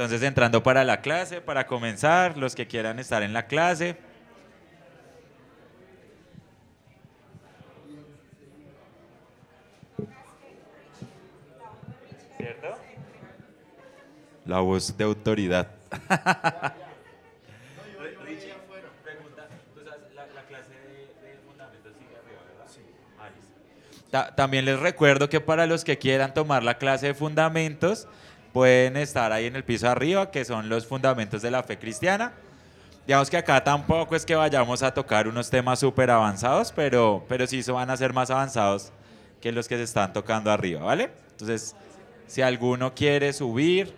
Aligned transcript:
Entonces 0.00 0.22
entrando 0.22 0.62
para 0.62 0.82
la 0.82 1.02
clase, 1.02 1.42
para 1.42 1.66
comenzar, 1.66 2.38
los 2.38 2.54
que 2.54 2.66
quieran 2.66 2.98
estar 2.98 3.22
en 3.22 3.34
la 3.34 3.46
clase. 3.46 3.98
¿Cierto? 12.38 12.78
La 14.46 14.60
voz 14.60 14.96
de 14.96 15.04
autoridad. 15.04 15.68
También 24.34 24.64
les 24.64 24.80
recuerdo 24.80 25.28
que 25.28 25.42
para 25.42 25.66
los 25.66 25.84
que 25.84 25.98
quieran 25.98 26.32
tomar 26.32 26.62
la 26.62 26.78
clase 26.78 27.08
de 27.08 27.14
fundamentos, 27.14 28.08
pueden 28.52 28.96
estar 28.96 29.32
ahí 29.32 29.46
en 29.46 29.56
el 29.56 29.64
piso 29.64 29.88
arriba, 29.88 30.30
que 30.30 30.44
son 30.44 30.68
los 30.68 30.86
fundamentos 30.86 31.42
de 31.42 31.50
la 31.50 31.62
fe 31.62 31.78
cristiana. 31.78 32.32
Digamos 33.06 33.30
que 33.30 33.36
acá 33.36 33.62
tampoco 33.64 34.14
es 34.14 34.24
que 34.24 34.34
vayamos 34.34 34.82
a 34.82 34.92
tocar 34.92 35.26
unos 35.26 35.50
temas 35.50 35.78
súper 35.78 36.10
avanzados, 36.10 36.72
pero, 36.72 37.24
pero 37.28 37.46
sí 37.46 37.62
van 37.70 37.90
a 37.90 37.96
ser 37.96 38.12
más 38.12 38.30
avanzados 38.30 38.92
que 39.40 39.52
los 39.52 39.66
que 39.66 39.76
se 39.76 39.84
están 39.84 40.12
tocando 40.12 40.50
arriba, 40.50 40.82
¿vale? 40.82 41.10
Entonces, 41.32 41.74
si 42.26 42.42
alguno 42.42 42.94
quiere 42.94 43.32
subir, 43.32 43.92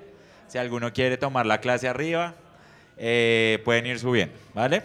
si 0.49 0.59
alguno 0.59 0.93
quiere 0.93 1.17
tomar 1.17 1.45
la 1.47 1.61
clase 1.61 1.89
arriba, 1.89 2.35
eh, 2.97 3.61
pueden 3.65 3.87
ir 3.87 3.99
subiendo, 3.99 4.35
¿vale? 4.55 4.83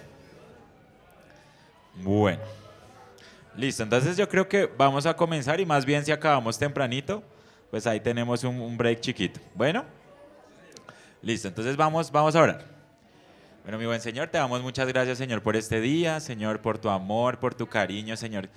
Bueno. 1.95 2.41
Listo, 3.55 3.81
entonces 3.81 4.17
yo 4.17 4.29
creo 4.29 4.47
que 4.47 4.69
vamos 4.77 5.05
a 5.05 5.15
comenzar 5.15 5.59
y 5.59 5.65
más 5.65 5.83
bien 5.85 6.05
si 6.05 6.11
acabamos 6.11 6.59
tempranito, 6.59 7.23
pues 7.69 7.85
ahí 7.87 7.99
tenemos 7.99 8.43
un, 8.43 8.77
break 8.77 9.01
chiquito. 9.01 9.39
Bueno, 9.53 9.83
listo, 11.21 11.47
entonces 11.47 11.75
vamos, 11.75 12.11
vamos 12.11 12.35
a 12.35 12.41
orar. 12.41 12.65
Bueno, 13.63 13.77
mi 13.77 13.85
buen 13.85 13.99
Señor, 13.99 14.29
te 14.29 14.37
damos 14.37 14.61
muchas 14.61 14.87
gracias, 14.87 15.17
Señor, 15.17 15.41
por 15.41 15.55
este 15.55 15.81
día, 15.81 16.19
Señor, 16.19 16.61
por 16.61 16.77
tu 16.77 16.89
amor, 16.89 17.39
por 17.39 17.53
tu 17.53 17.67
cariño, 17.67 18.15
Señor, 18.15 18.49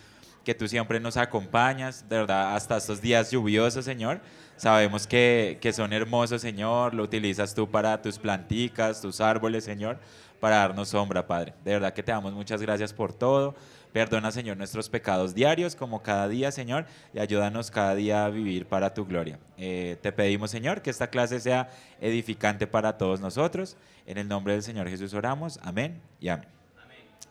que 0.45 0.55
tú 0.55 0.69
siempre 0.69 1.01
nos 1.01 1.17
acompañas, 1.17 2.09
de 2.09 2.19
verdad, 2.19 2.55
hasta 2.55 2.77
estos 2.77 3.01
días 3.01 3.31
lluviosos, 3.31 3.85
Señor. 3.85 4.21
Sabemos 4.57 5.07
que, 5.07 5.59
que 5.61 5.73
son 5.73 5.93
hermosos, 5.93 6.43
Señor, 6.43 6.95
lo 6.95 7.03
utilizas 7.03 7.55
tú 7.55 7.69
para 7.69 8.01
tus 8.01 8.19
planticas, 8.19 9.01
tus 9.01 9.21
árboles, 9.21 9.65
Señor, 9.65 9.99
para 10.39 10.57
darnos 10.57 10.91
sombra, 10.91 11.27
Padre. 11.27 11.55
De 11.65 11.73
verdad 11.73 11.93
que 11.93 12.03
te 12.03 12.13
damos 12.13 12.33
muchas 12.33 12.63
gracias 12.63 12.93
por 12.93 13.13
todo. 13.13 13.57
Perdona, 13.93 14.31
Señor, 14.31 14.57
nuestros 14.57 14.89
pecados 14.89 15.35
diarios, 15.35 15.75
como 15.75 16.03
cada 16.03 16.29
día, 16.29 16.53
Señor, 16.53 16.87
y 17.13 17.19
ayúdanos 17.19 17.71
cada 17.71 17.95
día 17.95 18.25
a 18.25 18.31
vivir 18.31 18.67
para 18.67 18.95
tu 18.95 19.05
gloria. 19.05 19.39
Eh, 19.59 19.97
te 20.01 20.13
pedimos, 20.13 20.51
Señor, 20.51 20.81
que 20.81 20.91
esta 20.91 21.09
clase 21.09 21.41
sea 21.41 21.71
edificante 22.01 22.67
para 22.67 22.97
todos 22.97 23.21
nosotros. 23.21 23.77
En 24.07 24.19
el 24.19 24.29
nombre 24.29 24.53
del 24.53 24.63
Señor 24.63 24.89
Jesús 24.89 25.13
oramos. 25.13 25.59
Amén 25.63 26.01
y 26.21 26.29
amén. 26.29 26.49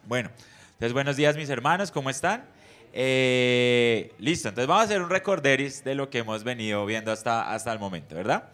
Bueno, 0.05 0.29
entonces 0.73 0.93
buenos 0.93 1.16
días, 1.16 1.38
mis 1.38 1.49
hermanos, 1.49 1.91
¿cómo 1.91 2.09
están? 2.09 2.43
Eh, 2.91 4.11
listo, 4.17 4.49
entonces 4.49 4.67
vamos 4.67 4.81
a 4.81 4.85
hacer 4.85 5.01
un 5.01 5.09
recorderis 5.09 5.83
de 5.83 5.95
lo 5.95 6.09
que 6.09 6.19
hemos 6.19 6.44
venido 6.44 6.85
viendo 6.85 7.11
hasta, 7.11 7.53
hasta 7.53 7.71
el 7.71 7.79
momento, 7.79 8.16
¿verdad? 8.16 8.49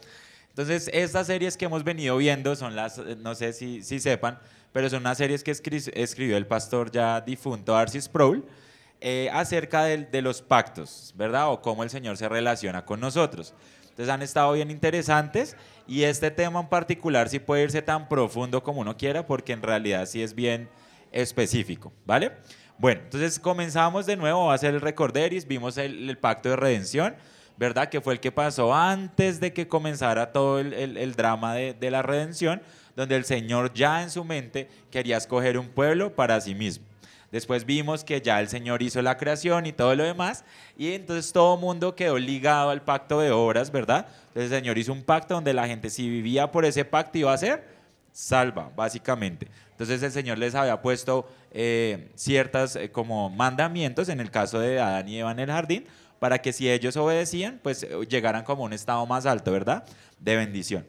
Entonces, 0.55 0.89
estas 0.93 1.27
series 1.27 1.57
que 1.57 1.65
hemos 1.65 1.83
venido 1.83 2.15
viendo 2.15 2.55
son 2.55 2.77
las, 2.77 2.97
no 2.97 3.35
sé 3.35 3.51
si, 3.51 3.83
si 3.83 3.99
sepan, 3.99 4.39
pero 4.71 4.89
son 4.89 5.01
unas 5.01 5.17
series 5.17 5.43
que 5.43 5.51
escribió 5.51 6.37
el 6.37 6.47
pastor 6.47 6.89
ya 6.91 7.19
difunto 7.19 7.75
Arcis 7.75 8.05
Sproul 8.05 8.45
eh, 9.01 9.29
acerca 9.33 9.83
de, 9.83 10.05
de, 10.05 10.21
los 10.21 10.41
pactos, 10.41 11.13
¿verdad? 11.17 11.51
O 11.51 11.61
cómo 11.61 11.83
el 11.83 11.89
Señor 11.89 12.15
se 12.15 12.29
relaciona 12.29 12.85
con 12.85 13.01
nosotros. 13.01 13.53
Entonces 13.81 14.07
han 14.07 14.21
estado 14.21 14.53
bien 14.53 14.71
interesantes 14.71 15.57
y 15.87 16.03
este 16.03 16.31
tema 16.31 16.61
en 16.61 16.69
particular 16.69 17.27
sí 17.27 17.39
puede 17.39 17.63
irse 17.63 17.81
tan 17.81 18.07
profundo 18.07 18.63
como 18.63 18.79
uno 18.79 18.95
quiera 18.95 19.27
porque 19.27 19.51
en 19.51 19.61
realidad 19.61 20.05
sí 20.05 20.23
es 20.23 20.33
bien 20.33 20.69
específico, 21.11 21.91
¿vale? 22.05 22.31
Bueno, 22.77 23.01
entonces 23.03 23.39
comenzamos 23.39 24.05
de 24.05 24.17
nuevo, 24.17 24.51
a 24.51 24.57
ser 24.57 24.73
el 24.73 24.81
recorderis, 24.81 25.47
vimos 25.47 25.77
el, 25.77 26.17
pacto 26.17 26.49
de 26.49 26.55
redención, 26.57 27.15
¿verdad? 27.57 27.89
Que 27.89 28.01
fue 28.01 28.13
el 28.13 28.19
que 28.19 28.31
pasó 28.31 28.73
antes 28.73 29.39
de 29.39 29.53
que 29.53 29.67
comenzara 29.67 30.31
todo 30.31 30.59
el, 30.59 30.73
el 30.73 31.15
drama 31.15 31.53
de, 31.53 31.73
de 31.73 31.91
la 31.91 32.01
redención 32.01 32.61
donde 32.95 33.15
el 33.15 33.25
Señor 33.25 33.73
ya 33.73 34.01
en 34.03 34.09
su 34.09 34.23
mente 34.23 34.69
quería 34.89 35.17
escoger 35.17 35.57
un 35.57 35.67
pueblo 35.67 36.15
para 36.15 36.39
sí 36.41 36.55
mismo. 36.55 36.85
Después 37.31 37.65
vimos 37.65 38.03
que 38.03 38.21
ya 38.21 38.39
el 38.39 38.47
Señor 38.47 38.81
hizo 38.81 39.01
la 39.01 39.17
creación 39.17 39.65
y 39.65 39.73
todo 39.73 39.93
lo 39.95 40.03
demás, 40.03 40.45
y 40.77 40.93
entonces 40.93 41.33
todo 41.33 41.55
el 41.55 41.59
mundo 41.59 41.95
quedó 41.95 42.17
ligado 42.17 42.69
al 42.69 42.81
pacto 42.81 43.19
de 43.19 43.31
obras, 43.31 43.71
¿verdad? 43.71 44.07
Entonces 44.27 44.51
el 44.51 44.59
Señor 44.59 44.77
hizo 44.77 44.93
un 44.93 45.03
pacto 45.03 45.33
donde 45.33 45.53
la 45.53 45.67
gente 45.67 45.89
si 45.89 46.07
vivía 46.07 46.51
por 46.51 46.63
ese 46.63 46.85
pacto 46.85 47.17
iba 47.17 47.33
a 47.33 47.37
ser 47.37 47.67
salva, 48.13 48.71
básicamente. 48.73 49.49
Entonces 49.71 50.01
el 50.01 50.11
Señor 50.13 50.37
les 50.37 50.55
había 50.55 50.81
puesto 50.81 51.27
eh, 51.51 52.09
ciertas 52.15 52.77
eh, 52.77 52.89
como 52.89 53.29
mandamientos 53.29 54.07
en 54.07 54.21
el 54.21 54.31
caso 54.31 54.59
de 54.59 54.79
Adán 54.79 55.09
y 55.09 55.19
Eva 55.19 55.31
en 55.31 55.39
el 55.39 55.51
jardín, 55.51 55.85
para 56.19 56.39
que 56.39 56.53
si 56.53 56.69
ellos 56.69 56.97
obedecían, 56.97 57.59
pues 57.61 57.83
eh, 57.83 57.89
llegaran 58.07 58.43
como 58.43 58.63
un 58.63 58.73
estado 58.73 59.05
más 59.05 59.25
alto, 59.25 59.51
¿verdad? 59.51 59.85
De 60.19 60.35
bendición. 60.35 60.85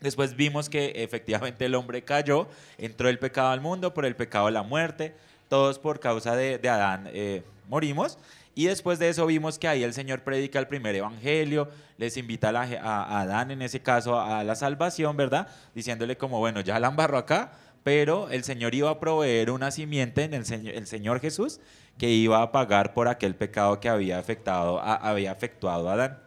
Después 0.00 0.36
vimos 0.36 0.68
que 0.68 0.92
efectivamente 0.96 1.64
el 1.64 1.74
hombre 1.74 2.02
cayó, 2.02 2.48
entró 2.78 3.08
el 3.08 3.18
pecado 3.18 3.48
al 3.50 3.60
mundo, 3.60 3.94
por 3.94 4.04
el 4.04 4.16
pecado 4.16 4.50
la 4.50 4.62
muerte, 4.62 5.14
todos 5.48 5.78
por 5.78 6.00
causa 6.00 6.36
de, 6.36 6.60
Adán 6.68 7.08
eh, 7.12 7.42
morimos. 7.68 8.18
Y 8.54 8.66
después 8.66 8.98
de 8.98 9.08
eso 9.08 9.26
vimos 9.26 9.58
que 9.58 9.66
ahí 9.66 9.82
el 9.82 9.94
Señor 9.94 10.20
predica 10.20 10.58
el 10.58 10.68
primer 10.68 10.94
evangelio, 10.94 11.68
les 11.96 12.16
invita 12.16 12.50
a, 12.50 13.20
Adán, 13.20 13.50
en 13.50 13.62
ese 13.62 13.80
caso, 13.80 14.20
a 14.20 14.44
la 14.44 14.54
salvación, 14.54 15.16
¿verdad? 15.16 15.48
Diciéndole 15.74 16.16
como, 16.16 16.38
bueno, 16.38 16.60
ya 16.60 16.78
la 16.78 16.88
embarro 16.88 17.18
acá, 17.18 17.52
pero 17.82 18.30
el 18.30 18.44
Señor 18.44 18.74
iba 18.74 18.90
a 18.90 19.00
proveer 19.00 19.50
una 19.50 19.70
simiente 19.70 20.22
en 20.24 20.34
el 20.34 20.86
Señor 20.86 21.20
Jesús 21.20 21.60
que 21.98 22.10
iba 22.10 22.42
a 22.42 22.52
pagar 22.52 22.94
por 22.94 23.08
aquel 23.08 23.34
pecado 23.34 23.80
que 23.80 23.88
había, 23.88 24.18
afectado, 24.18 24.80
había 24.80 25.32
afectuado 25.32 25.88
a 25.88 25.94
Adán. 25.94 26.18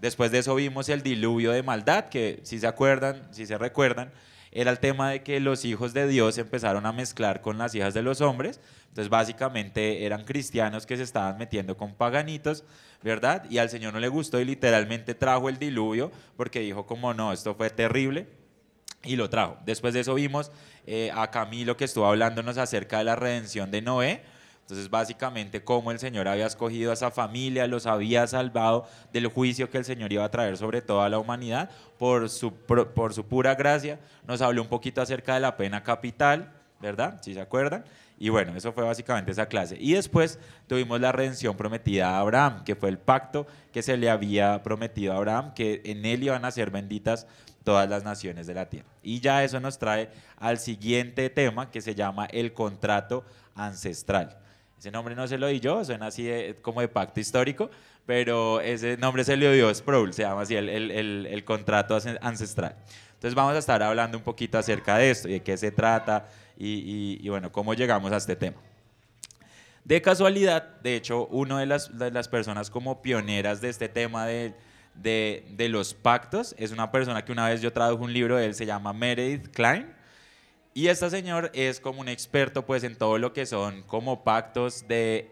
Después 0.00 0.32
de 0.32 0.38
eso 0.38 0.54
vimos 0.54 0.88
el 0.88 1.02
diluvio 1.02 1.52
de 1.52 1.62
maldad, 1.62 2.06
que 2.06 2.40
si 2.42 2.58
se 2.58 2.66
acuerdan, 2.66 3.28
si 3.30 3.46
se 3.46 3.56
recuerdan, 3.56 4.10
era 4.50 4.70
el 4.70 4.80
tema 4.80 5.10
de 5.10 5.22
que 5.22 5.40
los 5.40 5.64
hijos 5.64 5.94
de 5.94 6.06
Dios 6.06 6.36
empezaron 6.38 6.84
a 6.84 6.92
mezclar 6.92 7.40
con 7.40 7.56
las 7.56 7.74
hijas 7.74 7.94
de 7.94 8.02
los 8.02 8.20
hombres. 8.20 8.60
Entonces 8.88 9.08
básicamente 9.08 10.04
eran 10.04 10.24
cristianos 10.24 10.84
que 10.84 10.98
se 10.98 11.04
estaban 11.04 11.38
metiendo 11.38 11.76
con 11.76 11.94
paganitos, 11.94 12.64
¿verdad? 13.02 13.44
Y 13.48 13.58
al 13.58 13.70
Señor 13.70 13.94
no 13.94 14.00
le 14.00 14.08
gustó 14.08 14.40
y 14.40 14.44
literalmente 14.44 15.14
trajo 15.14 15.48
el 15.48 15.58
diluvio 15.58 16.12
porque 16.36 16.60
dijo 16.60 16.84
como 16.84 17.14
no, 17.14 17.32
esto 17.32 17.54
fue 17.54 17.70
terrible 17.70 18.26
y 19.04 19.16
lo 19.16 19.30
trajo. 19.30 19.56
Después 19.64 19.94
de 19.94 20.00
eso 20.00 20.14
vimos 20.14 20.52
eh, 20.86 21.10
a 21.14 21.30
Camilo 21.30 21.76
que 21.78 21.84
estuvo 21.84 22.06
hablándonos 22.06 22.58
acerca 22.58 22.98
de 22.98 23.04
la 23.04 23.16
redención 23.16 23.70
de 23.70 23.80
Noé 23.80 24.22
entonces, 24.62 24.88
básicamente, 24.88 25.62
cómo 25.62 25.90
el 25.90 25.98
Señor 25.98 26.28
había 26.28 26.46
escogido 26.46 26.92
a 26.92 26.94
esa 26.94 27.10
familia, 27.10 27.66
los 27.66 27.86
había 27.86 28.26
salvado 28.26 28.86
del 29.12 29.26
juicio 29.26 29.68
que 29.68 29.78
el 29.78 29.84
Señor 29.84 30.12
iba 30.12 30.24
a 30.24 30.30
traer 30.30 30.56
sobre 30.56 30.80
toda 30.80 31.08
la 31.08 31.18
humanidad 31.18 31.68
por 31.98 32.30
su, 32.30 32.54
por 32.54 33.12
su 33.12 33.26
pura 33.26 33.54
gracia. 33.54 33.98
Nos 34.26 34.40
habló 34.40 34.62
un 34.62 34.68
poquito 34.68 35.02
acerca 35.02 35.34
de 35.34 35.40
la 35.40 35.56
pena 35.56 35.82
capital, 35.82 36.52
¿verdad? 36.80 37.20
Si 37.22 37.34
se 37.34 37.40
acuerdan. 37.40 37.84
Y 38.18 38.28
bueno, 38.28 38.56
eso 38.56 38.72
fue 38.72 38.84
básicamente 38.84 39.32
esa 39.32 39.46
clase. 39.46 39.76
Y 39.80 39.94
después 39.94 40.38
tuvimos 40.68 41.00
la 41.00 41.10
redención 41.10 41.56
prometida 41.56 42.10
a 42.10 42.20
Abraham, 42.20 42.62
que 42.64 42.76
fue 42.76 42.88
el 42.88 42.98
pacto 42.98 43.48
que 43.72 43.82
se 43.82 43.96
le 43.96 44.08
había 44.08 44.62
prometido 44.62 45.12
a 45.12 45.16
Abraham, 45.16 45.54
que 45.54 45.82
en 45.84 46.06
él 46.06 46.22
iban 46.22 46.44
a 46.44 46.50
ser 46.50 46.70
benditas 46.70 47.26
todas 47.64 47.90
las 47.90 48.04
naciones 48.04 48.46
de 48.46 48.54
la 48.54 48.70
tierra. 48.70 48.88
Y 49.02 49.20
ya 49.20 49.42
eso 49.42 49.60
nos 49.60 49.78
trae 49.78 50.08
al 50.38 50.58
siguiente 50.58 51.28
tema 51.30 51.70
que 51.70 51.80
se 51.80 51.94
llama 51.94 52.26
el 52.26 52.52
contrato 52.52 53.24
ancestral. 53.54 54.38
Ese 54.82 54.90
nombre 54.90 55.14
no 55.14 55.28
se 55.28 55.38
lo 55.38 55.46
di 55.46 55.60
yo, 55.60 55.84
suena 55.84 56.08
así 56.08 56.28
como 56.60 56.80
de 56.80 56.88
pacto 56.88 57.20
histórico, 57.20 57.70
pero 58.04 58.60
ese 58.60 58.96
nombre 58.96 59.22
se 59.22 59.36
le 59.36 59.54
dio 59.54 59.72
Sproul, 59.72 60.12
se 60.12 60.22
llama 60.22 60.42
así 60.42 60.56
el, 60.56 60.68
el, 60.68 61.24
el, 61.24 61.44
contrato 61.44 61.96
ancestral. 62.20 62.74
Entonces 63.14 63.36
vamos 63.36 63.54
a 63.54 63.58
estar 63.58 63.80
hablando 63.80 64.18
un 64.18 64.24
poquito 64.24 64.58
acerca 64.58 64.98
de 64.98 65.12
esto 65.12 65.28
y 65.28 65.34
de 65.34 65.40
qué 65.44 65.56
se 65.56 65.70
trata 65.70 66.26
y, 66.58 67.16
y, 67.22 67.28
bueno, 67.28 67.52
cómo 67.52 67.74
llegamos 67.74 68.10
a 68.10 68.16
este 68.16 68.34
tema. 68.34 68.56
De 69.84 70.02
casualidad, 70.02 70.80
de 70.80 70.96
hecho, 70.96 71.28
una 71.28 71.60
de 71.60 71.66
las, 71.66 71.96
de 71.96 72.10
las 72.10 72.26
personas 72.26 72.68
como 72.68 73.02
pioneras 73.02 73.60
de 73.60 73.68
este 73.68 73.88
tema 73.88 74.26
de, 74.26 74.52
de, 74.96 75.46
de, 75.50 75.68
los 75.68 75.94
pactos 75.94 76.56
es 76.58 76.72
una 76.72 76.90
persona 76.90 77.24
que 77.24 77.30
una 77.30 77.48
vez 77.48 77.62
yo 77.62 77.72
traduje 77.72 78.02
un 78.02 78.12
libro 78.12 78.36
de 78.36 78.46
él, 78.46 78.54
se 78.56 78.66
llama 78.66 78.92
Meredith 78.92 79.46
Klein. 79.52 80.01
Y 80.74 80.88
este 80.88 81.10
señor 81.10 81.50
es 81.54 81.80
como 81.80 82.00
un 82.00 82.08
experto 82.08 82.64
pues 82.64 82.82
en 82.84 82.96
todo 82.96 83.18
lo 83.18 83.32
que 83.32 83.44
son 83.44 83.82
como 83.82 84.24
pactos 84.24 84.88
de 84.88 85.28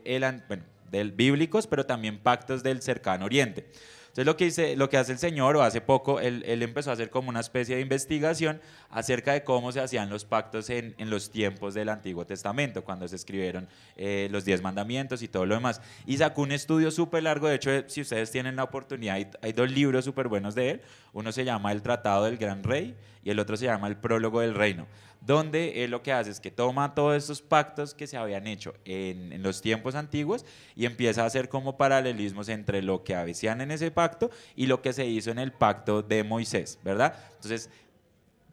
del 0.91 1.13
bíblicos, 1.13 1.67
pero 1.67 1.87
también 1.87 2.19
pactos 2.19 2.63
del 2.63 2.83
cercano 2.83 3.25
oriente. 3.25 3.67
Entonces 4.11 4.27
lo 4.27 4.37
que, 4.37 4.47
dice, 4.47 4.75
lo 4.75 4.91
que 4.91 4.97
hace 4.97 5.13
el 5.13 5.19
Señor, 5.19 5.57
o 5.57 5.63
hace 5.63 5.81
poco, 5.81 6.19
él, 6.19 6.43
empezó 6.45 6.91
a 6.91 6.95
hacer 6.95 7.11
como 7.11 7.29
una 7.29 7.39
especie 7.39 7.77
de 7.77 7.83
investigación 7.83 8.61
acerca 8.91 9.33
de 9.33 9.45
cómo 9.45 9.73
se 9.73 9.81
hacían 9.81 10.11
los 10.11 10.25
pactos 10.25 10.69
en, 10.71 10.95
en 10.99 11.11
los 11.11 11.31
tiempos 11.31 11.75
del 11.75 11.89
Antiguo 11.89 12.27
Testamento, 12.27 12.85
cuando 12.85 13.07
se 13.07 13.17
escribieron 13.17 13.69
eh, 13.97 14.29
los 14.31 14.45
diez 14.45 14.63
mandamientos 14.63 15.23
y 15.23 15.29
todo 15.29 15.47
lo 15.47 15.55
demás. 15.55 15.81
Y 16.07 16.17
sacó 16.17 16.43
un 16.43 16.53
estudio 16.53 16.91
súper 16.91 17.23
largo, 17.23 17.49
de 17.49 17.57
hecho, 17.57 17.71
si 17.87 18.01
ustedes 18.01 18.31
tienen 18.31 18.57
la 18.57 18.65
oportunidad, 18.65 19.15
hay, 19.43 19.53
dos 19.53 19.71
libros 19.71 20.05
súper 20.05 20.29
buenos 20.29 20.55
de 20.55 20.71
él. 20.71 20.81
Uno 21.13 21.33
se 21.33 21.45
llama 21.45 21.73
El 21.73 21.83
Tratado 21.83 22.25
del 22.25 22.37
Gran 22.37 22.63
Rey 22.63 22.97
y 23.23 23.31
el 23.31 23.39
otro 23.39 23.57
se 23.57 23.67
llama 23.67 23.89
El 23.89 23.97
Prólogo 23.97 24.41
del 24.41 24.55
Reino 24.55 24.87
donde 25.21 25.85
él 25.85 25.91
lo 25.91 26.03
que 26.03 26.15
hace 26.15 26.31
es 26.31 26.41
que 26.41 26.51
toma 26.51 26.95
todos 26.95 27.15
estos 27.15 27.43
pactos 27.43 27.93
que 27.93 28.07
se 28.07 28.17
habían 28.17 28.47
hecho 28.47 28.73
en, 28.87 29.35
en, 29.35 29.43
los 29.43 29.61
tiempos 29.61 29.95
antiguos 29.95 30.47
y 30.75 30.87
empieza 30.87 31.23
a 31.23 31.27
hacer 31.27 31.51
como 31.51 31.77
paralelismos 31.77 32.49
entre 32.49 32.81
lo 32.81 33.05
que 33.05 33.15
hacían 33.15 33.61
en 33.61 33.71
ese 33.71 33.91
pacto 33.91 34.31
y 34.57 34.67
lo 34.67 34.81
que 34.81 34.95
se 34.95 35.05
hizo 35.05 35.31
en 35.31 35.39
el 35.39 35.53
pacto 35.53 36.01
de 36.01 36.25
Moisés, 36.25 36.79
¿verdad? 36.83 37.15
Entonces, 37.35 37.69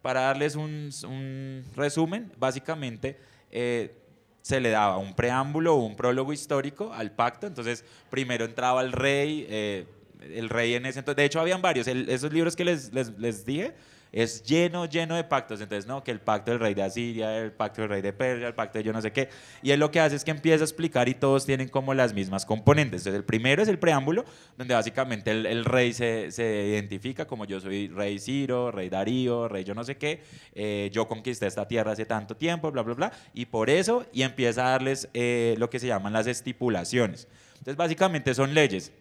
para 0.02 0.22
darles 0.22 0.56
un, 0.56 1.64
resumen, 1.76 2.32
básicamente 2.38 3.18
eh, 3.52 3.96
se 4.42 4.60
le 4.60 4.70
daba 4.70 4.98
un 4.98 5.16
preámbulo 5.16 5.76
o 5.76 5.86
un 5.86 5.96
prólogo 5.96 6.34
histórico 6.34 6.94
al 6.94 7.12
pacto, 7.12 7.48
entonces 7.48 7.84
primero 8.10 8.46
entraba 8.46 8.82
el 8.82 8.92
rey, 8.92 9.46
eh, 9.50 9.86
el 10.22 10.50
rey 10.50 10.76
en 10.76 10.86
ese 10.86 11.00
entonces, 11.00 11.18
de 11.18 11.26
hecho 11.26 11.40
habían 11.40 11.62
varios, 11.62 11.88
esos 11.88 12.32
libros 12.32 12.56
que 12.56 12.66
les, 12.66 12.94
les, 12.94 13.10
les 13.18 13.46
dije, 13.46 13.74
es 14.12 14.44
lleno, 14.44 14.86
lleno 14.86 15.16
de 15.16 15.24
pactos. 15.24 15.62
Entonces, 15.62 15.88
no, 15.88 16.04
que 16.04 16.12
el 16.12 16.20
pacto 16.20 16.52
del 16.52 16.60
rey 16.60 16.74
de 16.74 16.84
Asiria, 16.84 17.38
el 17.38 17.52
pacto 17.52 17.82
del 17.82 17.90
rey 17.90 18.02
de 18.02 18.14
Persia, 18.14 18.48
el 18.48 18.54
pacto 18.54 18.78
de 18.78 18.84
yo 18.84 18.94
no 18.94 19.02
sé 19.02 19.12
qué. 19.12 19.30
Y 19.62 19.72
él 19.72 19.80
lo 19.80 19.92
que 19.92 20.00
hace 20.00 20.16
es 20.16 20.24
que 20.24 20.32
empieza 20.32 20.64
a 20.64 20.66
explicar 20.66 21.10
y 21.10 21.14
todos 21.14 21.46
tienen 21.46 21.70
como 21.70 21.94
las 21.94 22.14
mismas 22.14 22.46
componentes. 22.46 23.02
Entonces, 23.02 23.20
el 23.20 23.26
primero 23.26 23.62
es 23.62 23.70
el 23.70 23.80
preámbulo, 23.80 24.26
donde 24.58 24.74
básicamente 24.74 25.32
el, 25.32 25.66
rey 25.66 25.94
se, 25.94 26.32
se, 26.32 26.68
identifica 26.68 27.26
como 27.26 27.46
yo 27.46 27.60
soy 27.60 27.88
rey 27.90 28.20
Ciro, 28.20 28.72
rey 28.72 28.90
Darío, 28.90 29.48
rey 29.48 29.64
yo 29.64 29.74
no 29.76 29.84
sé 29.84 29.98
qué, 29.98 30.22
eh, 30.54 30.90
yo 30.92 31.08
conquisté 31.08 31.48
esta 31.48 31.68
tierra 31.68 31.92
hace 31.92 32.06
tanto 32.06 32.36
tiempo, 32.36 32.72
bla, 32.72 32.82
bla, 32.82 32.94
bla. 32.94 33.12
Y 33.34 33.46
por 33.46 33.70
eso, 33.70 34.06
y 34.14 34.24
empieza 34.24 34.68
a 34.68 34.72
darles 34.72 35.10
eh, 35.14 35.56
lo 35.58 35.70
que 35.70 35.80
se 35.80 35.88
llaman 35.88 36.14
las 36.14 36.28
estipulaciones. 36.28 37.28
Entonces, 37.54 37.76
básicamente 37.76 38.34
son 38.34 38.54
leyes. 38.54 38.92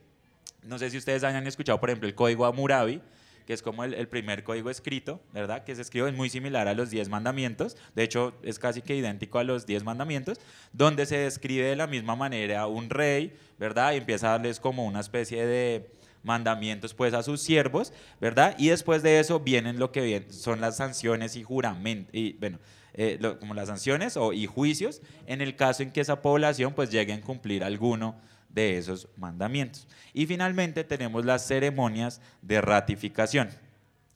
No 0.62 0.78
sé 0.78 0.90
si 0.90 0.98
ustedes 0.98 1.22
hayan 1.22 1.46
escuchado, 1.46 1.78
por 1.78 1.90
ejemplo, 1.90 2.08
el 2.08 2.14
código 2.14 2.44
Hammurabi, 2.44 3.00
que 3.46 3.52
es 3.52 3.62
como 3.62 3.84
el, 3.84 4.08
primer 4.08 4.42
código 4.42 4.70
escrito, 4.70 5.20
¿verdad? 5.32 5.64
Que 5.64 5.74
se 5.74 5.82
escribe, 5.82 6.08
es 6.08 6.16
muy 6.16 6.28
similar 6.28 6.66
a 6.68 6.74
los 6.74 6.90
diez 6.90 7.08
mandamientos, 7.08 7.76
de 7.94 8.02
hecho 8.02 8.34
es 8.42 8.58
casi 8.58 8.82
que 8.82 8.96
idéntico 8.96 9.38
a 9.38 9.44
los 9.44 9.66
diez 9.66 9.84
mandamientos, 9.84 10.38
donde 10.72 11.06
se 11.06 11.18
describe 11.18 11.64
de 11.64 11.76
la 11.76 11.86
misma 11.86 12.16
manera 12.16 12.66
un 12.66 12.90
rey, 12.90 13.32
¿verdad? 13.58 13.92
Y 13.92 13.98
empieza 13.98 14.28
a 14.28 14.30
darles 14.32 14.58
como 14.58 14.84
una 14.84 15.00
especie 15.00 15.46
de 15.46 15.90
mandamientos 16.24 16.92
pues 16.92 17.14
a 17.14 17.22
sus 17.22 17.40
siervos, 17.40 17.92
¿verdad? 18.20 18.56
Y 18.58 18.68
después 18.68 19.02
de 19.04 19.20
eso 19.20 19.38
vienen 19.38 19.78
lo 19.78 19.92
que 19.92 20.26
son 20.30 20.60
las 20.60 20.76
sanciones 20.76 21.36
y 21.36 21.44
juramentos, 21.44 22.12
y 22.12 22.32
bueno, 22.34 22.58
eh, 22.94 23.18
lo, 23.20 23.38
como 23.38 23.54
las 23.54 23.68
sanciones 23.68 24.16
o, 24.16 24.32
y 24.32 24.46
juicios 24.46 25.02
en 25.26 25.40
el 25.40 25.54
caso 25.54 25.82
en 25.82 25.92
que 25.92 26.00
esa 26.00 26.22
población 26.22 26.72
pues 26.72 26.90
llegue 26.90 27.12
a 27.12 27.20
cumplir 27.20 27.62
alguno 27.62 28.16
de 28.56 28.78
esos 28.78 29.06
mandamientos. 29.16 29.86
Y 30.14 30.26
finalmente 30.26 30.82
tenemos 30.82 31.24
las 31.24 31.46
ceremonias 31.46 32.22
de 32.40 32.60
ratificación. 32.62 33.50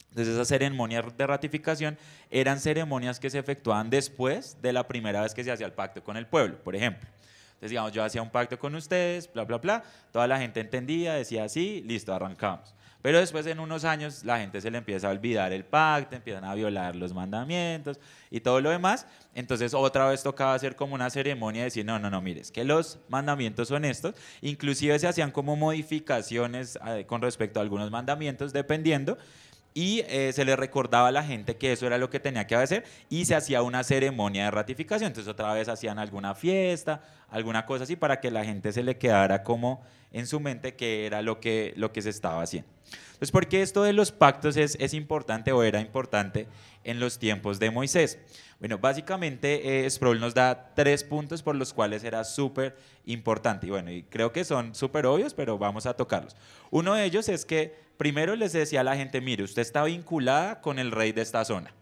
Entonces 0.09 0.35
esas 0.35 0.49
ceremonias 0.49 1.05
de 1.17 1.27
ratificación 1.27 1.99
eran 2.31 2.59
ceremonias 2.59 3.21
que 3.21 3.31
se 3.31 3.39
efectuaban 3.39 3.91
después 3.91 4.57
de 4.61 4.73
la 4.73 4.89
primera 4.89 5.23
vez 5.23 5.35
que 5.35 5.45
se 5.45 5.53
hacía 5.53 5.67
el 5.67 5.73
pacto 5.73 6.03
con 6.03 6.17
el 6.17 6.27
pueblo, 6.27 6.57
por 6.65 6.75
ejemplo. 6.75 7.07
Entonces, 7.51 7.71
digamos, 7.71 7.93
yo 7.93 8.03
hacía 8.03 8.23
un 8.23 8.31
pacto 8.31 8.59
con 8.59 8.75
ustedes, 8.75 9.31
bla, 9.31 9.45
bla, 9.45 9.59
bla, 9.59 9.85
toda 10.11 10.27
la 10.27 10.39
gente 10.39 10.61
entendía, 10.61 11.13
decía 11.15 11.45
así, 11.45 11.85
listo, 11.87 12.15
arrancamos. 12.15 12.75
Pero 13.03 13.19
después 13.19 13.47
en 13.47 13.61
unos 13.61 13.85
años 13.85 14.25
la 14.25 14.39
gente 14.39 14.61
se 14.61 14.71
le 14.71 14.79
empieza 14.79 15.09
a 15.09 15.11
olvidar 15.11 15.53
el 15.53 15.65
pacto, 15.65 16.17
empiezan 16.17 16.45
a 16.45 16.55
violar 16.55 16.97
los 16.97 17.15
mandamientos 17.15 17.99
y 18.31 18.41
todo 18.41 18.61
lo 18.61 18.71
demás. 18.71 19.07
Entonces 19.35 19.73
otra 19.75 20.09
vez 20.09 20.23
tocaba 20.23 20.55
hacer 20.55 20.77
como 20.77 20.95
una 20.95 21.09
ceremonia 21.09 21.63
y 21.63 21.65
decir, 21.65 21.85
no, 21.85 21.99
no, 21.99 22.11
no, 22.11 22.21
mires, 22.21 22.51
que 22.51 22.65
los 22.65 22.99
mandamientos 23.09 23.69
son 23.69 23.85
estos. 23.85 24.15
Inclusive 24.43 24.99
se 24.99 25.09
hacían 25.09 25.31
como 25.31 25.57
modificaciones 25.57 26.79
eh, 26.87 27.05
con 27.07 27.23
respecto 27.23 27.61
a 27.61 27.63
algunos 27.63 27.91
mandamientos, 27.91 28.53
dependiendo 28.53 29.17
y 29.75 30.01
eh, 30.09 30.33
se 30.33 30.45
le 30.45 30.57
recordaba 30.57 31.09
a 31.09 31.13
la 31.13 31.23
gente 31.23 31.57
que 31.57 31.73
eso 31.73 31.87
era 31.87 31.99
lo 31.99 32.11
que 32.11 32.19
tenía 32.19 32.47
que 32.47 32.57
hacer 32.57 32.85
y 33.09 33.25
se 33.25 33.35
hacía 33.35 33.63
una 33.63 33.85
ceremonia 33.85 34.45
de 34.45 34.51
ratificación. 34.51 35.09
Entonces 35.09 35.31
otra 35.31 35.53
vez 35.53 35.69
hacían 35.69 35.99
alguna 35.99 36.35
fiesta, 36.35 37.03
alguna 37.29 37.67
cosa 37.67 37.85
así 37.85 37.97
para 37.97 38.21
que 38.21 38.31
la 38.31 38.45
gente 38.45 38.73
se 38.73 38.83
le 38.83 38.97
quedara 38.99 39.43
como 39.43 39.83
en 40.13 40.27
su 40.27 40.41
mente 40.41 40.75
que 40.75 41.07
era 41.07 41.23
lo 41.23 41.41
que, 41.41 41.73
lo 41.77 41.93
que 41.93 42.03
se 42.03 42.11
estaba 42.11 42.43
haciendo. 42.43 42.69
Entonces, 42.93 43.31
¿por 43.31 43.49
qué 43.49 43.63
esto 43.63 43.83
de 43.83 43.93
los 43.93 44.13
pactos 44.13 44.57
es, 44.57 44.77
es 44.81 44.95
importante 44.95 45.53
o 45.53 45.63
era 45.63 45.81
importante 45.81 46.47
en 46.85 47.01
los 47.01 47.19
tiempos 47.19 47.59
de 47.59 47.71
Moisés? 47.71 48.19
Bueno, 48.61 48.79
básicamente 48.79 49.87
eh, 49.87 49.91
Sproul 49.91 50.21
nos 50.21 50.35
da 50.35 50.73
tres 50.75 51.03
puntos 51.03 51.43
por 51.43 51.57
los 51.57 51.73
cuales 51.73 52.05
era 52.05 52.25
súper 52.25 52.77
importante. 53.07 53.67
Y 53.67 53.71
bueno, 53.71 53.91
y 53.91 54.03
creo 54.03 54.33
que 54.33 54.45
son 54.45 54.75
súper 54.75 55.07
obvios, 55.07 55.33
pero 55.33 55.57
vamos 55.57 55.87
a 55.87 55.95
tocarlos. 55.95 56.37
Uno 56.71 56.95
de 56.95 57.05
ellos 57.05 57.29
es 57.31 57.47
que 57.47 57.75
primero 57.97 58.37
les 58.37 58.53
decía 58.53 58.81
a 58.81 58.85
la 58.85 58.97
gente, 58.97 59.21
mire, 59.21 59.45
usted 59.45 59.63
está 59.63 59.85
vinculada 59.85 60.61
con 60.61 60.79
el 60.79 60.91
rey 60.91 61.13
de 61.13 61.23
esta 61.23 61.45
zona. 61.45 61.73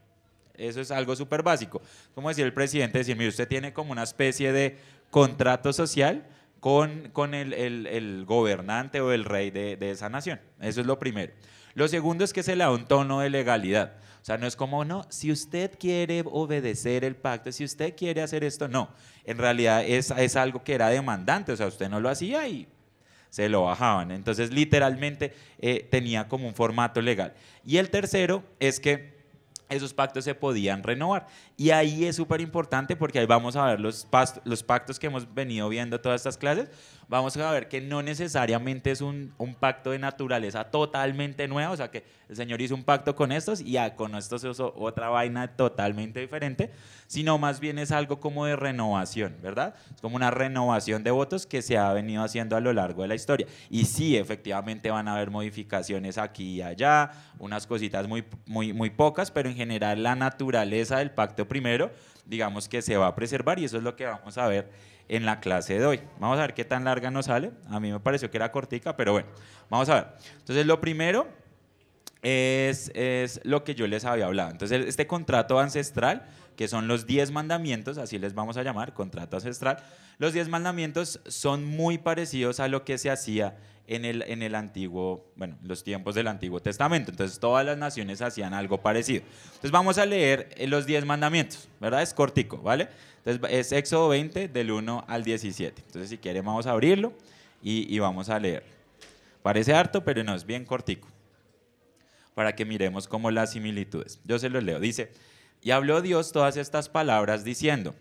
Eso 0.54 0.80
es 0.80 0.90
algo 0.90 1.16
súper 1.16 1.42
básico. 1.42 1.82
Como 2.14 2.28
decía 2.28 2.44
el 2.44 2.52
presidente, 2.52 2.98
decir, 2.98 3.16
mire, 3.16 3.30
usted 3.30 3.48
tiene 3.48 3.72
como 3.72 3.92
una 3.92 4.02
especie 4.04 4.52
de 4.52 4.76
contrato 5.10 5.72
social 5.72 6.26
con, 6.60 7.10
con 7.12 7.34
el, 7.34 7.52
el, 7.52 8.24
gobernante 8.24 9.00
o 9.00 9.12
el 9.12 9.24
rey 9.24 9.50
de, 9.50 9.76
de, 9.76 9.90
esa 9.90 10.08
nación. 10.08 10.40
Eso 10.60 10.80
es 10.80 10.86
lo 10.86 10.98
primero. 10.98 11.32
Lo 11.74 11.88
segundo 11.88 12.24
es 12.24 12.32
que 12.32 12.42
se 12.42 12.56
le 12.56 12.64
da 12.64 12.70
un 12.70 12.86
tono 12.86 13.20
de 13.20 13.30
legalidad. 13.30 13.94
O 14.20 14.24
sea, 14.24 14.36
no 14.36 14.46
es 14.46 14.56
como, 14.56 14.84
no, 14.84 15.06
si 15.10 15.30
usted 15.30 15.78
quiere 15.78 16.22
obedecer 16.26 17.04
el 17.04 17.16
pacto, 17.16 17.52
si 17.52 17.64
usted 17.64 17.94
quiere 17.96 18.20
hacer 18.20 18.44
esto, 18.44 18.68
no. 18.68 18.90
En 19.24 19.38
realidad 19.38 19.84
es, 19.84 20.10
es 20.10 20.36
algo 20.36 20.64
que 20.64 20.74
era 20.74 20.88
demandante, 20.88 21.52
o 21.52 21.56
sea, 21.56 21.66
usted 21.66 21.88
no 21.88 22.00
lo 22.00 22.08
hacía 22.08 22.46
y 22.48 22.66
se 23.30 23.48
lo 23.48 23.62
bajaban. 23.64 24.10
Entonces, 24.10 24.52
literalmente 24.52 25.34
eh, 25.58 25.86
tenía 25.90 26.28
como 26.28 26.48
un 26.48 26.54
formato 26.54 27.00
legal. 27.00 27.34
Y 27.64 27.76
el 27.76 27.90
tercero 27.90 28.42
es 28.58 28.80
que 28.80 29.17
esos 29.68 29.94
pactos 29.94 30.24
se 30.24 30.34
podían 30.34 30.82
renovar. 30.82 31.26
Y 31.56 31.70
ahí 31.70 32.04
es 32.04 32.16
súper 32.16 32.40
importante 32.40 32.96
porque 32.96 33.18
ahí 33.18 33.26
vamos 33.26 33.56
a 33.56 33.66
ver 33.66 33.80
los, 33.80 34.06
los 34.44 34.62
pactos 34.62 34.98
que 34.98 35.06
hemos 35.06 35.32
venido 35.34 35.68
viendo 35.68 36.00
todas 36.00 36.20
estas 36.20 36.38
clases. 36.38 36.70
Vamos 37.08 37.34
a 37.38 37.50
ver 37.52 37.68
que 37.68 37.80
no 37.80 38.02
necesariamente 38.02 38.90
es 38.90 39.00
un, 39.00 39.32
un, 39.38 39.54
pacto 39.54 39.92
de 39.92 39.98
naturaleza 39.98 40.64
totalmente 40.64 41.48
nuevo, 41.48 41.72
o 41.72 41.76
sea 41.76 41.90
que 41.90 42.04
el 42.28 42.36
Señor 42.36 42.60
hizo 42.60 42.74
un 42.74 42.84
pacto 42.84 43.16
con 43.16 43.32
estos 43.32 43.62
y 43.62 43.72
ya 43.72 43.96
con 43.96 44.14
estos 44.14 44.44
hizo 44.44 44.74
otra 44.76 45.08
vaina 45.08 45.48
totalmente 45.56 46.20
diferente, 46.20 46.70
sino 47.06 47.38
más 47.38 47.60
bien 47.60 47.78
es 47.78 47.92
algo 47.92 48.20
como 48.20 48.44
de 48.44 48.56
renovación, 48.56 49.34
¿verdad? 49.40 49.74
Es 49.94 50.02
como 50.02 50.16
una 50.16 50.30
renovación 50.30 51.02
de 51.02 51.10
votos 51.10 51.46
que 51.46 51.62
se 51.62 51.78
ha 51.78 51.90
venido 51.94 52.22
haciendo 52.22 52.56
a 52.56 52.60
lo 52.60 52.74
largo 52.74 53.00
de 53.00 53.08
la 53.08 53.14
historia. 53.14 53.46
Y 53.70 53.86
sí, 53.86 54.18
efectivamente 54.18 54.90
van 54.90 55.08
a 55.08 55.14
haber 55.14 55.30
modificaciones 55.30 56.18
aquí 56.18 56.56
y 56.56 56.62
allá, 56.62 57.10
unas 57.38 57.66
cositas 57.66 58.06
muy, 58.06 58.22
muy, 58.44 58.74
muy 58.74 58.90
pocas, 58.90 59.30
pero 59.30 59.48
en 59.48 59.56
general 59.56 60.02
la 60.02 60.14
naturaleza 60.14 60.98
del 60.98 61.10
pacto 61.10 61.48
primero, 61.48 61.90
digamos 62.26 62.68
que 62.68 62.82
se 62.82 62.98
va 62.98 63.06
a 63.06 63.14
preservar 63.14 63.58
y 63.58 63.64
eso 63.64 63.78
es 63.78 63.82
lo 63.82 63.96
que 63.96 64.04
vamos 64.04 64.36
a 64.36 64.46
ver 64.46 64.68
en 65.08 65.24
la 65.24 65.40
clase 65.40 65.78
de 65.78 65.86
hoy. 65.86 66.00
Vamos 66.18 66.38
a 66.38 66.42
ver 66.42 66.54
qué 66.54 66.64
tan 66.64 66.84
larga 66.84 67.10
nos 67.10 67.26
sale. 67.26 67.50
A 67.68 67.80
mí 67.80 67.90
me 67.90 68.00
pareció 68.00 68.30
que 68.30 68.36
era 68.36 68.52
cortica, 68.52 68.96
pero 68.96 69.12
bueno, 69.12 69.28
vamos 69.70 69.88
a 69.88 69.94
ver. 69.94 70.06
Entonces, 70.38 70.66
lo 70.66 70.80
primero 70.80 71.26
es, 72.22 72.90
es 72.94 73.40
lo 73.44 73.64
que 73.64 73.74
yo 73.74 73.86
les 73.86 74.04
había 74.04 74.26
hablado. 74.26 74.50
Entonces, 74.50 74.86
este 74.86 75.06
contrato 75.06 75.58
ancestral, 75.58 76.26
que 76.58 76.66
son 76.66 76.88
los 76.88 77.06
10 77.06 77.30
mandamientos, 77.30 77.98
así 77.98 78.18
les 78.18 78.34
vamos 78.34 78.56
a 78.56 78.64
llamar, 78.64 78.92
contrato 78.92 79.36
ancestral, 79.36 79.78
los 80.18 80.32
10 80.32 80.48
mandamientos 80.48 81.20
son 81.28 81.64
muy 81.64 81.98
parecidos 81.98 82.58
a 82.58 82.66
lo 82.66 82.84
que 82.84 82.98
se 82.98 83.10
hacía 83.10 83.56
en 83.86 84.04
el, 84.04 84.22
en 84.22 84.42
el 84.42 84.56
antiguo, 84.56 85.30
bueno, 85.36 85.56
los 85.62 85.84
tiempos 85.84 86.16
del 86.16 86.26
Antiguo 86.26 86.58
Testamento. 86.58 87.12
Entonces 87.12 87.38
todas 87.38 87.64
las 87.64 87.78
naciones 87.78 88.22
hacían 88.22 88.54
algo 88.54 88.78
parecido. 88.78 89.22
Entonces 89.44 89.70
vamos 89.70 89.98
a 89.98 90.06
leer 90.06 90.48
los 90.66 90.84
10 90.84 91.04
mandamientos, 91.04 91.68
¿verdad? 91.78 92.02
Es 92.02 92.12
cortico, 92.12 92.58
¿vale? 92.58 92.88
Entonces 93.24 93.52
es 93.52 93.70
Éxodo 93.70 94.08
20 94.08 94.48
del 94.48 94.72
1 94.72 95.04
al 95.06 95.22
17. 95.22 95.80
Entonces 95.86 96.10
si 96.10 96.18
quieren 96.18 96.44
vamos 96.44 96.66
a 96.66 96.72
abrirlo 96.72 97.12
y, 97.62 97.94
y 97.94 98.00
vamos 98.00 98.30
a 98.30 98.40
leer. 98.40 98.64
Parece 99.44 99.74
harto, 99.74 100.02
pero 100.02 100.24
no, 100.24 100.34
es 100.34 100.44
bien 100.44 100.64
cortico. 100.64 101.06
Para 102.34 102.56
que 102.56 102.64
miremos 102.64 103.06
como 103.06 103.30
las 103.30 103.52
similitudes. 103.52 104.20
Yo 104.24 104.40
se 104.40 104.48
los 104.48 104.64
leo. 104.64 104.80
Dice, 104.80 105.12
y 105.62 105.70
habló 105.72 106.00
Dios 106.00 106.32
todas 106.32 106.56
estas 106.56 106.88
palabras 106.88 107.44
diciendo, 107.44 107.94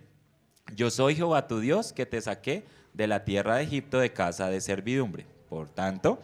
yo 0.76 0.90
soy 0.90 1.16
Jehová 1.16 1.48
tu 1.48 1.60
Dios 1.60 1.94
que 1.94 2.06
te 2.06 2.22
saqué 2.22 2.66
de 2.94 3.08
la 3.08 3.24
tierra 3.24 3.56
de 3.56 3.64
Egipto 3.64 4.00
de 4.00 4.14
casa 4.14 4.50
de 4.50 4.62
servidumbre. 4.62 5.26
Por 5.50 5.70
tanto, 5.70 6.22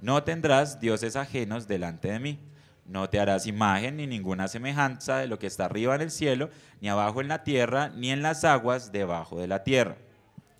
no 0.00 0.22
tendrás 0.24 0.80
dioses 0.80 1.16
ajenos 1.16 1.68
delante 1.68 2.08
de 2.08 2.18
mí. 2.18 2.38
No 2.86 3.08
te 3.08 3.18
harás 3.18 3.46
imagen 3.46 3.96
ni 3.96 4.06
ninguna 4.06 4.48
semejanza 4.48 5.18
de 5.18 5.26
lo 5.26 5.38
que 5.38 5.46
está 5.46 5.66
arriba 5.66 5.94
en 5.94 6.02
el 6.02 6.10
cielo, 6.10 6.50
ni 6.80 6.88
abajo 6.88 7.20
en 7.20 7.28
la 7.28 7.44
tierra, 7.44 7.88
ni 7.88 8.10
en 8.10 8.20
las 8.20 8.44
aguas 8.44 8.92
debajo 8.92 9.40
de 9.40 9.46
la 9.46 9.64
tierra. 9.64 9.96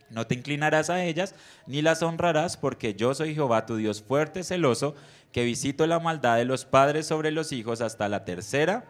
No 0.08 0.26
te 0.26 0.34
inclinarás 0.34 0.88
a 0.90 1.04
ellas, 1.04 1.34
ni 1.66 1.82
las 1.82 2.02
honrarás, 2.02 2.56
porque 2.56 2.94
yo 2.94 3.14
soy 3.14 3.34
Jehová 3.34 3.66
tu 3.66 3.76
Dios 3.76 4.00
fuerte, 4.00 4.44
celoso, 4.44 4.94
que 5.32 5.44
visito 5.44 5.86
la 5.86 5.98
maldad 5.98 6.36
de 6.36 6.44
los 6.44 6.64
padres 6.64 7.06
sobre 7.06 7.30
los 7.30 7.52
hijos 7.52 7.80
hasta 7.80 8.08
la 8.08 8.24
tercera 8.24 8.84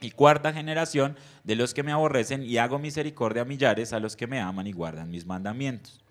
y 0.00 0.10
cuarta 0.10 0.52
generación 0.52 1.16
de 1.44 1.56
los 1.56 1.74
que 1.74 1.82
me 1.82 1.92
aborrecen 1.92 2.42
y 2.42 2.58
hago 2.58 2.78
misericordia 2.78 3.42
a 3.42 3.44
millares 3.46 3.92
a 3.92 4.00
los 4.00 4.16
que 4.16 4.26
me 4.26 4.40
aman 4.40 4.66
y 4.66 4.72
guardan 4.72 5.10
mis 5.10 5.26
mandamientos. 5.26 6.02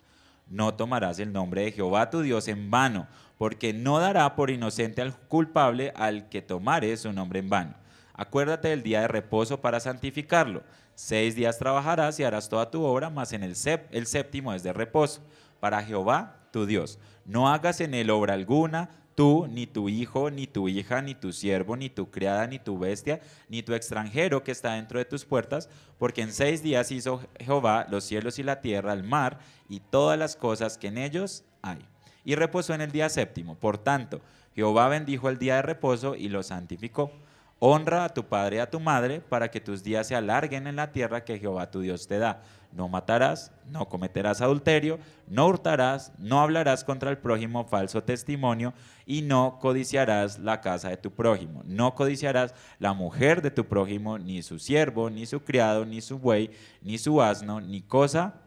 No 0.48 0.74
tomarás 0.75 1.20
el 1.20 1.34
nombre 1.34 1.63
de 1.63 1.72
Jehová 1.72 2.10
tu 2.10 2.22
Dios 2.22 2.48
en 2.48 2.70
vano, 2.70 3.08
porque 3.38 3.74
no 3.74 4.00
dará 4.00 4.36
por 4.36 4.50
inocente 4.50 5.01
al 5.01 5.18
culpable 5.18 5.92
al 5.96 6.30
que 6.30 6.42
tomare 6.42 6.96
su 6.98 7.12
nombre 7.12 7.39
en 7.39 7.50
vano. 7.50 7.74
Acuérdate 8.13 8.70
del 8.70 8.84
día 8.84 9.01
de 9.01 9.08
reposo 9.08 9.60
para 9.60 9.80
santificarlo. 9.80 10.63
Seis 10.94 11.36
días 11.36 11.60
trabajarás 11.60 12.20
y 12.20 12.24
harás 12.24 12.48
toda 12.48 12.72
tu 12.72 12.84
obra, 12.84 13.10
mas 13.10 13.34
en 13.34 13.44
el, 13.44 13.56
el 13.92 14.08
séptimo 14.08 14.54
es 14.54 14.63
de 14.63 14.72
reposo, 14.72 15.22
para 15.60 15.84
Jehová 15.84 16.38
tu 16.51 16.65
Dios. 16.65 17.00
No 17.25 17.50
hagas 17.50 17.82
en 17.82 17.94
él 17.94 18.10
obra 18.10 18.36
alguna, 18.36 18.89
tú, 19.15 19.48
ni 19.48 19.65
tu 19.65 19.89
hijo, 19.89 20.29
ni 20.29 20.45
tu 20.45 20.67
hija, 20.67 21.01
ni 21.01 21.15
tu 21.15 21.31
siervo, 21.31 21.75
ni 21.75 21.89
tu 21.89 22.12
criada, 22.12 22.45
ni 22.45 22.60
tu 22.60 22.77
bestia, 22.77 23.22
ni 23.50 23.63
tu 23.63 23.74
extranjero 23.74 24.43
que 24.43 24.51
está 24.51 24.74
dentro 24.74 25.00
de 25.00 25.05
tus 25.05 25.25
puertas, 25.25 25.69
porque 25.98 26.22
en 26.22 26.34
seis 26.34 26.62
días 26.62 26.91
hizo 26.91 27.22
Jehová 27.39 27.88
los 27.89 28.03
cielos 28.03 28.38
y 28.38 28.43
la 28.43 28.62
tierra, 28.62 28.93
el 28.93 29.03
mar 29.03 29.39
y 29.69 29.79
todas 29.79 30.19
las 30.19 30.36
cosas 30.36 30.77
que 30.77 30.88
en 30.88 30.98
ellos 30.98 31.43
hay. 31.62 31.79
Y 32.24 32.36
reposó 32.36 32.74
en 32.74 32.81
el 32.81 32.91
día 32.91 33.10
séptimo. 33.10 33.55
Por 33.55 33.77
tanto, 33.77 34.22
Jehová 34.53 34.88
bendijo 34.89 35.29
el 35.29 35.38
día 35.38 35.55
de 35.55 35.62
reposo 35.62 36.15
y 36.15 36.27
lo 36.27 36.43
santificó. 36.43 37.12
Honra 37.60 38.03
a 38.03 38.13
tu 38.13 38.25
padre 38.25 38.57
y 38.57 38.60
a 38.60 38.69
tu 38.69 38.79
madre 38.79 39.22
para 39.22 39.50
que 39.50 39.62
tus 39.62 39.81
días 39.81 40.07
se 40.07 40.15
alarguen 40.15 40.67
en 40.67 40.75
la 40.75 40.91
tierra 40.91 41.24
que 41.24 41.39
Jehová 41.39 41.72
tu 41.72 41.81
Dios 41.81 42.07
te 42.07 42.19
da. 42.19 42.41
No 42.75 42.89
matarás, 42.89 43.53
no 43.72 43.88
cometerás 43.88 44.41
adulterio, 44.41 45.00
no 45.27 45.48
hurtarás, 45.48 46.12
no 46.17 46.41
hablarás 46.41 46.84
contra 46.84 47.10
el 47.10 47.17
prójimo 47.17 47.63
falso 47.63 48.03
testimonio 48.03 48.74
y 49.05 49.22
no 49.22 49.60
codiciarás 49.62 50.39
la 50.39 50.60
casa 50.60 50.89
de 50.89 50.98
tu 50.98 51.10
prójimo. 51.10 51.63
No 51.65 51.96
codiciarás 51.96 52.53
la 52.79 52.91
mujer 52.91 53.41
de 53.41 53.50
tu 53.50 53.65
prójimo, 53.65 54.17
ni 54.17 54.44
su 54.44 54.60
siervo, 54.60 55.10
ni 55.10 55.25
su 55.25 55.39
criado, 55.41 55.86
ni 55.86 56.01
su 56.01 56.20
buey, 56.20 56.51
ni 56.82 56.98
su 56.98 57.22
asno, 57.22 57.62
ni 57.62 57.82
cosa 57.82 58.41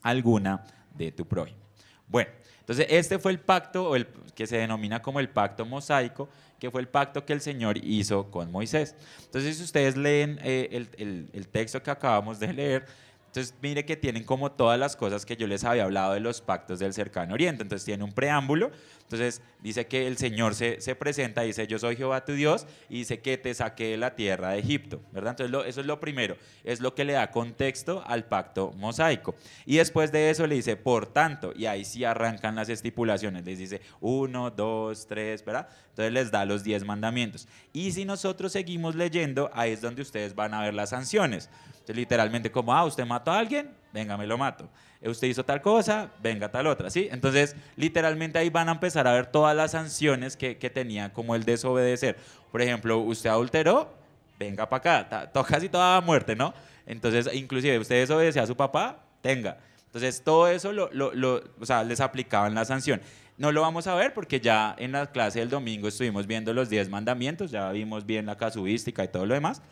alguna 0.00 0.64
de 0.94 1.12
tu 1.12 1.26
prójimo. 1.26 1.58
Bueno, 2.06 2.30
entonces 2.60 2.86
este 2.88 3.18
fue 3.18 3.32
el 3.32 3.40
pacto, 3.40 3.92
que 4.34 4.46
se 4.46 4.56
denomina 4.56 5.02
como 5.02 5.20
el 5.20 5.28
pacto 5.28 5.66
mosaico, 5.66 6.30
que 6.58 6.70
fue 6.70 6.80
el 6.80 6.88
pacto 6.88 7.26
que 7.26 7.34
el 7.34 7.42
Señor 7.42 7.76
hizo 7.84 8.30
con 8.30 8.50
Moisés. 8.50 8.94
Entonces, 9.26 9.58
si 9.58 9.62
ustedes 9.62 9.96
leen 9.96 10.40
eh, 10.42 10.86
el 11.32 11.48
texto 11.48 11.82
que 11.82 11.90
acabamos 11.90 12.40
de 12.40 12.52
leer, 12.52 12.86
entonces, 13.28 13.54
mire 13.60 13.84
que 13.84 13.94
tienen 13.94 14.24
como 14.24 14.52
todas 14.52 14.78
las 14.78 14.96
cosas 14.96 15.26
que 15.26 15.36
yo 15.36 15.46
les 15.46 15.62
había 15.62 15.84
hablado 15.84 16.14
de 16.14 16.20
los 16.20 16.40
pactos 16.40 16.78
del 16.78 16.94
cercano 16.94 17.34
oriente. 17.34 17.62
Entonces, 17.62 17.84
tiene 17.84 18.02
un 18.02 18.12
preámbulo. 18.12 18.70
Entonces, 19.02 19.42
dice 19.62 19.86
que 19.86 20.06
el 20.06 20.16
Señor 20.16 20.54
se, 20.54 20.80
se 20.80 20.94
presenta, 20.94 21.42
dice, 21.42 21.66
yo 21.66 21.78
soy 21.78 21.96
Jehová 21.96 22.24
tu 22.24 22.32
Dios, 22.32 22.66
y 22.88 22.98
dice 22.98 23.20
que 23.20 23.38
te 23.38 23.54
saqué 23.54 23.92
de 23.92 23.96
la 23.96 24.14
tierra 24.14 24.50
de 24.50 24.58
Egipto, 24.58 25.00
¿verdad? 25.12 25.36
Entonces, 25.38 25.70
eso 25.70 25.80
es 25.80 25.86
lo 25.86 25.98
primero, 25.98 26.36
es 26.62 26.80
lo 26.80 26.94
que 26.94 27.04
le 27.04 27.14
da 27.14 27.30
contexto 27.30 28.02
al 28.06 28.24
pacto 28.24 28.72
mosaico. 28.76 29.34
Y 29.64 29.76
después 29.76 30.12
de 30.12 30.28
eso 30.28 30.46
le 30.46 30.56
dice, 30.56 30.76
por 30.76 31.06
tanto, 31.06 31.52
y 31.56 31.64
ahí 31.64 31.86
sí 31.86 32.04
arrancan 32.04 32.54
las 32.54 32.68
estipulaciones, 32.68 33.46
les 33.46 33.58
dice, 33.58 33.80
uno, 34.00 34.50
dos, 34.50 35.06
tres, 35.06 35.42
¿verdad? 35.42 35.68
Entonces 35.88 36.12
les 36.12 36.30
da 36.30 36.44
los 36.44 36.62
diez 36.62 36.84
mandamientos. 36.84 37.48
Y 37.72 37.92
si 37.92 38.04
nosotros 38.04 38.52
seguimos 38.52 38.94
leyendo, 38.94 39.50
ahí 39.54 39.72
es 39.72 39.80
donde 39.80 40.02
ustedes 40.02 40.34
van 40.34 40.52
a 40.52 40.62
ver 40.62 40.74
las 40.74 40.90
sanciones 40.90 41.48
literalmente 41.94 42.50
como, 42.50 42.74
ah, 42.74 42.84
usted 42.84 43.04
mató 43.04 43.30
a 43.30 43.38
alguien, 43.38 43.70
venga, 43.92 44.16
me 44.16 44.26
lo 44.26 44.38
mato. 44.38 44.68
Eh, 45.00 45.08
usted 45.08 45.28
hizo 45.28 45.44
tal 45.44 45.60
cosa, 45.60 46.10
venga 46.22 46.50
tal 46.50 46.66
otra, 46.66 46.90
¿sí? 46.90 47.08
Entonces, 47.10 47.56
literalmente 47.76 48.38
ahí 48.38 48.50
van 48.50 48.68
a 48.68 48.72
empezar 48.72 49.06
a 49.06 49.12
ver 49.12 49.26
todas 49.26 49.56
las 49.56 49.72
sanciones 49.72 50.36
que, 50.36 50.58
que 50.58 50.70
tenía 50.70 51.12
como 51.12 51.34
el 51.34 51.44
desobedecer. 51.44 52.16
Por 52.50 52.62
ejemplo, 52.62 52.98
usted 52.98 53.30
adulteró, 53.30 53.92
venga 54.38 54.68
para 54.68 55.00
acá, 55.00 55.30
toca 55.32 55.54
casi 55.54 55.68
toda 55.68 56.00
muerte, 56.00 56.36
¿no? 56.36 56.54
Entonces, 56.86 57.28
inclusive 57.34 57.78
usted 57.78 58.00
desobedecía 58.00 58.42
a 58.42 58.46
su 58.46 58.56
papá, 58.56 59.04
tenga. 59.20 59.58
Entonces, 59.86 60.22
todo 60.22 60.48
eso 60.48 60.72
lo, 60.72 60.90
lo, 60.92 61.42
o 61.60 61.66
sea, 61.66 61.82
les 61.84 62.00
aplicaban 62.00 62.54
la 62.54 62.64
sanción. 62.64 63.00
No 63.36 63.52
lo 63.52 63.62
vamos 63.62 63.86
a 63.86 63.94
ver 63.94 64.14
porque 64.14 64.40
ya 64.40 64.74
en 64.78 64.92
la 64.92 65.06
clase 65.06 65.38
del 65.38 65.48
domingo 65.48 65.88
estuvimos 65.88 66.26
viendo 66.26 66.52
los 66.52 66.68
10 66.68 66.88
mandamientos, 66.88 67.50
ya 67.50 67.70
vimos 67.70 68.04
bien 68.04 68.26
la 68.26 68.36
casuística 68.36 69.04
y 69.04 69.08
todo 69.08 69.26
lo 69.26 69.34
demás. 69.34 69.62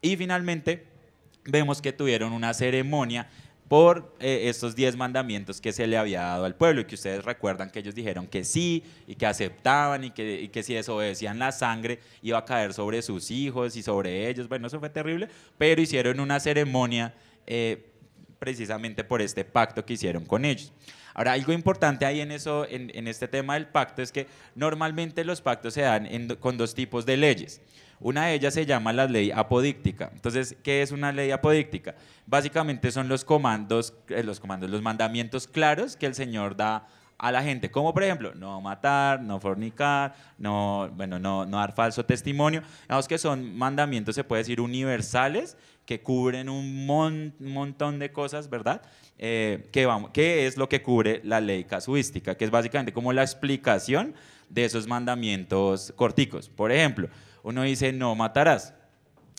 Y 0.00 0.16
finalmente, 0.16 0.86
vemos 1.48 1.82
que 1.82 1.92
tuvieron 1.92 2.32
una 2.32 2.54
ceremonia 2.54 3.28
por 3.68 4.14
eh, 4.18 4.48
estos 4.48 4.74
diez 4.74 4.96
mandamientos 4.96 5.60
que 5.60 5.72
se 5.72 5.86
le 5.86 5.98
había 5.98 6.22
dado 6.22 6.46
al 6.46 6.54
pueblo 6.54 6.80
y 6.80 6.84
que 6.86 6.94
ustedes 6.94 7.24
recuerdan 7.24 7.70
que 7.70 7.80
ellos 7.80 7.94
dijeron 7.94 8.26
que 8.26 8.42
sí 8.42 8.82
y 9.06 9.14
que 9.14 9.26
aceptaban 9.26 10.04
y 10.04 10.10
que, 10.10 10.40
y 10.40 10.48
que 10.48 10.62
si 10.62 10.74
desobedecían 10.74 11.38
la 11.38 11.52
sangre 11.52 12.00
iba 12.22 12.38
a 12.38 12.44
caer 12.44 12.72
sobre 12.72 13.02
sus 13.02 13.30
hijos 13.30 13.76
y 13.76 13.82
sobre 13.82 14.28
ellos. 14.28 14.48
Bueno, 14.48 14.68
eso 14.68 14.80
fue 14.80 14.88
terrible, 14.88 15.28
pero 15.58 15.82
hicieron 15.82 16.18
una 16.18 16.40
ceremonia 16.40 17.14
eh, 17.46 17.92
precisamente 18.38 19.04
por 19.04 19.20
este 19.20 19.44
pacto 19.44 19.84
que 19.84 19.94
hicieron 19.94 20.24
con 20.24 20.46
ellos. 20.46 20.72
Ahora, 21.12 21.32
algo 21.32 21.52
importante 21.52 22.06
ahí 22.06 22.20
en, 22.20 22.30
eso, 22.30 22.66
en, 22.68 22.90
en 22.94 23.08
este 23.08 23.28
tema 23.28 23.54
del 23.54 23.66
pacto 23.66 24.00
es 24.02 24.12
que 24.12 24.28
normalmente 24.54 25.24
los 25.24 25.42
pactos 25.42 25.74
se 25.74 25.82
dan 25.82 26.08
con 26.36 26.56
dos 26.56 26.74
tipos 26.74 27.04
de 27.04 27.16
leyes. 27.16 27.60
Una 28.00 28.26
de 28.26 28.34
ellas 28.34 28.54
se 28.54 28.66
llama 28.66 28.92
la 28.92 29.06
ley 29.06 29.30
apodíctica. 29.30 30.10
Entonces, 30.14 30.56
¿qué 30.62 30.82
es 30.82 30.92
una 30.92 31.12
ley 31.12 31.30
apodíctica? 31.30 31.94
Básicamente 32.26 32.90
son 32.90 33.08
los 33.08 33.24
comandos, 33.24 33.94
eh, 34.08 34.22
los 34.22 34.40
comandos, 34.40 34.70
los 34.70 34.82
mandamientos 34.82 35.46
claros 35.46 35.96
que 35.96 36.06
el 36.06 36.14
Señor 36.14 36.56
da 36.56 36.86
a 37.18 37.32
la 37.32 37.42
gente, 37.42 37.68
como 37.70 37.92
por 37.92 38.04
ejemplo, 38.04 38.32
no 38.36 38.60
matar, 38.60 39.20
no 39.20 39.40
fornicar, 39.40 40.14
no, 40.38 40.88
bueno, 40.94 41.18
no, 41.18 41.44
no 41.44 41.56
dar 41.56 41.74
falso 41.74 42.04
testimonio. 42.04 42.62
Digamos 42.82 43.08
que 43.08 43.18
son 43.18 43.56
mandamientos, 43.56 44.14
se 44.14 44.22
puede 44.22 44.42
decir, 44.42 44.60
universales, 44.60 45.56
que 45.84 46.00
cubren 46.00 46.48
un, 46.48 46.86
montón 47.40 47.98
de 47.98 48.12
cosas, 48.12 48.50
¿verdad? 48.50 48.82
Eh, 49.16 49.70
vamos, 49.86 50.10
es 50.14 50.56
lo 50.56 50.68
que 50.68 50.82
cubre 50.82 51.20
la 51.24 51.40
ley 51.40 51.64
casuística, 51.64 52.36
que 52.36 52.44
es 52.44 52.50
básicamente 52.50 52.92
como 52.92 53.12
la 53.12 53.22
explicación 53.22 54.14
de 54.50 54.66
esos 54.66 54.86
mandamientos 54.86 55.92
corticos. 55.96 56.48
Por 56.50 56.70
ejemplo, 56.70 57.08
uno 57.42 57.62
dice, 57.62 57.92
no 57.92 58.14
matarás. 58.14 58.74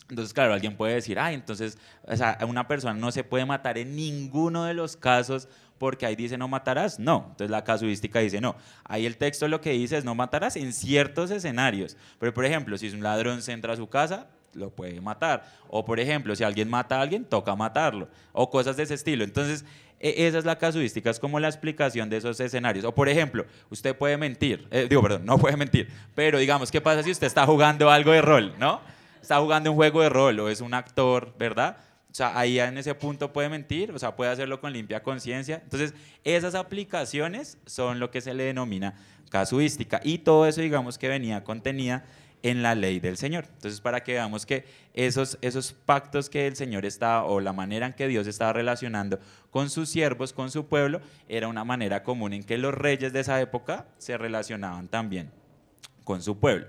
Entonces, 0.10 0.34
claro, 0.34 0.54
alguien 0.54 0.76
puede 0.76 0.96
decir, 0.96 1.20
ay, 1.20 1.36
entonces, 1.36 1.78
o 2.04 2.16
sea, 2.16 2.38
una 2.48 2.68
persona 2.68 2.96
no 2.96 3.12
se 3.12 3.24
puede 3.24 3.46
matar 3.46 3.78
en 3.78 3.96
ninguno 3.96 4.66
de 4.66 4.74
los 4.74 4.98
casos 4.98 5.48
porque 5.80 6.06
ahí 6.06 6.16
dice 6.16 6.38
no 6.38 6.48
matarás. 6.48 7.00
No, 7.00 7.28
entonces 7.32 7.50
la 7.50 7.64
casuística 7.64 8.20
dice 8.20 8.42
no. 8.42 8.56
Ahí 8.84 9.06
el 9.06 9.18
texto 9.18 9.48
lo 9.48 9.62
que 9.62 9.72
dice 9.72 9.98
es 9.98 10.06
no 10.06 10.14
matarás 10.14 10.56
en 10.58 10.74
ciertos 10.74 11.32
escenarios. 11.32 11.98
Pero, 12.20 12.34
por 12.34 12.46
ejemplo, 12.46 12.78
si 12.78 12.90
un 12.90 13.02
ladrón 13.02 13.42
se 13.42 13.54
entra 13.54 13.74
a 13.74 13.78
su 13.78 13.88
casa, 13.88 14.28
lo 14.54 14.70
puede 14.72 15.00
matar. 15.02 15.46
O, 15.70 15.86
por 15.86 16.00
ejemplo, 16.00 16.36
si 16.36 16.44
alguien 16.44 16.70
mata 16.70 16.98
a 16.98 17.02
alguien, 17.02 17.24
toca 17.24 17.56
matarlo. 17.56 18.10
O 18.34 18.50
cosas 18.50 18.78
de 18.78 18.84
ese 18.84 18.94
estilo. 18.94 19.24
Entonces, 19.24 19.66
esa 20.00 20.38
es 20.38 20.46
la 20.46 20.58
casuística, 20.58 21.10
es 21.10 21.20
como 21.20 21.40
la 21.40 21.48
explicación 21.48 22.10
de 22.10 22.18
esos 22.18 22.40
escenarios. 22.40 22.86
O 22.86 22.94
por 22.94 23.10
ejemplo, 23.10 23.46
usted 23.70 23.96
puede 23.96 24.18
mentir, 24.18 24.68
eh, 24.72 24.88
digo, 24.90 25.02
perdón, 25.02 25.26
no 25.26 25.38
puede 25.38 25.58
mentir, 25.58 25.90
pero 26.16 26.40
digamos, 26.40 26.72
¿qué 26.72 26.82
pasa 26.82 27.04
si 27.04 27.12
usted 27.12 27.28
está 27.28 27.46
jugando 27.46 27.90
algo 27.90 28.12
de 28.12 28.22
rol, 28.22 28.54
no? 28.58 28.82
Está 29.22 29.40
jugando 29.40 29.72
un 29.72 29.76
juego 29.76 30.02
de 30.02 30.10
rol 30.10 30.40
o 30.40 30.50
es 30.50 30.62
un 30.62 30.74
actor, 30.74 31.34
¿verdad? 31.38 31.78
O 32.12 32.16
sea, 32.16 32.38
ahí 32.38 32.60
en 32.60 32.78
ese 32.78 32.96
punto 32.96 33.32
puede 33.32 33.50
mentir, 33.50 33.92
o 33.92 34.00
sea, 34.00 34.16
puede 34.16 34.32
hacerlo 34.32 34.60
con 34.60 34.74
limpia 34.74 35.04
conciencia. 35.04 35.62
Entonces, 35.64 35.94
esas 36.24 36.56
aplicaciones 36.56 37.60
son 37.66 38.00
lo 38.00 38.10
que 38.10 38.22
se 38.22 38.34
le 38.34 38.46
denomina 38.46 38.96
casuística. 39.30 40.00
Y 40.04 40.20
todo 40.20 40.48
eso, 40.48 40.62
digamos, 40.62 40.98
que 40.98 41.08
venía 41.08 41.44
contenida 41.44 42.06
en 42.44 42.64
la 42.64 42.76
ley 42.76 43.00
del 43.00 43.18
Señor. 43.18 43.46
Entonces, 43.54 43.82
para 43.82 44.04
que 44.04 44.14
veamos 44.14 44.46
que 44.46 44.66
esos, 44.94 45.38
esos 45.42 45.74
pactos 45.74 46.30
que 46.30 46.48
el 46.48 46.56
Señor 46.56 46.86
estaba, 46.86 47.26
o 47.26 47.40
la 47.40 47.54
manera 47.54 47.88
en 47.88 47.94
que 47.94 48.08
Dios 48.08 48.28
estaba 48.28 48.54
relacionando 48.54 49.20
con 49.52 49.70
sus 49.70 49.90
siervos, 49.90 50.34
con 50.34 50.52
su 50.52 50.68
pueblo, 50.68 51.02
era 51.28 51.48
una 51.48 51.64
manera 51.64 52.04
común 52.04 52.34
en 52.34 52.44
que 52.44 52.58
los 52.58 52.74
reyes 52.74 53.14
de 53.14 53.20
esa 53.20 53.40
época 53.42 53.88
se 53.98 54.18
relacionaban 54.18 54.88
también 54.88 55.32
con 56.04 56.22
su 56.22 56.38
pueblo. 56.40 56.68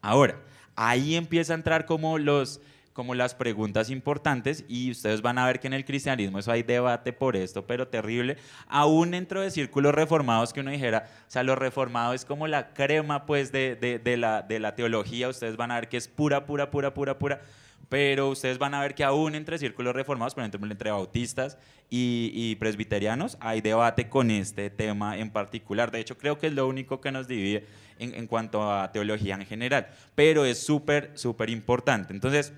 Ahora, 0.00 0.40
ahí 0.74 1.16
empieza 1.16 1.52
a 1.52 1.56
entrar 1.56 1.86
como 1.86 2.18
los 2.18 2.60
como 3.00 3.14
las 3.14 3.34
preguntas 3.34 3.88
importantes 3.88 4.62
y 4.68 4.90
ustedes 4.90 5.22
van 5.22 5.38
a 5.38 5.46
ver 5.46 5.58
que 5.58 5.68
en 5.68 5.72
el 5.72 5.86
cristianismo 5.86 6.38
eso 6.38 6.52
hay 6.52 6.62
debate 6.62 7.14
por 7.14 7.34
esto, 7.34 7.66
pero 7.66 7.88
terrible, 7.88 8.36
aún 8.68 9.12
dentro 9.12 9.40
de 9.40 9.50
círculos 9.50 9.94
reformados 9.94 10.52
que 10.52 10.60
uno 10.60 10.70
dijera, 10.70 11.08
o 11.26 11.30
sea, 11.30 11.42
lo 11.42 11.56
reformado 11.56 12.12
es 12.12 12.26
como 12.26 12.46
la 12.46 12.74
crema 12.74 13.24
pues 13.24 13.52
de, 13.52 13.74
de, 13.74 14.16
la, 14.18 14.42
de 14.42 14.60
la 14.60 14.74
teología, 14.74 15.30
ustedes 15.30 15.56
van 15.56 15.70
a 15.70 15.76
ver 15.76 15.88
que 15.88 15.96
es 15.96 16.08
pura, 16.08 16.44
pura, 16.44 16.70
pura, 16.70 16.92
pura, 16.92 17.18
pura, 17.18 17.40
pero 17.88 18.28
ustedes 18.28 18.58
van 18.58 18.74
a 18.74 18.82
ver 18.82 18.94
que 18.94 19.02
aún 19.02 19.34
entre 19.34 19.56
círculos 19.56 19.94
reformados, 19.94 20.34
por 20.34 20.44
ejemplo, 20.44 20.70
entre 20.70 20.90
bautistas 20.90 21.56
y, 21.88 22.30
y, 22.34 22.56
presbiterianos, 22.56 23.38
hay 23.40 23.62
debate 23.62 24.10
con 24.10 24.30
este 24.30 24.68
tema 24.68 25.16
en 25.16 25.30
particular. 25.30 25.90
De 25.90 26.00
hecho, 26.00 26.18
creo 26.18 26.36
que 26.36 26.48
es 26.48 26.52
lo 26.52 26.68
único 26.68 27.00
que 27.00 27.10
nos 27.10 27.26
divide 27.26 27.64
en, 27.98 28.14
en 28.14 28.26
cuanto 28.26 28.70
a 28.70 28.92
teología 28.92 29.36
en 29.36 29.46
general, 29.46 29.88
pero 30.14 30.44
es 30.44 30.62
súper, 30.62 31.12
súper 31.14 31.48
importante. 31.48 32.12
Entonces, 32.12 32.52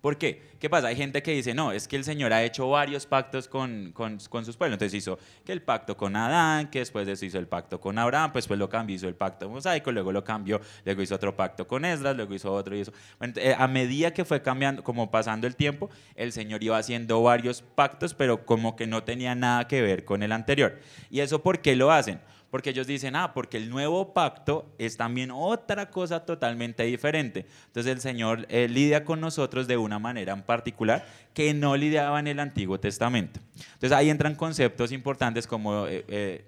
¿Por 0.00 0.16
qué? 0.16 0.50
¿Qué 0.58 0.70
pasa? 0.70 0.88
Hay 0.88 0.96
gente 0.96 1.22
que 1.22 1.32
dice, 1.32 1.52
no, 1.52 1.72
es 1.72 1.86
que 1.86 1.96
el 1.96 2.04
Señor 2.04 2.32
ha 2.32 2.42
hecho 2.42 2.68
varios 2.70 3.04
pactos 3.04 3.48
con, 3.48 3.92
con, 3.92 4.18
sus 4.18 4.56
pueblos. 4.56 4.74
Entonces 4.74 4.94
hizo 4.94 5.18
que 5.44 5.52
el 5.52 5.60
pacto 5.60 5.96
con 5.96 6.16
Adán, 6.16 6.70
que 6.70 6.78
después 6.78 7.06
de 7.06 7.12
eso 7.12 7.26
hizo 7.26 7.38
el 7.38 7.46
pacto 7.46 7.80
con 7.80 7.98
Abraham, 7.98 8.32
pues 8.32 8.44
después 8.44 8.58
lo 8.58 8.68
cambió, 8.68 8.96
hizo 8.96 9.08
el 9.08 9.14
pacto 9.14 9.48
mosaico, 9.48 9.92
luego 9.92 10.10
lo 10.12 10.24
cambió, 10.24 10.60
luego 10.84 11.02
hizo 11.02 11.14
otro 11.14 11.36
pacto 11.36 11.66
con 11.66 11.84
Esdras, 11.84 12.16
luego 12.16 12.34
hizo 12.34 12.52
otro 12.52 12.74
y 12.74 12.80
eso. 12.80 12.92
Bueno, 13.18 13.34
eh, 13.36 13.54
a 13.56 13.68
medida 13.68 14.12
que 14.12 14.24
fue 14.24 14.40
cambiando, 14.40 14.82
como 14.82 15.10
pasando 15.10 15.46
el 15.46 15.54
tiempo, 15.54 15.90
el 16.14 16.32
Señor 16.32 16.62
iba 16.62 16.78
haciendo 16.78 17.22
varios 17.22 17.60
pactos, 17.62 18.14
pero 18.14 18.46
como 18.46 18.76
que 18.76 18.86
no 18.86 19.04
tenía 19.04 19.34
nada 19.34 19.68
que 19.68 19.82
ver 19.82 20.06
con 20.06 20.22
el 20.22 20.32
anterior. 20.32 20.78
¿Y 21.10 21.20
eso 21.20 21.42
por 21.42 21.60
qué 21.60 21.76
lo 21.76 21.92
hacen? 21.92 22.20
Porque 22.50 22.70
ellos 22.70 22.86
dicen, 22.86 23.14
ah, 23.16 23.32
porque 23.32 23.56
el 23.56 23.70
nuevo 23.70 24.12
pacto 24.12 24.74
es 24.78 24.96
también 24.96 25.30
otra 25.30 25.90
cosa 25.90 26.24
totalmente 26.24 26.82
diferente. 26.82 27.46
Entonces 27.66 27.92
el 27.92 28.00
Señor 28.00 28.46
eh, 28.48 28.68
lidia 28.68 29.04
con 29.04 29.20
nosotros 29.20 29.66
de 29.68 29.76
una 29.76 29.98
manera 29.98 30.32
en 30.32 30.42
particular 30.42 31.06
que 31.32 31.54
no 31.54 31.76
lidiaba 31.76 32.18
en 32.18 32.26
el 32.26 32.40
Antiguo 32.40 32.80
Testamento. 32.80 33.40
Entonces 33.74 33.92
ahí 33.92 34.10
entran 34.10 34.34
conceptos 34.34 34.90
importantes 34.90 35.46
como, 35.46 35.86
eh, 35.86 36.04
eh, 36.08 36.44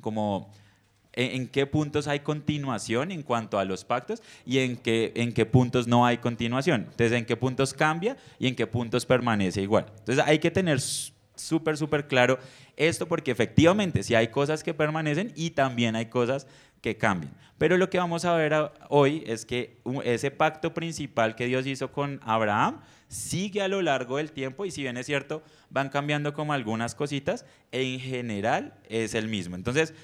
como 0.00 0.50
en, 1.12 1.48
qué 1.48 1.66
puntos 1.66 2.06
hay 2.06 2.20
continuación 2.20 3.10
en 3.10 3.22
cuanto 3.22 3.58
a 3.58 3.64
los 3.64 3.84
pactos 3.84 4.22
y 4.44 4.58
en 4.58 4.76
qué, 4.76 5.12
en 5.16 5.32
qué 5.32 5.44
puntos 5.44 5.88
no 5.88 6.06
hay 6.06 6.18
continuación. 6.18 6.82
Entonces 6.82 7.12
en 7.12 7.26
qué 7.26 7.36
puntos 7.36 7.74
cambia 7.74 8.16
y 8.38 8.46
en 8.46 8.54
qué 8.54 8.66
puntos 8.66 9.04
permanece 9.06 9.62
igual. 9.62 9.86
Entonces 9.98 10.24
hay 10.24 10.38
que 10.38 10.50
tener 10.50 10.78
súper, 11.36 11.76
súper 11.76 12.08
claro 12.08 12.38
esto 12.76 13.06
porque 13.06 13.30
efectivamente 13.30 14.02
sí 14.02 14.14
hay 14.14 14.28
cosas 14.28 14.62
que 14.62 14.74
permanecen 14.74 15.32
y 15.34 15.50
también 15.50 15.96
hay 15.96 16.06
cosas 16.06 16.46
que 16.80 16.96
cambian. 16.96 17.32
Pero 17.58 17.78
lo 17.78 17.88
que 17.88 17.98
vamos 17.98 18.24
a 18.24 18.34
ver 18.34 18.54
hoy 18.88 19.22
es 19.26 19.46
que 19.46 19.78
ese 20.04 20.30
pacto 20.30 20.74
principal 20.74 21.34
que 21.34 21.46
Dios 21.46 21.66
hizo 21.66 21.90
con 21.90 22.20
Abraham 22.22 22.80
sigue 23.08 23.62
a 23.62 23.68
lo 23.68 23.80
largo 23.82 24.18
del 24.18 24.32
tiempo 24.32 24.64
y 24.66 24.70
si 24.70 24.82
bien 24.82 24.96
es 24.96 25.06
cierto, 25.06 25.42
van 25.70 25.88
cambiando 25.88 26.34
como 26.34 26.52
algunas 26.52 26.94
cositas, 26.94 27.46
en 27.72 27.98
general 27.98 28.74
es 28.88 29.14
el 29.14 29.28
mismo. 29.28 29.56
Entonces, 29.56 29.94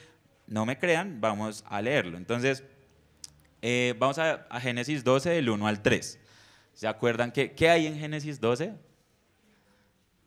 no 0.46 0.66
me 0.66 0.78
crean, 0.78 1.20
vamos 1.20 1.64
a 1.68 1.82
leerlo. 1.82 2.16
Entonces, 2.16 2.64
eh, 3.60 3.94
vamos 3.98 4.18
a, 4.18 4.46
Génesis 4.60 5.04
12 5.04 5.30
del 5.30 5.50
1 5.50 5.66
al 5.66 5.82
3. 5.82 6.18
¿Se 6.74 6.88
acuerdan 6.88 7.32
que, 7.32 7.52
qué 7.52 7.68
hay 7.68 7.86
en 7.86 7.98
Génesis 7.98 8.40
12? 8.40 8.72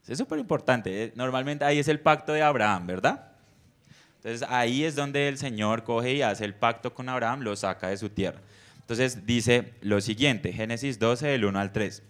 Es 0.07 0.17
súper 0.17 0.39
importante. 0.39 1.05
Eh, 1.05 1.13
normalmente 1.15 1.65
ahí 1.65 1.79
es 1.79 1.87
el 1.87 1.99
pacto 1.99 2.33
de 2.33 2.43
Abraham, 2.43 2.87
¿verdad? 2.87 3.31
Entonces 4.17 4.47
ahí 4.49 4.83
es 4.83 4.95
donde 4.95 5.27
el 5.27 5.37
Señor 5.37 5.83
coge 5.83 6.13
y 6.13 6.21
hace 6.21 6.45
el 6.45 6.53
pacto 6.53 6.93
con 6.93 7.09
Abraham, 7.09 7.41
lo 7.41 7.55
saca 7.55 7.89
de 7.89 7.97
su 7.97 8.09
tierra. 8.09 8.39
Entonces 8.81 9.25
dice 9.25 9.73
lo 9.81 10.01
siguiente, 10.01 10.53
Génesis 10.53 10.99
12 10.99 11.27
del 11.27 11.45
1 11.45 11.59
al 11.59 11.71
3. 11.71 12.03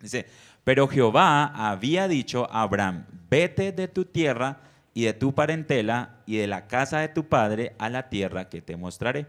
Dice, 0.00 0.26
pero 0.64 0.88
Jehová 0.88 1.70
había 1.70 2.08
dicho 2.08 2.50
a 2.50 2.62
Abraham, 2.62 3.06
vete 3.30 3.72
de 3.72 3.88
tu 3.88 4.04
tierra 4.04 4.60
y 4.94 5.04
de 5.04 5.14
tu 5.14 5.34
parentela 5.34 6.16
y 6.26 6.36
de 6.36 6.46
la 6.46 6.66
casa 6.66 7.00
de 7.00 7.08
tu 7.08 7.28
padre 7.28 7.74
a 7.78 7.88
la 7.88 8.08
tierra 8.08 8.48
que 8.48 8.60
te 8.60 8.76
mostraré. 8.76 9.26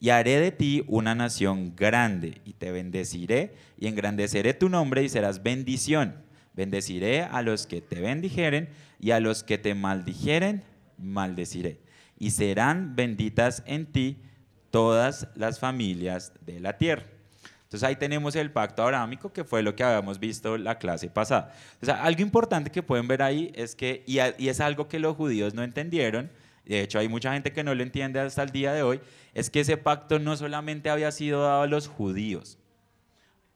Y 0.00 0.10
haré 0.10 0.38
de 0.40 0.52
ti 0.52 0.84
una 0.88 1.14
nación 1.14 1.74
grande 1.74 2.40
y 2.44 2.52
te 2.52 2.70
bendeciré 2.70 3.54
y 3.78 3.86
engrandeceré 3.86 4.54
tu 4.54 4.68
nombre 4.68 5.02
y 5.02 5.08
serás 5.08 5.42
bendición 5.42 6.25
Bendeciré 6.56 7.22
a 7.22 7.42
los 7.42 7.66
que 7.66 7.80
te 7.80 8.00
bendijeren 8.00 8.70
y 8.98 9.10
a 9.10 9.20
los 9.20 9.44
que 9.44 9.58
te 9.58 9.74
maldijeren, 9.74 10.64
maldeciré. 10.98 11.78
Y 12.18 12.30
serán 12.30 12.96
benditas 12.96 13.62
en 13.66 13.86
ti 13.86 14.16
todas 14.70 15.28
las 15.36 15.60
familias 15.60 16.32
de 16.44 16.60
la 16.60 16.78
tierra. 16.78 17.04
Entonces 17.64 17.82
ahí 17.82 17.96
tenemos 17.96 18.36
el 18.36 18.52
pacto 18.52 18.84
abrahámico 18.84 19.32
que 19.32 19.42
fue 19.42 19.62
lo 19.62 19.74
que 19.74 19.82
habíamos 19.82 20.20
visto 20.20 20.56
la 20.56 20.78
clase 20.78 21.08
pasada. 21.10 21.52
O 21.82 21.84
sea, 21.84 22.02
algo 22.04 22.22
importante 22.22 22.70
que 22.70 22.82
pueden 22.82 23.08
ver 23.08 23.22
ahí 23.22 23.52
es 23.56 23.74
que, 23.74 24.04
y, 24.06 24.18
y 24.38 24.48
es 24.48 24.60
algo 24.60 24.86
que 24.86 25.00
los 25.00 25.16
judíos 25.16 25.52
no 25.52 25.64
entendieron, 25.64 26.30
de 26.64 26.80
hecho 26.80 26.98
hay 27.00 27.08
mucha 27.08 27.32
gente 27.32 27.52
que 27.52 27.64
no 27.64 27.74
lo 27.74 27.82
entiende 27.82 28.20
hasta 28.20 28.44
el 28.44 28.50
día 28.50 28.72
de 28.72 28.82
hoy, 28.82 29.00
es 29.34 29.50
que 29.50 29.60
ese 29.60 29.76
pacto 29.76 30.18
no 30.20 30.36
solamente 30.36 30.90
había 30.90 31.10
sido 31.10 31.42
dado 31.42 31.62
a 31.62 31.66
los 31.66 31.88
judíos, 31.88 32.58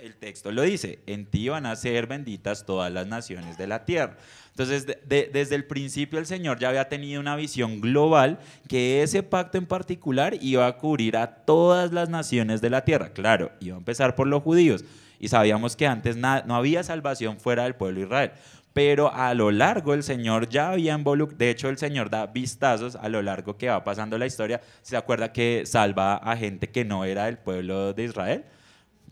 el 0.02 0.16
texto 0.16 0.50
lo 0.50 0.62
dice, 0.62 1.00
en 1.06 1.26
ti 1.26 1.48
van 1.48 1.66
a 1.66 1.76
ser 1.76 2.06
benditas 2.06 2.64
todas 2.64 2.92
las 2.92 3.06
naciones 3.06 3.58
de 3.58 3.66
la 3.66 3.84
tierra. 3.84 4.16
Entonces, 4.50 4.86
desde 5.06 5.54
el 5.54 5.64
principio 5.64 6.18
el 6.18 6.26
Señor 6.26 6.58
ya 6.58 6.68
había 6.68 6.88
tenido 6.88 7.20
una 7.20 7.36
visión 7.36 7.80
global 7.80 8.38
que 8.68 9.02
ese 9.02 9.22
pacto 9.22 9.58
en 9.58 9.66
particular 9.66 10.34
iba 10.40 10.66
a 10.66 10.76
cubrir 10.76 11.16
a 11.16 11.26
todas 11.44 11.92
las 11.92 12.08
naciones 12.08 12.60
de 12.60 12.70
la 12.70 12.84
tierra. 12.84 13.12
Claro, 13.12 13.52
iba 13.60 13.76
a 13.76 13.78
empezar 13.78 14.14
por 14.14 14.26
los 14.26 14.42
judíos 14.42 14.84
y 15.18 15.28
sabíamos 15.28 15.76
que 15.76 15.86
antes 15.86 16.16
no 16.16 16.54
había 16.54 16.82
salvación 16.82 17.38
fuera 17.38 17.64
del 17.64 17.74
pueblo 17.74 18.00
de 18.00 18.06
Israel. 18.06 18.30
Pero 18.72 19.12
a 19.12 19.34
lo 19.34 19.50
largo 19.50 19.94
el 19.94 20.02
Señor 20.02 20.48
ya 20.48 20.70
había 20.70 20.94
involucrado, 20.94 21.38
de 21.38 21.50
hecho 21.50 21.68
el 21.68 21.78
Señor 21.78 22.08
da 22.08 22.26
vistazos 22.26 22.94
a 22.96 23.08
lo 23.08 23.20
largo 23.20 23.56
que 23.56 23.68
va 23.68 23.82
pasando 23.82 24.16
la 24.16 24.26
historia. 24.26 24.60
¿Se 24.82 24.96
acuerda 24.96 25.32
que 25.32 25.62
salva 25.66 26.16
a 26.16 26.36
gente 26.36 26.70
que 26.70 26.84
no 26.84 27.04
era 27.04 27.26
del 27.26 27.38
pueblo 27.38 27.92
de 27.92 28.04
Israel? 28.04 28.44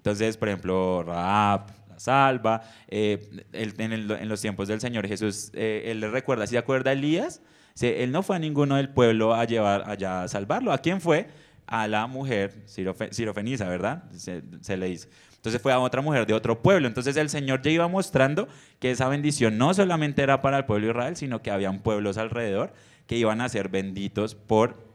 Entonces, 0.08 0.38
por 0.38 0.48
ejemplo, 0.48 1.02
Raab, 1.02 1.66
la 1.86 2.00
salva, 2.00 2.62
eh, 2.88 3.44
en, 3.52 4.28
los 4.28 4.40
tiempos 4.40 4.66
del 4.66 4.80
Señor 4.80 5.06
Jesús, 5.06 5.50
eh, 5.52 5.82
él 5.84 6.00
le 6.00 6.08
recuerda, 6.08 6.46
¿se 6.46 6.56
acuerda 6.56 6.92
Elías? 6.92 7.42
él 7.80 8.10
no 8.10 8.22
fue 8.22 8.36
a 8.36 8.38
ninguno 8.38 8.76
del 8.76 8.88
pueblo 8.88 9.34
a 9.34 9.44
llevar 9.44 9.84
allá 9.86 10.22
a 10.22 10.28
salvarlo. 10.28 10.72
¿A 10.72 10.78
quién 10.78 11.02
fue? 11.02 11.28
A 11.66 11.86
la 11.86 12.06
mujer 12.06 12.64
sirofenisa, 12.64 13.68
¿verdad? 13.68 14.04
Se, 14.16 14.76
le 14.78 14.86
dice. 14.86 15.10
Entonces 15.36 15.60
fue 15.60 15.72
a 15.74 15.78
otra 15.78 16.00
mujer 16.00 16.26
de 16.26 16.32
otro 16.32 16.60
pueblo. 16.62 16.88
Entonces 16.88 17.14
el 17.18 17.28
Señor 17.28 17.60
ya 17.60 17.70
iba 17.70 17.86
mostrando 17.86 18.48
que 18.80 18.90
esa 18.90 19.08
bendición 19.08 19.58
no 19.58 19.74
solamente 19.74 20.22
era 20.22 20.40
para 20.40 20.56
el 20.56 20.64
pueblo 20.64 20.86
de 20.86 20.92
Israel, 20.92 21.16
sino 21.16 21.42
que 21.42 21.50
habían 21.50 21.80
pueblos 21.80 22.16
alrededor 22.16 22.72
que 23.06 23.16
iban 23.16 23.42
a 23.42 23.48
ser 23.48 23.68
benditos 23.68 24.34
por 24.34 24.88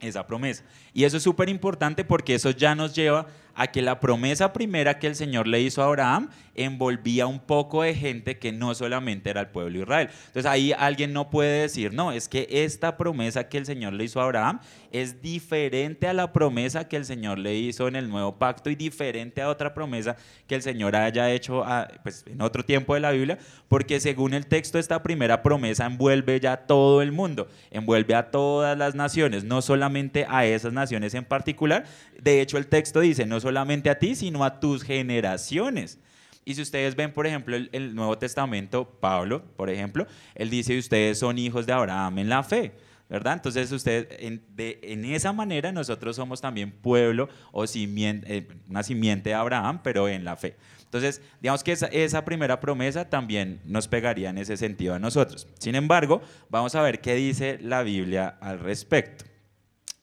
esa 0.00 0.26
promesa. 0.26 0.64
Y 0.94 1.04
eso 1.04 1.16
es 1.16 1.22
súper 1.22 1.48
importante 1.48 2.04
porque 2.04 2.34
eso 2.36 2.50
ya 2.50 2.74
nos 2.74 2.94
lleva 2.94 3.26
a 3.54 3.66
que 3.68 3.82
la 3.82 4.00
promesa 4.00 4.52
primera 4.52 4.98
que 4.98 5.06
el 5.06 5.16
Señor 5.16 5.46
le 5.46 5.60
hizo 5.60 5.82
a 5.82 5.86
Abraham 5.86 6.30
envolvía 6.54 7.26
un 7.26 7.40
poco 7.40 7.82
de 7.82 7.94
gente 7.94 8.38
que 8.38 8.52
no 8.52 8.74
solamente 8.74 9.30
era 9.30 9.40
el 9.40 9.48
pueblo 9.48 9.72
de 9.72 9.84
Israel. 9.84 10.08
Entonces 10.26 10.46
ahí 10.46 10.72
alguien 10.76 11.12
no 11.12 11.30
puede 11.30 11.62
decir, 11.62 11.92
no, 11.94 12.12
es 12.12 12.28
que 12.28 12.46
esta 12.50 12.96
promesa 12.96 13.48
que 13.48 13.58
el 13.58 13.66
Señor 13.66 13.94
le 13.94 14.04
hizo 14.04 14.20
a 14.20 14.24
Abraham 14.24 14.60
es 14.90 15.22
diferente 15.22 16.06
a 16.06 16.12
la 16.12 16.32
promesa 16.32 16.88
que 16.88 16.96
el 16.96 17.04
Señor 17.04 17.38
le 17.38 17.54
hizo 17.54 17.88
en 17.88 17.96
el 17.96 18.08
nuevo 18.08 18.36
pacto 18.36 18.68
y 18.68 18.74
diferente 18.74 19.40
a 19.40 19.48
otra 19.48 19.72
promesa 19.72 20.16
que 20.46 20.54
el 20.54 20.62
Señor 20.62 20.94
haya 20.94 21.30
hecho 21.30 21.64
pues, 22.02 22.24
en 22.26 22.42
otro 22.42 22.64
tiempo 22.64 22.94
de 22.94 23.00
la 23.00 23.12
Biblia, 23.12 23.38
porque 23.68 24.00
según 24.00 24.34
el 24.34 24.46
texto 24.46 24.78
esta 24.78 25.02
primera 25.02 25.42
promesa 25.42 25.86
envuelve 25.86 26.38
ya 26.40 26.58
todo 26.58 27.00
el 27.00 27.12
mundo, 27.12 27.48
envuelve 27.70 28.14
a 28.14 28.30
todas 28.30 28.76
las 28.76 28.94
naciones, 28.94 29.44
no 29.44 29.62
solamente 29.62 30.26
a 30.28 30.44
esas 30.44 30.72
naciones 30.72 31.14
en 31.14 31.24
particular. 31.24 31.84
De 32.20 32.40
hecho 32.40 32.58
el 32.58 32.66
texto 32.66 33.00
dice, 33.00 33.24
no 33.24 33.40
solamente 33.42 33.90
a 33.90 33.98
ti, 33.98 34.14
sino 34.14 34.44
a 34.44 34.60
tus 34.60 34.82
generaciones. 34.82 35.98
Y 36.44 36.54
si 36.54 36.62
ustedes 36.62 36.96
ven, 36.96 37.12
por 37.12 37.26
ejemplo, 37.26 37.56
el, 37.56 37.94
Nuevo 37.94 38.18
Testamento, 38.18 38.88
Pablo, 39.00 39.44
por 39.56 39.70
ejemplo, 39.70 40.06
él 40.34 40.50
dice, 40.50 40.78
ustedes 40.78 41.18
son 41.18 41.38
hijos 41.38 41.66
de 41.66 41.72
Abraham 41.72 42.18
en 42.18 42.28
la 42.28 42.42
fe. 42.42 42.72
¿verdad? 43.08 43.34
Entonces, 43.34 43.70
ustedes, 43.70 44.08
en, 44.20 44.42
de, 44.56 44.80
en, 44.82 45.04
esa 45.04 45.34
manera 45.34 45.70
nosotros 45.70 46.16
somos 46.16 46.40
también 46.40 46.72
pueblo 46.72 47.28
o 47.52 47.66
simiente, 47.66 48.38
eh, 48.38 48.48
una 48.70 48.82
simiente 48.82 49.28
de 49.28 49.34
Abraham, 49.34 49.80
pero 49.82 50.08
en 50.08 50.24
la 50.24 50.34
fe. 50.34 50.56
Entonces, 50.92 51.22
digamos 51.40 51.64
que 51.64 51.72
esa, 51.72 52.24
primera 52.26 52.60
promesa 52.60 53.08
también 53.08 53.62
nos 53.64 53.88
pegaría 53.88 54.28
en 54.28 54.36
ese 54.36 54.58
sentido 54.58 54.92
a 54.94 54.98
nosotros. 54.98 55.48
Sin 55.58 55.74
embargo, 55.74 56.20
vamos 56.50 56.74
a 56.74 56.82
ver 56.82 57.00
qué 57.00 57.14
dice 57.14 57.58
la 57.62 57.82
Biblia 57.82 58.36
al 58.42 58.58
respecto. 58.58 59.24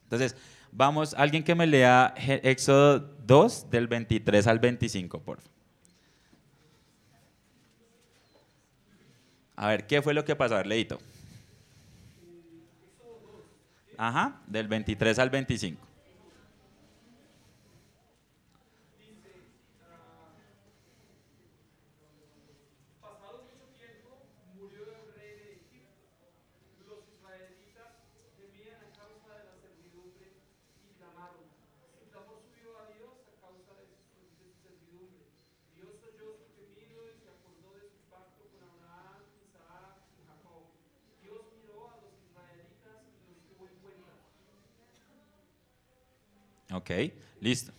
Entonces, 0.03 0.35
vamos, 0.71 1.13
alguien 1.13 1.43
que 1.43 1.55
me 1.55 1.67
lea 1.67 2.13
Éxodo 2.17 2.99
2 3.25 3.69
del 3.69 3.87
23 3.87 4.47
al 4.47 4.59
25, 4.59 5.19
por 5.21 5.41
favor. 5.41 5.59
A 9.55 9.67
ver, 9.67 9.87
¿qué 9.87 10.01
fue 10.01 10.13
lo 10.13 10.23
que 10.23 10.35
pasó? 10.35 10.55
A 10.55 10.57
ver, 10.57 10.67
leíto. 10.67 10.99
Ajá, 13.97 14.41
del 14.47 14.69
23 14.69 15.19
al 15.19 15.29
25. 15.29 15.88
Ok, 46.89 47.13
listo. 47.39 47.71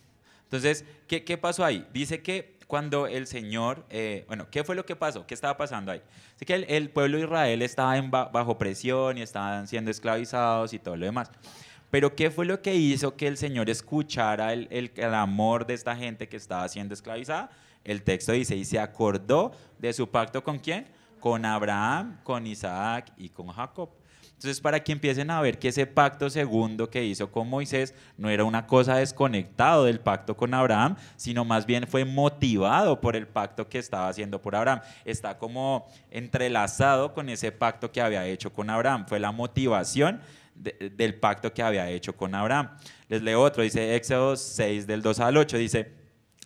Entonces, 0.43 0.85
¿qué, 1.07 1.37
pasó 1.37 1.65
ahí? 1.65 1.85
Dice 1.93 2.21
que 2.21 2.57
cuando 2.67 3.07
el 3.07 3.27
Señor, 3.27 3.85
eh, 3.89 4.23
bueno, 4.27 4.47
¿qué 4.49 4.63
fue 4.63 4.75
lo 4.75 4.85
que 4.85 4.95
pasó? 4.95 5.27
¿Qué 5.27 5.33
estaba 5.33 5.57
pasando 5.57 5.91
ahí? 5.91 6.01
Así 6.35 6.45
que 6.45 6.53
el, 6.55 6.89
pueblo 6.89 7.17
de 7.17 7.23
Israel 7.23 7.61
estaba 7.61 7.99
bajo 8.29 8.57
presión 8.57 9.17
y 9.17 9.21
estaban 9.21 9.67
siendo 9.67 9.91
esclavizados 9.91 10.73
y 10.73 10.79
todo 10.79 10.95
lo 10.95 11.05
demás. 11.05 11.29
Pero 11.89 12.15
¿qué 12.15 12.31
fue 12.31 12.45
lo 12.45 12.61
que 12.61 12.73
hizo 12.75 13.17
que 13.17 13.27
el 13.27 13.37
Señor 13.37 13.69
escuchara 13.69 14.53
el, 14.53 14.67
el, 14.71 14.91
el 14.95 15.13
amor 15.13 15.65
de 15.65 15.73
esta 15.73 15.95
gente 15.95 16.29
que 16.29 16.37
estaba 16.37 16.67
siendo 16.69 16.93
esclavizada? 16.93 17.49
El 17.83 18.03
texto 18.03 18.31
dice, 18.31 18.55
y 18.55 18.63
se 18.63 18.79
acordó 18.79 19.51
de 19.77 19.91
su 19.91 20.09
pacto 20.09 20.43
con 20.43 20.59
quién? 20.59 20.87
Con 21.19 21.43
Abraham, 21.43 22.19
con 22.23 22.47
Isaac 22.47 23.11
y 23.17 23.29
con 23.29 23.47
Jacob. 23.47 23.89
Entonces, 24.41 24.59
para 24.59 24.83
que 24.83 24.91
empiecen 24.91 25.29
a 25.29 25.39
ver 25.39 25.59
que 25.59 25.67
ese 25.67 25.85
pacto 25.85 26.27
segundo 26.27 26.89
que 26.89 27.05
hizo 27.05 27.31
con 27.31 27.47
Moisés 27.47 27.93
no 28.17 28.27
era 28.27 28.43
una 28.43 28.65
cosa 28.65 28.95
desconectado 28.95 29.85
del 29.85 29.99
pacto 29.99 30.35
con 30.35 30.55
Abraham, 30.55 30.95
sino 31.15 31.45
más 31.45 31.67
bien 31.67 31.85
fue 31.85 32.05
motivado 32.05 32.99
por 32.99 33.15
el 33.15 33.27
pacto 33.27 33.69
que 33.69 33.77
estaba 33.77 34.07
haciendo 34.07 34.41
por 34.41 34.55
Abraham. 34.55 34.81
Está 35.05 35.37
como 35.37 35.85
entrelazado 36.09 37.13
con 37.13 37.29
ese 37.29 37.51
pacto 37.51 37.91
que 37.91 38.01
había 38.01 38.25
hecho 38.25 38.51
con 38.51 38.71
Abraham. 38.71 39.05
Fue 39.07 39.19
la 39.19 39.31
motivación 39.31 40.21
del 40.55 41.13
pacto 41.19 41.53
que 41.53 41.61
había 41.61 41.87
hecho 41.91 42.17
con 42.17 42.33
Abraham. 42.33 42.71
Les 43.09 43.21
leo 43.21 43.43
otro, 43.43 43.61
dice 43.61 43.95
Éxodo 43.95 44.35
6 44.35 44.87
del 44.87 45.03
2 45.03 45.19
al 45.19 45.37
8, 45.37 45.57
dice, 45.59 45.91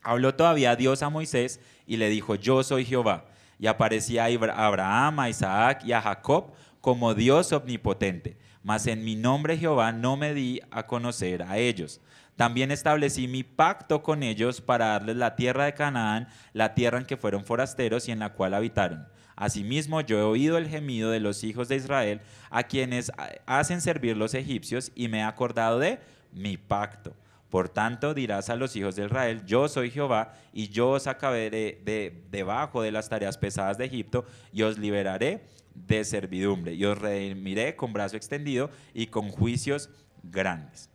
habló 0.04 0.36
todavía 0.36 0.76
Dios 0.76 1.02
a 1.02 1.10
Moisés 1.10 1.62
y 1.88 1.96
le 1.96 2.10
dijo, 2.10 2.36
yo 2.36 2.62
soy 2.62 2.84
Jehová. 2.84 3.24
Y 3.58 3.68
aparecía 3.68 4.26
Abraham, 4.26 5.18
a 5.22 5.30
Isaac 5.30 5.86
y 5.86 5.94
a 5.94 6.02
Jacob 6.02 6.52
como 6.86 7.16
Dios 7.16 7.52
omnipotente, 7.52 8.38
mas 8.62 8.86
en 8.86 9.04
mi 9.04 9.16
nombre 9.16 9.58
Jehová 9.58 9.92
no 9.92 10.18
me 10.18 10.36
di 10.36 10.62
a 10.70 10.86
conocer 10.86 11.42
a 11.42 11.58
ellos. 11.58 12.00
También 12.36 12.70
establecí 12.70 13.28
mi 13.28 13.42
pacto 13.42 14.04
con 14.04 14.22
ellos 14.22 14.62
para 14.62 14.90
darles 14.90 15.16
la 15.16 15.36
tierra 15.36 15.66
de 15.66 15.74
Canaán, 15.74 16.28
la 16.54 16.76
tierra 16.76 17.00
en 17.00 17.08
que 17.08 17.18
fueron 17.18 17.44
forasteros 17.44 18.08
y 18.08 18.12
en 18.12 18.20
la 18.20 18.34
cual 18.34 18.54
habitaron. 18.54 19.08
Asimismo, 19.36 20.02
yo 20.02 20.20
he 20.20 20.22
oído 20.22 20.60
el 20.60 20.70
gemido 20.70 21.10
de 21.10 21.20
los 21.20 21.44
hijos 21.44 21.70
de 21.70 21.78
Israel, 21.78 22.22
a 22.52 22.62
quienes 22.62 23.12
hacen 23.48 23.82
servir 23.82 24.16
los 24.16 24.36
egipcios, 24.36 24.92
y 24.94 25.08
me 25.08 25.22
he 25.22 25.24
acordado 25.24 25.80
de 25.80 25.98
mi 26.34 26.56
pacto. 26.56 27.16
Por 27.50 27.68
tanto, 27.68 28.14
dirás 28.14 28.52
a 28.52 28.56
los 28.56 28.76
hijos 28.76 28.96
de 28.96 29.06
Israel, 29.06 29.44
yo 29.48 29.68
soy 29.70 29.90
Jehová, 29.90 30.34
y 30.54 30.70
yo 30.70 30.92
os 30.92 31.04
sacaré 31.04 31.50
de, 31.50 32.22
debajo 32.30 32.84
de 32.84 32.92
las 32.92 33.10
tareas 33.10 33.40
pesadas 33.40 33.80
de 33.80 33.86
Egipto, 33.86 34.24
y 34.54 34.62
os 34.62 34.78
liberaré 34.78 35.42
de 35.76 36.04
servidumbre 36.04 36.74
y 36.74 36.86
os 36.86 36.98
redimiré 36.98 37.76
con 37.76 37.94
brazo 37.94 38.18
extendido 38.18 38.70
y 38.94 39.08
con 39.08 39.30
juicios 39.30 39.90
grandes. 40.24 40.90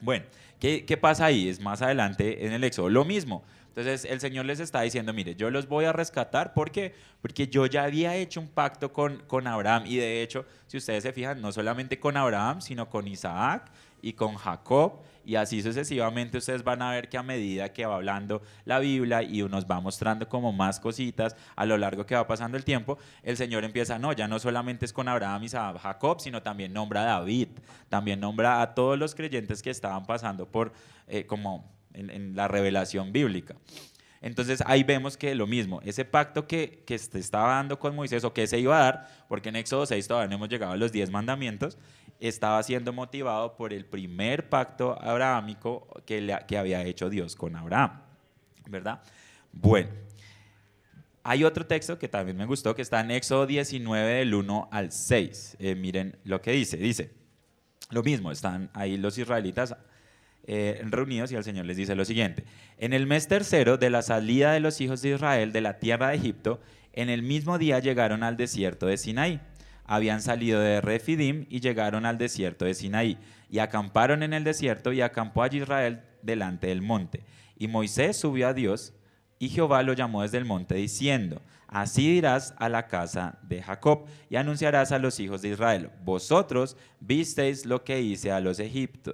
Bueno, 0.00 0.24
¿qué, 0.58 0.84
¿qué, 0.84 0.96
pasa 0.96 1.26
ahí? 1.26 1.48
Es 1.48 1.60
más 1.60 1.82
adelante 1.82 2.46
en 2.46 2.52
el 2.52 2.64
Éxodo. 2.64 2.88
Lo 2.88 3.04
mismo. 3.04 3.42
Entonces 3.68 4.04
el 4.04 4.20
Señor 4.20 4.44
les 4.44 4.60
está 4.60 4.82
diciendo, 4.82 5.14
mire, 5.14 5.34
yo 5.34 5.50
los 5.50 5.66
voy 5.66 5.86
a 5.86 5.92
rescatar 5.92 6.52
porque, 6.52 6.94
porque 7.22 7.48
yo 7.48 7.64
ya 7.64 7.84
había 7.84 8.14
hecho 8.16 8.40
un 8.40 8.48
pacto 8.48 8.92
con, 8.92 9.22
con 9.26 9.46
Abraham 9.46 9.84
y 9.86 9.96
de 9.96 10.22
hecho, 10.22 10.44
si 10.66 10.76
ustedes 10.76 11.02
se 11.02 11.12
fijan, 11.12 11.40
no 11.40 11.52
solamente 11.52 11.98
con 11.98 12.18
Abraham, 12.18 12.60
sino 12.60 12.90
con 12.90 13.08
Isaac 13.08 13.70
y 14.02 14.12
con 14.12 14.34
Jacob 14.34 15.00
y 15.24 15.36
así 15.36 15.62
sucesivamente 15.62 16.38
ustedes 16.38 16.64
van 16.64 16.82
a 16.82 16.90
ver 16.90 17.08
que 17.08 17.18
a 17.18 17.22
medida 17.22 17.72
que 17.72 17.86
va 17.86 17.96
hablando 17.96 18.42
la 18.64 18.78
Biblia 18.78 19.22
y 19.22 19.42
nos 19.42 19.66
va 19.66 19.80
mostrando 19.80 20.28
como 20.28 20.52
más 20.52 20.80
cositas 20.80 21.36
a 21.56 21.66
lo 21.66 21.76
largo 21.76 22.06
que 22.06 22.14
va 22.14 22.26
pasando 22.26 22.56
el 22.56 22.64
tiempo, 22.64 22.98
el 23.22 23.36
Señor 23.36 23.64
empieza, 23.64 23.98
no, 23.98 24.12
ya 24.12 24.28
no 24.28 24.38
solamente 24.38 24.84
es 24.84 24.92
con 24.92 25.08
Abraham 25.08 25.44
y 25.44 25.48
Jacob, 25.48 26.20
sino 26.20 26.42
también 26.42 26.72
nombra 26.72 27.02
a 27.02 27.20
David, 27.20 27.48
también 27.88 28.20
nombra 28.20 28.62
a 28.62 28.74
todos 28.74 28.98
los 28.98 29.14
creyentes 29.14 29.62
que 29.62 29.70
estaban 29.70 30.06
pasando 30.06 30.46
por 30.46 30.72
eh, 31.08 31.26
como 31.26 31.70
en, 31.94 32.34
la 32.36 32.48
revelación 32.48 33.12
bíblica. 33.12 33.56
Entonces 34.20 34.62
ahí 34.66 34.84
vemos 34.84 35.16
que 35.16 35.34
lo 35.34 35.48
mismo, 35.48 35.80
ese 35.84 36.04
pacto 36.04 36.46
que, 36.46 36.84
que 36.86 36.96
se 36.96 37.18
estaba 37.18 37.54
dando 37.54 37.80
con 37.80 37.96
Moisés 37.96 38.22
o 38.22 38.32
que 38.32 38.46
se 38.46 38.58
iba 38.60 38.78
a 38.78 38.84
dar, 38.84 39.08
porque 39.28 39.48
en 39.48 39.56
Éxodo 39.56 39.84
6 39.84 40.06
todavía 40.06 40.28
no 40.28 40.36
hemos 40.36 40.48
llegado 40.48 40.72
a 40.72 40.76
los 40.76 40.92
10 40.92 41.10
mandamientos, 41.10 41.76
estaba 42.28 42.62
siendo 42.62 42.92
motivado 42.92 43.56
por 43.56 43.72
el 43.72 43.84
primer 43.84 44.48
pacto 44.48 44.96
abrahámico 45.02 45.88
que, 46.06 46.56
había 46.56 46.84
hecho 46.84 47.10
Dios 47.10 47.34
con 47.34 47.56
Abraham. 47.56 48.00
¿Verdad? 48.68 49.02
Bueno, 49.52 49.90
hay 51.24 51.42
otro 51.42 51.66
texto 51.66 51.98
que 51.98 52.06
también 52.06 52.36
me 52.36 52.46
gustó, 52.46 52.76
que 52.76 52.82
está 52.82 53.00
en 53.00 53.10
Éxodo 53.10 53.46
19 53.46 54.14
del 54.14 54.34
1 54.34 54.68
al 54.70 54.92
6. 54.92 55.56
Eh, 55.58 55.74
miren 55.74 56.16
lo 56.22 56.40
que 56.40 56.52
dice. 56.52 56.76
Dice, 56.76 57.10
lo 57.90 58.04
mismo, 58.04 58.30
están 58.30 58.70
ahí 58.72 58.96
los 58.96 59.18
israelitas 59.18 59.74
eh, 60.44 60.80
reunidos 60.84 61.32
y 61.32 61.34
el 61.34 61.42
Señor 61.42 61.66
les 61.66 61.76
dice 61.76 61.96
lo 61.96 62.04
siguiente. 62.04 62.44
En 62.78 62.92
el 62.92 63.08
mes 63.08 63.26
tercero 63.26 63.78
de 63.78 63.90
la 63.90 64.02
salida 64.02 64.52
de 64.52 64.60
los 64.60 64.80
hijos 64.80 65.02
de 65.02 65.10
Israel 65.10 65.50
de 65.50 65.60
la 65.60 65.80
tierra 65.80 66.10
de 66.10 66.16
Egipto, 66.16 66.60
en 66.92 67.08
el 67.08 67.22
mismo 67.22 67.58
día 67.58 67.80
llegaron 67.80 68.22
al 68.22 68.36
desierto 68.36 68.86
de 68.86 68.96
Sinaí 68.96 69.40
habían 69.94 70.22
salido 70.22 70.58
de 70.58 70.80
Refidim 70.80 71.44
y 71.50 71.60
llegaron 71.60 72.06
al 72.06 72.16
desierto 72.16 72.64
de 72.64 72.72
Sinaí, 72.72 73.18
y 73.50 73.58
acamparon 73.58 74.22
en 74.22 74.32
el 74.32 74.42
desierto 74.42 74.90
y 74.90 75.02
acampó 75.02 75.42
allí 75.42 75.58
Israel 75.58 76.00
delante 76.22 76.68
del 76.68 76.80
monte. 76.80 77.24
Y 77.58 77.68
Moisés 77.68 78.16
subió 78.16 78.48
a 78.48 78.54
Dios, 78.54 78.94
y 79.38 79.50
Jehová 79.50 79.82
lo 79.82 79.92
llamó 79.92 80.22
desde 80.22 80.38
el 80.38 80.46
monte, 80.46 80.76
diciendo, 80.76 81.42
Así 81.68 82.10
dirás 82.10 82.54
a 82.56 82.70
la 82.70 82.86
casa 82.86 83.38
de 83.42 83.62
Jacob 83.62 84.06
y 84.30 84.36
anunciarás 84.36 84.92
a 84.92 84.98
los 84.98 85.20
hijos 85.20 85.42
de 85.42 85.50
Israel, 85.50 85.90
vosotros 86.04 86.76
visteis 87.00 87.66
lo 87.66 87.84
que 87.84 88.00
hice 88.00 88.32
a 88.32 88.40
los, 88.40 88.60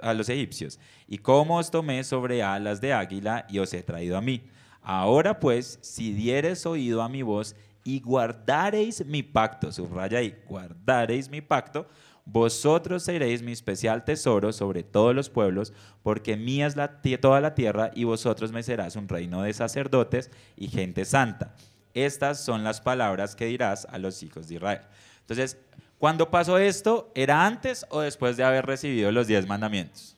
a 0.01 0.15
los 0.15 0.29
egipcios, 0.29 0.79
y 1.09 1.19
cómo 1.19 1.57
os 1.57 1.73
tomé 1.73 2.05
sobre 2.05 2.45
alas 2.45 2.81
de 2.81 2.93
águila 2.93 3.47
y 3.49 3.59
os 3.59 3.75
he 3.75 3.83
traído 3.83 4.17
a 4.17 4.21
mí. 4.21 4.49
Ahora 4.81 5.41
pues, 5.41 5.81
si 5.83 6.13
dieres 6.13 6.67
oído 6.67 7.03
a 7.03 7.09
mi 7.09 7.23
voz 7.23 7.57
y 7.89 8.01
guardaréis 8.01 9.03
mi 9.07 9.23
pacto, 9.23 9.73
subraya 9.73 10.19
ahí, 10.19 10.39
guardaréis 10.47 11.31
mi 11.31 11.41
pacto, 11.41 11.89
vosotros 12.27 13.03
seréis 13.03 13.41
mi 13.41 13.53
especial 13.53 14.05
tesoro 14.05 14.53
sobre 14.53 14.83
todos 14.83 15.15
los 15.15 15.31
pueblos, 15.31 15.73
porque 16.03 16.37
mía 16.37 16.67
es 16.67 16.77
la, 16.77 17.01
toda 17.19 17.41
la 17.41 17.55
tierra 17.55 17.91
y 17.95 18.05
vosotros 18.05 18.53
me 18.53 18.63
serás 18.63 18.95
un 18.97 19.09
reino 19.09 19.41
de 19.41 19.55
sacerdotes 19.55 20.31
y 20.55 20.69
gente 20.69 21.07
santa. 21.07 21.55
Estas 21.95 22.45
son 22.45 22.63
las 22.63 22.83
palabras 22.83 23.35
que 23.35 23.47
dirás 23.47 23.87
a 23.91 23.97
los 23.97 24.23
hijos 24.23 24.49
de 24.49 24.57
Israel. 24.57 24.83
Entonces, 25.21 25.57
¿cuándo 25.97 26.31
pasó 26.31 26.59
esto? 26.59 27.11
¿Era 27.15 27.47
antes 27.47 27.87
o 27.89 28.03
después 28.03 28.37
de 28.37 28.45
haber 28.45 28.67
recibido 28.67 29.11
los 29.13 29.29
diez 29.29 29.47
mandamientos? 29.47 30.18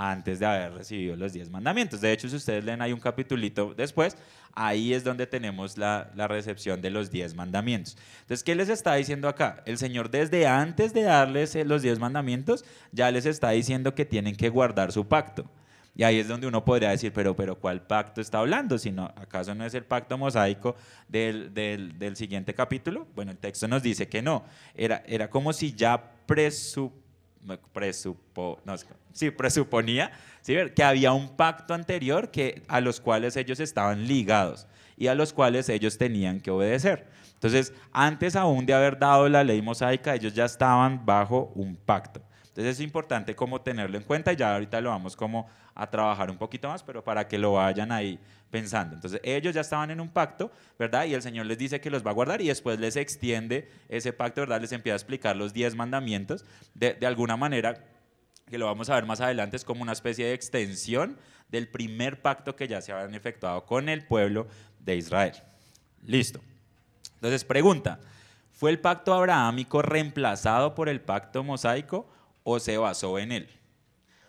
Antes 0.00 0.38
de 0.38 0.46
haber 0.46 0.74
recibido 0.74 1.16
los 1.16 1.32
diez 1.32 1.50
mandamientos. 1.50 2.00
De 2.00 2.12
hecho, 2.12 2.28
si 2.28 2.36
ustedes 2.36 2.64
leen 2.64 2.80
hay 2.80 2.92
un 2.92 3.00
capitulito 3.00 3.74
después, 3.74 4.16
ahí 4.54 4.94
es 4.94 5.02
donde 5.02 5.26
tenemos 5.26 5.76
la, 5.76 6.12
recepción 6.28 6.80
de 6.80 6.90
los 6.90 7.10
diez 7.10 7.34
mandamientos. 7.34 7.96
Entonces, 8.20 8.44
¿qué 8.44 8.54
les 8.54 8.68
está 8.68 8.94
diciendo 8.94 9.28
acá? 9.28 9.60
El 9.66 9.76
Señor 9.76 10.08
desde 10.08 10.46
antes 10.46 10.94
de 10.94 11.02
darles 11.02 11.56
eh, 11.56 11.64
los 11.64 11.82
diez 11.82 11.98
mandamientos, 11.98 12.64
ya 12.92 13.10
les 13.10 13.26
está 13.26 13.50
diciendo 13.50 13.96
que 13.96 14.04
tienen 14.04 14.36
que 14.36 14.50
guardar 14.50 14.92
su 14.92 15.08
pacto. 15.08 15.50
Y 15.96 16.04
ahí 16.04 16.20
es 16.20 16.28
donde 16.28 16.46
uno 16.46 16.64
podría 16.64 16.90
decir, 16.90 17.12
pero, 17.12 17.34
pero 17.34 17.56
¿cuál 17.56 17.82
pacto 17.82 18.20
está 18.20 18.38
hablando? 18.38 18.78
Si 18.78 18.92
no, 18.92 19.06
¿Acaso 19.16 19.52
no 19.56 19.66
es 19.66 19.74
el 19.74 19.82
pacto 19.82 20.16
mosaico 20.16 20.76
del, 21.08 22.12
siguiente 22.14 22.54
capítulo? 22.54 23.08
Bueno, 23.16 23.32
el 23.32 23.38
texto 23.38 23.66
nos 23.66 23.82
dice 23.82 24.08
que 24.08 24.22
no. 24.22 24.44
Era, 24.76 25.28
como 25.28 25.52
si 25.52 25.72
ya 25.72 26.00
presup, 26.24 26.92
presupo, 27.56 28.60
no, 28.64 28.74
sí, 29.12 29.30
presuponía 29.30 30.12
que 30.44 30.82
había 30.82 31.12
un 31.12 31.36
pacto 31.36 31.74
anterior 31.74 32.30
que, 32.30 32.62
a 32.68 32.80
los 32.80 33.00
cuales 33.00 33.36
ellos 33.36 33.60
estaban 33.60 34.06
ligados 34.06 34.66
y 34.96 35.06
a 35.06 35.14
los 35.14 35.32
cuales 35.32 35.68
ellos 35.68 35.96
tenían 35.98 36.40
que 36.40 36.50
obedecer. 36.50 37.06
Entonces, 37.34 37.72
antes 37.92 38.34
aún 38.34 38.66
de 38.66 38.74
haber 38.74 38.98
dado 38.98 39.28
la 39.28 39.44
ley 39.44 39.62
mosaica, 39.62 40.14
ellos 40.14 40.34
ya 40.34 40.44
estaban 40.44 41.06
bajo 41.06 41.52
un 41.54 41.76
pacto. 41.76 42.20
Entonces 42.58 42.80
es 42.80 42.84
importante 42.84 43.36
como 43.36 43.60
tenerlo 43.60 43.96
en 43.96 44.02
cuenta 44.02 44.32
y 44.32 44.36
ya 44.36 44.52
ahorita 44.52 44.80
lo 44.80 44.90
vamos 44.90 45.16
a 45.76 45.86
trabajar 45.88 46.28
un 46.28 46.38
poquito 46.38 46.68
más, 46.68 46.82
pero 46.82 47.04
para 47.04 47.28
que 47.28 47.38
lo 47.38 47.52
vayan 47.52 47.92
ahí 47.92 48.18
pensando. 48.50 48.96
Entonces 48.96 49.20
ellos 49.22 49.54
ya 49.54 49.60
estaban 49.60 49.92
en 49.92 50.00
un 50.00 50.08
pacto, 50.08 50.50
¿verdad? 50.76 51.04
Y 51.04 51.14
el 51.14 51.22
Señor 51.22 51.46
les 51.46 51.56
dice 51.56 51.80
que 51.80 51.88
los 51.88 52.04
va 52.04 52.10
a 52.10 52.14
guardar 52.14 52.40
y 52.40 52.48
después 52.48 52.80
les 52.80 52.96
extiende 52.96 53.70
ese 53.88 54.12
pacto, 54.12 54.40
¿verdad? 54.40 54.60
Les 54.60 54.72
empieza 54.72 54.94
a 54.94 54.96
explicar 54.96 55.36
los 55.36 55.52
diez 55.52 55.76
mandamientos 55.76 56.44
de, 56.74 56.94
de 56.94 57.06
alguna 57.06 57.36
manera 57.36 57.78
que 58.50 58.58
lo 58.58 58.66
vamos 58.66 58.90
a 58.90 58.96
ver 58.96 59.06
más 59.06 59.20
adelante, 59.20 59.56
es 59.56 59.64
como 59.64 59.82
una 59.82 59.92
especie 59.92 60.26
de 60.26 60.34
extensión 60.34 61.16
del 61.50 61.68
primer 61.68 62.22
pacto 62.22 62.56
que 62.56 62.66
ya 62.66 62.80
se 62.80 62.90
habían 62.90 63.14
efectuado 63.14 63.66
con 63.66 63.88
el 63.88 64.04
pueblo 64.04 64.48
de 64.80 64.96
Israel. 64.96 65.34
Listo. 66.04 66.40
Entonces, 67.14 67.44
pregunta, 67.44 68.00
¿fue 68.50 68.72
el 68.72 68.80
pacto 68.80 69.14
abrahámico 69.14 69.80
reemplazado 69.80 70.74
por 70.74 70.88
el 70.88 71.00
pacto 71.00 71.44
mosaico 71.44 72.17
o 72.50 72.60
se 72.60 72.78
basó 72.78 73.18
en 73.18 73.32
él? 73.32 73.48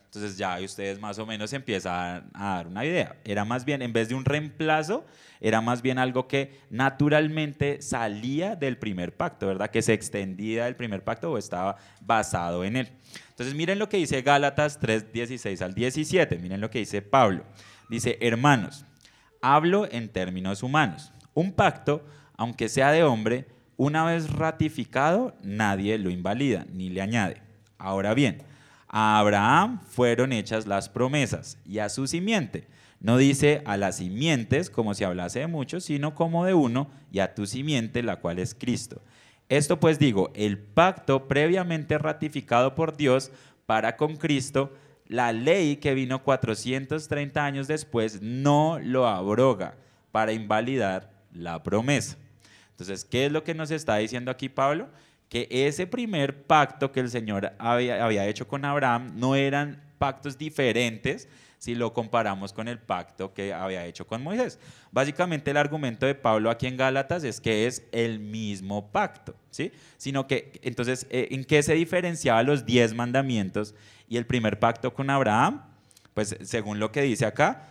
Entonces 0.06 0.38
ya 0.38 0.60
ustedes 0.60 1.00
más 1.00 1.20
o 1.20 1.26
menos 1.26 1.54
empiezan 1.54 2.30
a 2.34 2.56
dar 2.56 2.68
una 2.68 2.84
idea. 2.84 3.16
Era 3.24 3.46
más 3.46 3.64
bien, 3.64 3.84
en 3.84 3.94
vez 3.94 4.10
de 4.10 4.16
un 4.16 4.26
reemplazo, 4.26 5.06
era 5.40 5.62
más 5.62 5.84
bien 5.84 6.00
algo 6.00 6.28
que 6.28 6.60
naturalmente 6.72 7.82
salía 7.82 8.56
del 8.56 8.78
primer 8.80 9.16
pacto, 9.16 9.46
¿verdad? 9.46 9.70
Que 9.70 9.84
se 9.84 9.94
extendía 9.94 10.66
del 10.66 10.76
primer 10.76 11.04
pacto 11.04 11.32
o 11.32 11.38
estaba 11.38 11.78
basado 12.02 12.64
en 12.64 12.76
él. 12.76 12.90
Entonces 13.30 13.54
miren 13.54 13.78
lo 13.78 13.88
que 13.88 13.98
dice 13.98 14.24
Gálatas 14.24 14.80
3, 14.80 15.14
16 15.14 15.62
al 15.62 15.76
17, 15.76 16.40
miren 16.40 16.60
lo 16.60 16.72
que 16.72 16.80
dice 16.80 17.04
Pablo. 17.04 17.44
Dice, 17.88 18.18
hermanos, 18.20 18.86
Hablo 19.42 19.88
en 19.90 20.10
términos 20.10 20.64
humanos. 20.64 21.14
Un 21.34 21.54
pacto, 21.54 22.06
aunque 22.36 22.68
sea 22.68 22.92
de 22.92 23.04
hombre, 23.04 23.48
una 23.78 24.04
vez 24.04 24.30
ratificado, 24.30 25.38
nadie 25.42 25.98
lo 25.98 26.10
invalida 26.10 26.66
ni 26.74 26.90
le 26.90 27.02
añade. 27.02 27.42
Ahora 27.80 28.14
bien, 28.14 28.44
a 28.88 29.20
Abraham 29.20 29.80
fueron 29.88 30.34
hechas 30.34 30.68
las 30.68 30.90
promesas 30.90 31.58
y 31.66 31.80
a 31.80 31.90
su 31.90 32.06
simiente. 32.06 32.68
No 33.00 33.18
dice 33.18 33.62
a 33.66 33.78
las 33.78 33.98
simientes 33.98 34.70
como 34.70 34.94
si 34.94 35.06
hablase 35.06 35.40
de 35.40 35.48
muchos, 35.48 35.86
sino 35.86 36.14
como 36.14 36.44
de 36.44 36.54
uno 36.54 36.90
y 37.12 37.20
a 37.20 37.34
tu 37.34 37.48
simiente, 37.48 38.04
la 38.04 38.18
cual 38.18 38.40
es 38.40 38.54
Cristo. 38.54 39.02
Esto 39.48 39.80
pues 39.80 39.98
digo, 39.98 40.32
el 40.36 40.58
pacto 40.58 41.28
previamente 41.28 41.98
ratificado 41.98 42.76
por 42.76 42.98
Dios 42.98 43.32
para 43.66 43.96
con 43.96 44.18
Cristo, 44.18 44.74
la 45.08 45.32
ley 45.32 45.78
que 45.78 45.94
vino 45.94 46.24
430 46.24 47.44
años 47.44 47.68
después 47.68 48.22
no 48.22 48.78
lo 48.84 49.08
abroga 49.08 49.76
para 50.12 50.34
invalidar 50.34 51.10
la 51.34 51.64
promesa. 51.64 52.18
Entonces, 52.72 53.06
¿qué 53.06 53.26
es 53.26 53.32
lo 53.32 53.44
que 53.44 53.56
nos 53.56 53.72
está 53.72 53.98
diciendo 53.98 54.30
aquí 54.30 54.50
Pablo? 54.50 54.90
Que 55.30 55.48
ese 55.50 55.88
primer 55.88 56.44
pacto 56.44 56.92
que 56.92 57.00
el 57.00 57.10
Señor 57.10 57.54
había, 57.60 58.04
había 58.04 58.28
hecho 58.28 58.48
con 58.48 58.66
Abraham 58.66 59.14
no 59.16 59.36
eran 59.36 59.82
pactos 59.98 60.38
diferentes 60.38 61.28
si 61.60 61.76
lo 61.76 61.94
comparamos 61.94 62.54
con 62.54 62.68
el 62.68 62.80
pacto 62.80 63.34
que 63.34 63.54
había 63.54 63.86
hecho 63.86 64.08
con 64.08 64.24
Moisés. 64.24 64.58
Básicamente 64.92 65.52
el 65.52 65.58
argumento 65.58 66.06
de 66.06 66.16
Pablo 66.16 66.50
aquí 66.50 66.68
en 66.68 66.78
Gálatas 66.78 67.24
es 67.26 67.40
que 67.42 67.68
es 67.68 67.84
el 67.92 68.20
mismo 68.20 68.92
pacto, 68.92 69.36
¿sí? 69.52 69.72
Sino 69.98 70.26
que, 70.26 70.60
entonces, 70.64 71.06
eh, 71.10 71.28
¿en 71.32 71.44
qué 71.44 71.62
se 71.62 71.74
diferenciaba 71.74 72.42
los 72.44 72.66
diez 72.66 72.94
mandamientos 72.96 73.76
y 74.08 74.16
el 74.16 74.26
primer 74.26 74.58
pacto 74.58 74.94
con 74.94 75.10
Abraham? 75.10 75.62
Pues 76.14 76.38
según 76.42 76.80
lo 76.80 76.92
que 76.94 77.02
dice 77.02 77.26
acá, 77.26 77.68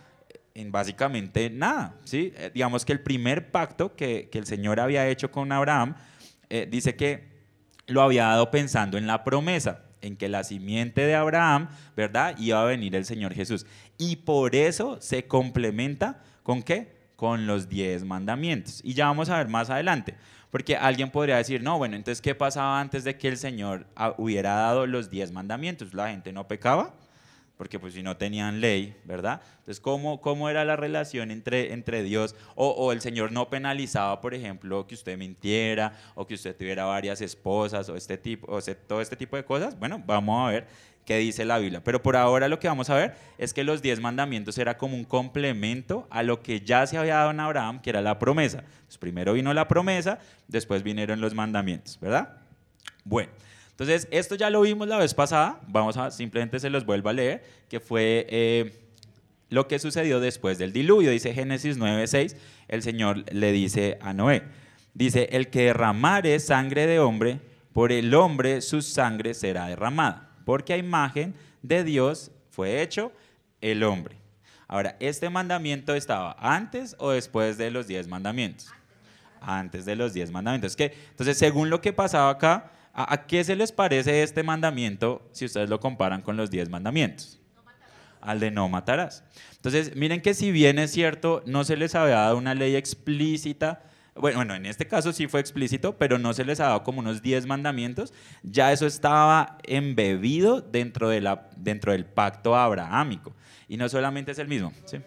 en 0.53 0.71
básicamente 0.71 1.49
nada. 1.49 1.95
¿sí? 2.03 2.31
Eh, 2.37 2.51
digamos 2.53 2.85
que 2.85 2.93
el 2.93 3.01
primer 3.01 3.51
pacto 3.51 3.95
que, 3.95 4.29
el 4.31 4.45
Señor 4.45 4.79
había 4.79 5.07
hecho 5.07 5.31
con 5.31 5.51
Abraham 5.51 5.95
eh, 6.49 6.67
dice 6.69 6.95
que 6.95 7.28
lo 7.89 8.01
había 8.01 8.25
dado 8.25 8.51
pensando 8.51 8.97
en 8.97 9.07
la 9.07 9.23
promesa, 9.23 9.81
en 10.01 10.15
que 10.15 10.29
la 10.29 10.43
simiente 10.43 11.01
de 11.05 11.15
Abraham, 11.15 11.69
¿verdad? 11.95 12.35
Iba 12.37 12.61
a 12.61 12.65
venir 12.65 12.95
el 12.95 13.05
Señor 13.05 13.33
Jesús. 13.33 13.65
Y 13.97 14.17
por 14.17 14.55
eso 14.55 14.97
se 15.01 15.25
complementa 15.27 16.21
con 16.43 16.63
qué? 16.63 16.97
Con 17.15 17.47
los 17.47 17.67
diez 17.67 18.03
mandamientos. 18.03 18.81
Y 18.83 18.93
ya 18.93 19.07
vamos 19.07 19.29
a 19.29 19.37
ver 19.37 19.47
más 19.49 19.69
adelante. 19.69 20.15
Porque 20.51 20.75
alguien 20.75 21.11
podría 21.11 21.37
decir, 21.37 21.61
no, 21.61 21.77
bueno, 21.77 21.95
entonces, 21.95 22.21
¿qué 22.21 22.33
pasaba 22.33 22.79
antes 22.79 23.03
de 23.03 23.17
que 23.17 23.27
el 23.27 23.37
Señor 23.37 23.85
ah, 23.95 24.15
hubiera 24.17 24.53
dado 24.53 24.87
los 24.87 25.09
diez 25.09 25.31
mandamientos? 25.31 25.93
¿La 25.93 26.09
gente 26.09 26.31
no 26.31 26.47
pecaba? 26.47 26.93
Porque 27.59 27.77
pues 27.77 27.93
si 27.93 28.01
no 28.01 28.15
tenían 28.15 28.61
ley, 28.61 28.95
¿verdad? 29.03 29.41
Entonces, 29.57 29.81
¿cómo, 29.81 30.21
cómo 30.21 30.49
era 30.49 30.63
la 30.63 30.77
relación 30.77 31.29
entre, 31.29 31.73
entre 31.73 32.03
Dios? 32.03 32.33
O, 32.55 32.93
el 32.93 33.01
Señor 33.01 33.33
no 33.33 33.49
penalizaba, 33.49 34.21
por 34.21 34.33
ejemplo, 34.33 34.87
que 34.87 34.95
usted 34.95 35.17
mintiera 35.17 35.91
o 36.15 36.25
que 36.25 36.35
usted 36.35 36.55
tuviera 36.55 36.85
varias 36.85 37.19
esposas 37.19 37.89
o, 37.89 37.97
este 37.97 38.17
tipo, 38.17 38.49
o 38.49 38.61
todo 38.87 39.01
este 39.01 39.17
tipo 39.17 39.35
de 39.35 39.43
cosas. 39.43 39.77
Bueno, 39.77 40.01
vamos 40.05 40.47
a 40.47 40.51
ver 40.53 40.67
qué 41.03 41.17
dice 41.17 41.43
la 41.43 41.57
Biblia. 41.57 41.83
Pero 41.83 42.01
por 42.01 42.15
ahora 42.15 42.47
lo 42.47 42.59
que 42.59 42.69
vamos 42.69 42.89
a 42.89 42.95
ver 42.95 43.17
es 43.37 43.53
que 43.53 43.65
los 43.65 43.81
diez 43.81 43.99
mandamientos 43.99 44.57
era 44.57 44.77
como 44.77 44.95
un 44.95 45.03
complemento 45.03 46.07
a 46.11 46.23
lo 46.23 46.41
que 46.41 46.61
ya 46.61 46.87
se 46.87 46.97
había 46.97 47.15
dado 47.15 47.31
en 47.31 47.41
Abraham, 47.41 47.81
que 47.81 47.89
era 47.89 48.01
la 48.01 48.19
promesa. 48.19 48.63
Primero 49.01 49.33
vino 49.33 49.53
la 49.53 49.67
promesa, 49.67 50.19
después 50.47 50.81
vinieron 50.81 51.19
los 51.19 51.33
mandamientos, 51.33 51.99
¿verdad? 51.99 52.37
Bueno. 53.03 53.31
Entonces, 53.79 54.09
esto 54.11 54.35
ya 54.35 54.49
lo 54.49 54.59
vimos 54.59 54.89
la 54.89 54.97
vez 54.97 55.13
pasada, 55.13 55.61
vamos 55.65 55.95
a, 55.95 56.11
simplemente 56.11 56.59
se 56.59 56.69
los 56.69 56.85
vuelvo 56.85 57.07
a 57.07 57.13
leer, 57.13 57.45
que 57.69 57.79
fue 57.79 58.27
eh, 58.29 58.73
lo 59.49 59.69
que 59.69 59.79
sucedió 59.79 60.19
después 60.19 60.57
del 60.57 60.73
diluvio. 60.73 61.11
Dice 61.11 61.33
Génesis 61.33 61.77
9:6, 61.77 62.35
el 62.67 62.83
Señor 62.83 63.23
le 63.31 63.53
dice 63.53 63.97
a 64.01 64.11
Noé, 64.11 64.43
dice, 64.93 65.29
el 65.31 65.49
que 65.49 65.61
derramare 65.61 66.37
sangre 66.41 66.87
de 66.87 66.99
hombre, 66.99 67.39
por 67.71 67.93
el 67.93 68.13
hombre 68.15 68.59
su 68.59 68.81
sangre 68.81 69.33
será 69.33 69.67
derramada, 69.67 70.29
porque 70.43 70.73
a 70.73 70.77
imagen 70.77 71.33
de 71.61 71.85
Dios 71.85 72.31
fue 72.49 72.81
hecho 72.81 73.13
el 73.61 73.83
hombre. 73.83 74.17
Ahora, 74.67 74.97
¿este 74.99 75.29
mandamiento 75.29 75.95
estaba 75.95 76.35
antes 76.37 76.97
o 76.99 77.11
después 77.11 77.57
de 77.57 77.71
los 77.71 77.87
diez 77.87 78.09
mandamientos? 78.09 78.73
Antes 79.39 79.85
de 79.85 79.95
los 79.95 80.13
diez 80.13 80.31
mandamientos. 80.31 80.75
entonces, 80.77 81.37
según 81.37 81.69
lo 81.69 81.79
que 81.79 81.93
pasaba 81.93 82.29
acá, 82.29 82.73
¿A, 82.93 83.25
qué 83.27 83.43
se 83.43 83.55
les 83.55 83.71
parece 83.71 84.23
este 84.23 84.43
mandamiento 84.43 85.27
si 85.31 85.45
ustedes 85.45 85.69
lo 85.69 85.79
comparan 85.79 86.21
con 86.21 86.37
los 86.37 86.49
diez 86.49 86.69
mandamientos? 86.69 87.39
Al 88.21 88.39
de 88.39 88.51
no 88.51 88.67
matarás. 88.67 89.23
Entonces, 89.55 89.95
miren 89.95 90.21
que 90.21 90.33
si 90.33 90.51
bien 90.51 90.79
es 90.79 90.91
cierto, 90.91 91.41
no 91.45 91.63
se 91.63 91.77
les 91.77 91.95
había 91.95 92.15
dado 92.15 92.37
una 92.37 92.53
ley 92.53 92.75
explícita, 92.75 93.83
bueno, 94.15 94.37
bueno, 94.37 94.55
en 94.55 94.65
este 94.65 94.85
caso 94.85 95.13
sí 95.13 95.27
fue 95.27 95.39
explícito, 95.39 95.97
pero 95.97 96.19
no 96.19 96.33
se 96.33 96.43
les 96.43 96.59
ha 96.59 96.65
dado 96.65 96.83
como 96.83 96.99
unos 96.99 97.21
diez 97.21 97.45
mandamientos, 97.45 98.13
ya 98.43 98.73
eso 98.73 98.85
estaba 98.85 99.57
embebido 99.63 100.59
dentro, 100.59 101.07
de 101.07 101.21
la, 101.21 101.49
dentro 101.55 101.93
del 101.93 102.05
pacto 102.05 102.55
abrahámico. 102.55 103.33
Y 103.69 103.77
no 103.77 103.87
solamente 103.87 104.31
es 104.31 104.39
el 104.39 104.47
mismo. 104.49 104.73
¿sí? 104.85 104.97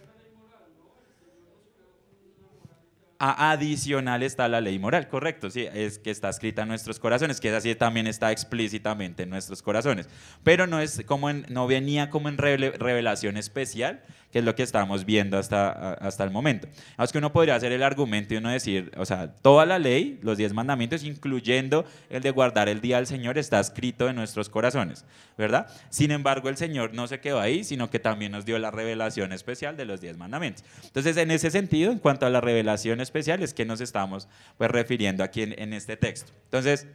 Adicional 3.23 4.23
está 4.25 4.49
la 4.49 4.61
ley 4.61 4.79
moral, 4.79 5.09
correcto, 5.09 5.49
sí, 5.49 5.69
es 5.73 5.99
que 5.99 6.11
está 6.11 6.29
escrita 6.29 6.63
en 6.63 6.69
nuestros 6.69 6.99
corazones, 6.99 7.41
que 7.41 7.49
es 7.49 7.55
así 7.55 7.75
también 7.77 8.09
está 8.09 8.33
explícitamente 8.33 9.23
en 9.23 9.31
nuestros 9.31 9.63
corazones, 9.63 10.09
pero 10.43 10.67
no 10.67 10.81
es 10.81 11.03
como 11.07 11.33
no 11.33 11.67
venía 11.69 12.11
como 12.11 12.29
en 12.29 12.37
revelación 12.37 13.37
especial, 13.37 14.03
que 14.33 14.39
es 14.39 14.45
lo 14.45 14.55
que 14.55 14.63
estamos 14.63 15.05
viendo 15.05 15.39
hasta, 15.39 15.93
hasta 15.93 16.25
el 16.25 16.31
momento. 16.31 16.67
Es 16.99 17.13
que 17.13 17.19
uno 17.19 17.33
podría 17.33 17.55
hacer 17.55 17.71
el 17.71 17.83
argumento 17.83 18.33
y 18.33 18.39
uno 18.39 18.49
decir, 18.49 18.91
o 18.97 19.05
sea, 19.05 19.31
toda 19.31 19.67
la 19.67 19.79
ley, 19.79 20.19
los 20.23 20.39
diez 20.39 20.55
mandamientos, 20.55 21.05
incluyendo 21.05 21.85
el 22.09 22.23
de 22.23 22.31
guardar 22.31 22.71
el 22.71 22.81
día 22.81 22.97
del 22.97 23.07
Señor, 23.07 23.37
está 23.37 23.61
escrito 23.61 24.09
en 24.09 24.17
nuestros 24.17 24.49
corazones, 24.49 25.05
¿verdad? 25.37 25.67
Sin 25.91 26.11
embargo, 26.11 26.49
el 26.49 26.57
Señor 26.57 26.95
no 26.95 27.07
se 27.07 27.21
quedó 27.21 27.41
ahí, 27.41 27.63
sino 27.63 27.91
que 27.91 27.99
también 27.99 28.33
nos 28.33 28.47
dio 28.47 28.59
la 28.59 28.71
revelación 28.71 29.33
especial 29.33 29.77
de 29.77 29.85
los 29.85 30.01
diez 30.01 30.17
mandamientos. 30.17 30.65
Entonces, 30.83 31.19
en 31.19 31.31
ese 31.31 31.51
sentido, 31.51 31.93
en 31.93 31.99
cuanto 31.99 32.25
a 32.25 32.31
la 32.31 32.41
revelación 32.41 33.03
especial, 33.03 33.12
es 33.14 33.55
que 33.55 33.64
nos 33.64 33.81
estamos 33.81 34.29
pues, 34.59 34.70
refiriendo 34.70 35.22
aquí 35.25 35.42
en, 35.42 35.72
este 35.72 35.96
texto. 35.96 36.33
Entonces, 36.44 36.87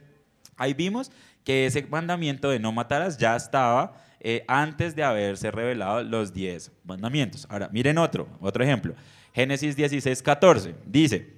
ahí 0.56 0.74
vimos 0.74 1.10
que 1.44 1.66
ese 1.66 1.82
mandamiento 1.82 2.50
de 2.50 2.58
no 2.58 2.72
matarás 2.72 3.18
ya 3.18 3.36
estaba 3.36 3.94
eh, 4.20 4.44
antes 4.48 4.94
de 4.96 5.04
haberse 5.04 5.50
revelado 5.50 6.02
los 6.02 6.32
diez 6.32 6.72
mandamientos. 6.84 7.46
Ahora, 7.48 7.68
miren 7.72 7.98
otro, 7.98 8.28
otro 8.40 8.64
ejemplo. 8.64 8.94
Génesis 9.32 9.76
16, 9.76 10.22
14 10.22 10.74
dice, 10.84 11.34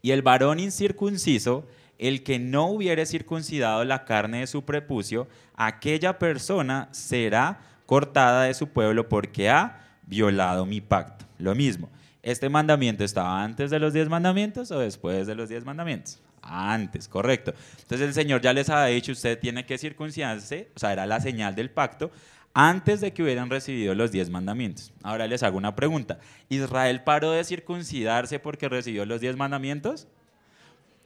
y 0.00 0.10
el 0.10 0.22
varón 0.22 0.60
incircunciso, 0.60 1.66
el 1.98 2.22
que 2.22 2.38
no 2.38 2.66
hubiere 2.66 3.06
circuncidado 3.06 3.84
la 3.84 4.04
carne 4.04 4.40
de 4.40 4.46
su 4.46 4.64
prepucio, 4.64 5.28
aquella 5.54 6.18
persona 6.18 6.88
será 6.92 7.60
cortada 7.86 8.44
de 8.44 8.54
su 8.54 8.68
pueblo 8.68 9.08
porque 9.08 9.48
ha 9.48 9.98
violado 10.06 10.66
mi 10.66 10.80
pacto. 10.80 11.24
Lo 11.38 11.54
mismo, 11.54 11.90
¿este 12.24 12.48
mandamiento 12.48 13.04
estaba 13.04 13.42
antes 13.42 13.70
de 13.70 13.78
los 13.78 13.92
diez 13.92 14.08
mandamientos 14.08 14.70
o 14.70 14.78
después 14.78 15.26
de 15.26 15.34
los 15.34 15.48
diez 15.48 15.64
mandamientos? 15.64 16.20
Antes, 16.42 17.06
correcto. 17.06 17.54
Entonces 17.82 18.08
el 18.08 18.14
Señor 18.14 18.40
ya 18.40 18.52
les 18.52 18.68
ha 18.70 18.84
dicho, 18.86 19.12
usted 19.12 19.38
tiene 19.38 19.64
que 19.64 19.78
circuncidarse, 19.78 20.68
o 20.74 20.78
sea, 20.78 20.92
era 20.92 21.06
la 21.06 21.20
señal 21.20 21.54
del 21.54 21.70
pacto, 21.70 22.10
antes 22.54 23.00
de 23.00 23.12
que 23.12 23.22
hubieran 23.22 23.50
recibido 23.50 23.94
los 23.94 24.12
diez 24.12 24.30
mandamientos. 24.30 24.92
Ahora 25.02 25.26
les 25.26 25.42
hago 25.42 25.58
una 25.58 25.74
pregunta. 25.74 26.18
¿Israel 26.48 27.02
paró 27.02 27.32
de 27.32 27.44
circuncidarse 27.44 28.38
porque 28.38 28.68
recibió 28.68 29.04
los 29.04 29.20
diez 29.20 29.36
mandamientos? 29.36 30.06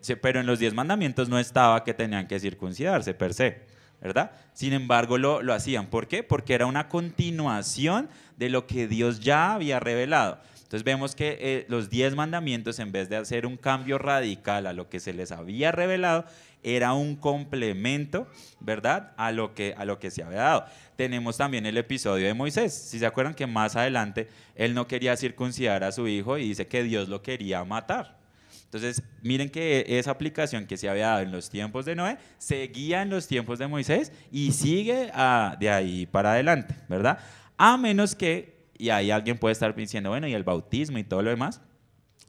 Sí, 0.01 0.15
pero 0.15 0.41
en 0.41 0.47
los 0.47 0.59
diez 0.59 0.75
mandamientos 0.75 1.29
no 1.29 1.39
estaba 1.39 1.83
que 1.83 1.95
tenían 1.95 2.29
que 2.29 2.39
circuncidarse 2.39 3.15
per 3.15 3.35
se, 3.35 3.63
¿verdad? 4.01 4.31
Sin 4.53 4.73
embargo, 4.73 5.19
lo, 5.19 5.43
lo 5.43 5.55
hacían. 5.55 5.87
¿Por 5.87 6.07
qué? 6.07 6.23
Porque 6.23 6.55
era 6.55 6.67
una 6.67 6.89
continuación 6.89 8.09
de 8.37 8.51
lo 8.51 8.67
que 8.67 8.87
Dios 8.87 9.21
ya 9.21 9.55
había 9.55 9.81
revelado. 9.81 10.39
Entonces 10.69 10.85
vemos 10.85 11.15
que 11.15 11.39
eh, 11.41 11.67
los 11.71 11.89
diez 11.89 12.15
mandamientos, 12.15 12.79
en 12.79 12.93
vez 12.93 13.09
de 13.09 13.17
hacer 13.17 13.47
un 13.47 13.57
cambio 13.57 13.97
radical 13.97 14.67
a 14.67 14.75
lo 14.75 14.91
que 14.91 15.01
se 15.01 15.15
les 15.15 15.33
había 15.33 15.73
revelado, 15.73 16.27
era 16.63 16.93
un 16.93 17.17
complemento, 17.17 18.29
¿verdad? 18.61 19.15
A 19.17 19.33
lo 19.33 19.55
que, 19.55 19.75
a 19.79 19.87
lo 19.87 19.99
que 19.99 20.11
se 20.11 20.23
había 20.23 20.41
dado. 20.41 20.65
Tenemos 20.95 21.39
también 21.39 21.65
el 21.65 21.79
episodio 21.79 22.27
de 22.27 22.35
Moisés. 22.35 22.75
Si 22.75 22.99
se 22.99 23.07
acuerdan 23.07 23.33
que 23.33 23.47
más 23.47 23.77
adelante 23.77 24.29
él 24.57 24.75
no 24.75 24.87
quería 24.87 25.17
circuncidar 25.17 25.85
a 25.85 25.91
su 25.91 26.07
hijo 26.07 26.37
y 26.37 26.49
dice 26.49 26.67
que 26.67 26.83
Dios 26.83 27.09
lo 27.09 27.23
quería 27.23 27.65
matar. 27.65 28.19
Entonces, 28.65 29.03
miren 29.23 29.49
que 29.49 29.87
esa 29.89 30.11
aplicación 30.11 30.67
que 30.67 30.77
se 30.77 30.91
había 30.91 31.07
dado 31.07 31.21
en 31.21 31.33
los 31.33 31.49
tiempos 31.49 31.87
de 31.87 31.95
Noé 31.95 32.19
seguía 32.37 33.01
en 33.01 33.09
los 33.09 33.27
tiempos 33.27 33.59
de 33.59 33.69
Moisés 33.69 34.13
y 34.31 34.53
sigue 34.53 35.11
ah, 35.15 35.57
de 35.59 35.71
ahí 35.71 36.05
para 36.05 36.33
adelante, 36.33 36.75
¿verdad? 36.91 37.21
A 37.57 37.79
menos 37.79 38.15
que 38.15 38.58
y 38.79 38.91
ahí 38.91 39.11
alguien 39.11 39.39
puede 39.39 39.53
estar 39.53 39.75
diciendo, 39.75 40.11
bueno, 40.11 40.29
¿y 40.29 40.35
el 40.35 40.45
bautismo 40.45 40.99
y 40.99 41.05
todo 41.05 41.23
lo 41.23 41.31
demás? 41.31 41.61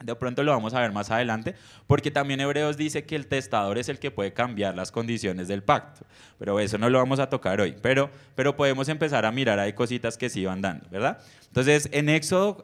De 0.04 0.16
pronto 0.16 0.44
lo 0.44 0.52
vamos 0.52 0.74
a 0.74 0.80
ver 0.80 0.94
más 0.94 1.12
adelante, 1.12 1.56
porque 1.86 2.10
también 2.10 2.40
Hebreos 2.40 2.78
dice 2.78 3.04
que 3.04 3.18
el 3.18 3.28
testador 3.28 3.78
es 3.78 3.90
el 3.90 4.00
que 4.00 4.12
puede 4.12 4.32
cambiar 4.32 4.74
las 4.74 4.92
condiciones 4.92 5.50
del 5.50 5.62
pacto. 5.62 6.06
Pero 6.38 6.60
eso 6.62 6.78
no 6.78 6.90
lo 6.90 7.00
vamos 7.00 7.20
a 7.20 7.30
tocar 7.30 7.60
hoy. 7.60 7.76
Pero, 7.82 8.10
pero 8.34 8.56
podemos 8.56 8.88
empezar 8.88 9.26
a 9.26 9.32
mirar, 9.32 9.60
hay 9.60 9.74
cositas 9.74 10.18
que 10.18 10.30
sí 10.30 10.46
van 10.46 10.62
dando, 10.62 10.88
¿verdad? 10.90 11.22
Entonces, 11.48 11.90
en 11.92 12.08
Éxodo 12.08 12.64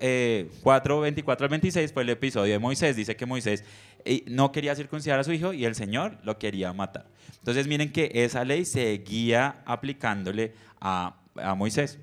4, 0.61 0.99
24 1.01 1.45
al 1.45 1.49
26 1.49 1.91
fue 1.91 2.03
el 2.03 2.09
episodio 2.09 2.53
de 2.53 2.59
Moisés. 2.59 2.95
Dice 2.95 3.17
que 3.17 3.25
Moisés 3.25 3.65
eh, 4.05 4.23
no 4.27 4.53
quería 4.53 4.73
circuncidar 4.73 5.19
a 5.19 5.25
su 5.25 5.33
hijo 5.33 5.51
y 5.51 5.65
el 5.65 5.75
Señor 5.75 6.17
lo 6.23 6.39
quería 6.39 6.71
matar. 6.71 7.05
Entonces, 7.39 7.67
miren 7.67 7.91
que 7.91 8.11
esa 8.13 8.45
ley 8.45 8.63
seguía 8.63 9.61
aplicándole 9.65 10.53
a, 10.79 11.17
a 11.35 11.53
Moisés. 11.55 11.99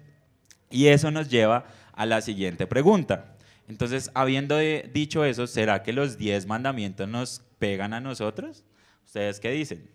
Y 0.73 0.89
eso 0.89 1.11
nos 1.11 1.29
lleva 1.29 1.67
a 1.93 2.07
la 2.07 2.21
siguiente 2.23 2.67
pregunta. 2.67 3.37
Entonces, 3.69 4.11
habiendo 4.15 4.59
dicho 4.59 5.25
eso, 5.25 5.47
¿será 5.47 5.83
que 5.83 5.93
los 5.93 6.19
diez 6.19 6.47
mandamientos 6.47 7.09
nos 7.09 7.43
pegan 7.59 7.93
a 7.93 8.01
nosotros? 8.01 8.65
¿Ustedes 9.05 9.39
qué 9.39 9.51
dicen? 9.51 9.89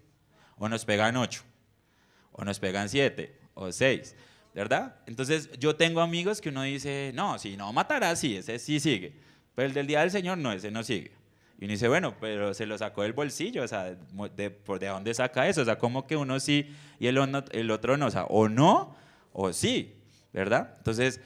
¿O 0.58 0.70
nos 0.70 0.86
pegan 0.86 1.18
ocho? 1.18 1.42
¿O 2.32 2.46
nos 2.46 2.60
pegan 2.60 2.88
siete? 2.88 3.38
¿O 3.56 3.72
seis? 3.72 4.16
¿Verdad? 4.54 4.96
Entonces, 5.06 5.50
yo 5.60 5.76
tengo 5.76 6.02
amigos 6.02 6.42
que 6.42 6.50
uno 6.50 6.64
dice, 6.64 7.12
no, 7.14 7.38
si 7.38 7.58
no 7.58 7.74
matará, 7.74 8.16
sí, 8.16 8.38
ese 8.38 8.58
sí 8.60 8.80
sigue. 8.80 9.14
Pero 9.54 9.68
el 9.68 9.74
del 9.74 9.88
día 9.88 10.02
del 10.02 10.12
Señor 10.12 10.38
no, 10.38 10.52
ese 10.52 10.72
no 10.72 10.84
sigue. 10.84 11.12
Y 11.60 11.66
uno 11.66 11.72
dice, 11.72 11.88
bueno, 11.88 12.16
pero 12.20 12.54
se 12.54 12.68
lo 12.68 12.78
sacó 12.78 13.02
del 13.02 13.14
bolsillo, 13.14 13.64
o 13.64 13.68
sea, 13.68 13.96
¿de, 14.36 14.50
por 14.52 14.80
de 14.80 14.88
dónde 14.88 15.14
saca 15.14 15.48
eso? 15.48 15.62
O 15.62 15.66
sea, 15.66 15.78
como 15.78 16.06
que 16.06 16.16
uno 16.16 16.40
sí 16.40 16.76
y 17.00 17.08
el, 17.08 17.18
el 17.52 17.72
otro 17.72 17.98
no, 17.98 18.08
o 18.08 18.12
sea, 18.12 18.26
o 18.26 18.48
no, 18.48 18.96
o 19.34 19.54
sí, 19.54 19.97
¿verdad? 20.38 20.76
Entonces, 20.78 21.20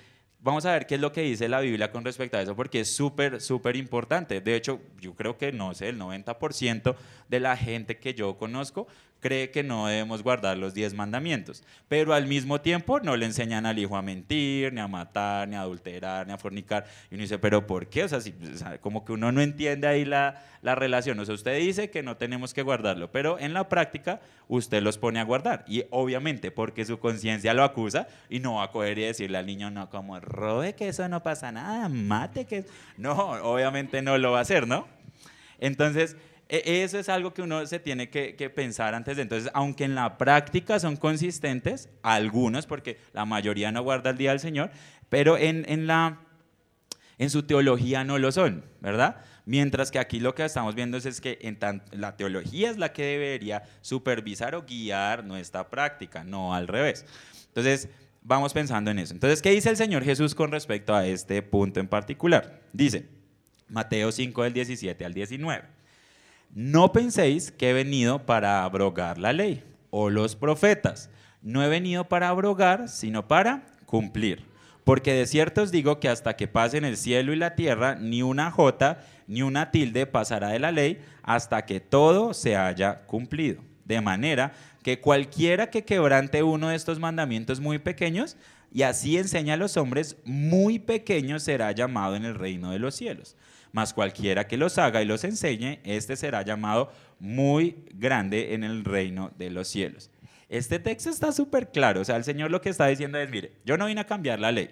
Vamos 0.43 0.65
a 0.65 0.71
ver 0.71 0.87
qué 0.87 0.95
es 0.95 1.01
lo 1.01 1.11
que 1.11 1.21
dice 1.21 1.47
la 1.47 1.59
Biblia 1.59 1.91
con 1.91 2.03
respecto 2.03 2.35
a 2.35 2.41
eso, 2.41 2.55
porque 2.55 2.79
es 2.79 2.95
súper, 2.95 3.41
súper 3.41 3.75
importante. 3.75 4.41
De 4.41 4.55
hecho, 4.55 4.81
yo 4.99 5.13
creo 5.13 5.37
que, 5.37 5.51
no 5.51 5.75
sé, 5.75 5.89
el 5.89 5.99
90% 5.99 6.95
de 7.29 7.39
la 7.39 7.55
gente 7.55 7.99
que 7.99 8.15
yo 8.15 8.35
conozco 8.39 8.87
cree 9.21 9.51
que 9.51 9.63
no 9.63 9.87
debemos 9.87 10.23
guardar 10.23 10.57
los 10.57 10.73
10 10.73 10.95
mandamientos, 10.95 11.63
pero 11.87 12.13
al 12.13 12.27
mismo 12.27 12.59
tiempo 12.59 12.99
no 12.99 13.15
le 13.15 13.27
enseñan 13.27 13.65
al 13.65 13.79
hijo 13.79 13.95
a 13.95 14.01
mentir, 14.01 14.73
ni 14.73 14.81
a 14.81 14.87
matar, 14.87 15.47
ni 15.47 15.55
a 15.55 15.61
adulterar, 15.61 16.27
ni 16.27 16.33
a 16.33 16.37
fornicar. 16.37 16.85
Y 17.09 17.13
uno 17.13 17.21
dice, 17.21 17.37
¿pero 17.37 17.65
por 17.65 17.87
qué? 17.87 18.03
O 18.03 18.09
sea, 18.09 18.19
como 18.81 19.05
que 19.05 19.13
uno 19.13 19.31
no 19.31 19.41
entiende 19.41 19.87
ahí 19.87 20.03
la, 20.03 20.43
la 20.61 20.75
relación. 20.75 21.19
O 21.19 21.25
sea, 21.25 21.35
usted 21.35 21.57
dice 21.59 21.89
que 21.89 22.03
no 22.03 22.17
tenemos 22.17 22.53
que 22.53 22.63
guardarlo, 22.63 23.11
pero 23.11 23.39
en 23.39 23.53
la 23.53 23.69
práctica 23.69 24.19
usted 24.47 24.81
los 24.81 24.97
pone 24.97 25.19
a 25.19 25.23
guardar. 25.23 25.63
Y 25.67 25.85
obviamente 25.91 26.51
porque 26.51 26.83
su 26.83 26.99
conciencia 26.99 27.53
lo 27.53 27.63
acusa 27.63 28.07
y 28.27 28.39
no 28.39 28.55
va 28.55 28.63
a 28.63 28.71
coger 28.71 28.97
y 28.97 29.03
decirle 29.03 29.37
al 29.37 29.45
niño, 29.45 29.69
no, 29.69 29.89
como 29.89 30.19
robe, 30.19 30.73
que 30.73 30.89
eso 30.89 31.07
no 31.07 31.21
pasa 31.21 31.51
nada, 31.51 31.87
mate, 31.89 32.45
que... 32.45 32.65
No, 32.97 33.13
obviamente 33.13 34.01
no 34.01 34.17
lo 34.17 34.31
va 34.31 34.39
a 34.39 34.41
hacer, 34.41 34.67
¿no? 34.67 34.87
Entonces, 35.59 36.17
eso 36.51 36.99
es 36.99 37.07
algo 37.07 37.33
que 37.33 37.41
uno 37.41 37.65
se 37.65 37.79
tiene 37.79 38.09
que, 38.09 38.51
pensar 38.53 38.93
antes 38.93 39.15
de 39.15 39.23
entonces, 39.23 39.49
aunque 39.53 39.85
en 39.85 39.95
la 39.95 40.17
práctica 40.17 40.79
son 40.79 40.97
consistentes, 40.97 41.89
algunos, 42.03 42.65
porque 42.65 42.99
la 43.13 43.23
mayoría 43.23 43.71
no 43.71 43.81
guarda 43.83 44.09
el 44.09 44.17
día 44.17 44.31
del 44.31 44.41
Señor, 44.41 44.69
pero 45.07 45.37
en, 45.37 45.63
en, 45.69 45.87
la, 45.87 46.19
en 47.17 47.29
su 47.29 47.43
teología 47.43 48.03
no 48.03 48.17
lo 48.19 48.33
son, 48.33 48.65
¿verdad? 48.81 49.23
Mientras 49.45 49.91
que 49.91 49.99
aquí 49.99 50.19
lo 50.19 50.35
que 50.35 50.43
estamos 50.43 50.75
viendo 50.75 50.97
es, 50.97 51.21
que 51.21 51.39
en 51.41 51.57
la 51.93 52.17
teología 52.17 52.69
es 52.69 52.77
la 52.77 52.91
que 52.91 53.03
debería 53.03 53.63
supervisar 53.79 54.53
o 54.53 54.63
guiar 54.63 55.23
nuestra 55.23 55.69
práctica, 55.69 56.25
no 56.25 56.53
al 56.53 56.67
revés. 56.67 57.05
Entonces, 57.47 57.87
vamos 58.21 58.53
pensando 58.53 58.91
en 58.91 58.99
eso. 58.99 59.13
Entonces, 59.13 59.41
¿qué 59.41 59.51
dice 59.51 59.69
el 59.69 59.77
Señor 59.77 60.03
Jesús 60.03 60.35
con 60.35 60.51
respecto 60.51 60.93
a 60.93 61.07
este 61.07 61.41
punto 61.41 61.79
en 61.79 61.87
particular? 61.87 62.59
Dice, 62.73 63.07
Mateo 63.69 64.11
5 64.11 64.43
del 64.43 64.53
17 64.53 65.05
al 65.05 65.13
19. 65.13 65.80
No 66.53 66.91
penséis 66.91 67.49
que 67.49 67.69
he 67.69 67.73
venido 67.73 68.25
para 68.25 68.65
abrogar 68.65 69.17
la 69.17 69.31
ley 69.31 69.63
o 69.89 70.09
los 70.09 70.35
profetas. 70.35 71.09
No 71.41 71.63
he 71.63 71.69
venido 71.69 72.09
para 72.09 72.27
abrogar, 72.27 72.89
sino 72.89 73.25
para 73.29 73.63
cumplir. 73.85 74.43
Porque 74.83 75.13
de 75.13 75.27
cierto 75.27 75.61
os 75.61 75.71
digo 75.71 76.01
que 76.01 76.09
hasta 76.09 76.35
que 76.35 76.49
pasen 76.49 76.83
el 76.83 76.97
cielo 76.97 77.31
y 77.31 77.37
la 77.37 77.55
tierra, 77.55 77.95
ni 77.95 78.21
una 78.21 78.51
jota 78.51 78.99
ni 79.27 79.43
una 79.43 79.71
tilde 79.71 80.05
pasará 80.07 80.49
de 80.49 80.59
la 80.59 80.73
ley 80.73 80.99
hasta 81.23 81.65
que 81.65 81.79
todo 81.79 82.33
se 82.33 82.57
haya 82.57 83.03
cumplido. 83.05 83.61
De 83.85 84.01
manera 84.01 84.51
que 84.83 84.99
cualquiera 84.99 85.69
que 85.69 85.85
quebrante 85.85 86.43
uno 86.43 86.67
de 86.67 86.75
estos 86.75 86.99
mandamientos 86.99 87.61
muy 87.61 87.79
pequeños, 87.79 88.35
y 88.73 88.81
así 88.81 89.17
enseña 89.17 89.53
a 89.53 89.57
los 89.57 89.77
hombres, 89.77 90.17
muy 90.25 90.79
pequeños 90.79 91.43
será 91.43 91.71
llamado 91.71 92.15
en 92.17 92.25
el 92.25 92.35
reino 92.35 92.71
de 92.71 92.79
los 92.79 92.95
cielos 92.95 93.37
mas 93.71 93.93
cualquiera 93.93 94.47
que 94.47 94.57
los 94.57 94.77
haga 94.77 95.01
y 95.01 95.05
los 95.05 95.23
enseñe, 95.23 95.79
este 95.83 96.15
será 96.15 96.41
llamado 96.41 96.91
muy 97.19 97.85
grande 97.93 98.53
en 98.53 98.63
el 98.63 98.83
reino 98.83 99.31
de 99.37 99.49
los 99.49 99.67
cielos. 99.67 100.09
Este 100.49 100.79
texto 100.79 101.09
está 101.09 101.31
súper 101.31 101.71
claro, 101.71 102.01
o 102.01 102.05
sea, 102.05 102.17
el 102.17 102.23
Señor 102.23 102.51
lo 102.51 102.61
que 102.61 102.69
está 102.69 102.87
diciendo 102.87 103.17
es, 103.17 103.29
mire, 103.29 103.53
yo 103.63 103.77
no 103.77 103.85
vine 103.85 104.01
a 104.01 104.05
cambiar 104.05 104.39
la 104.39 104.51
ley. 104.51 104.69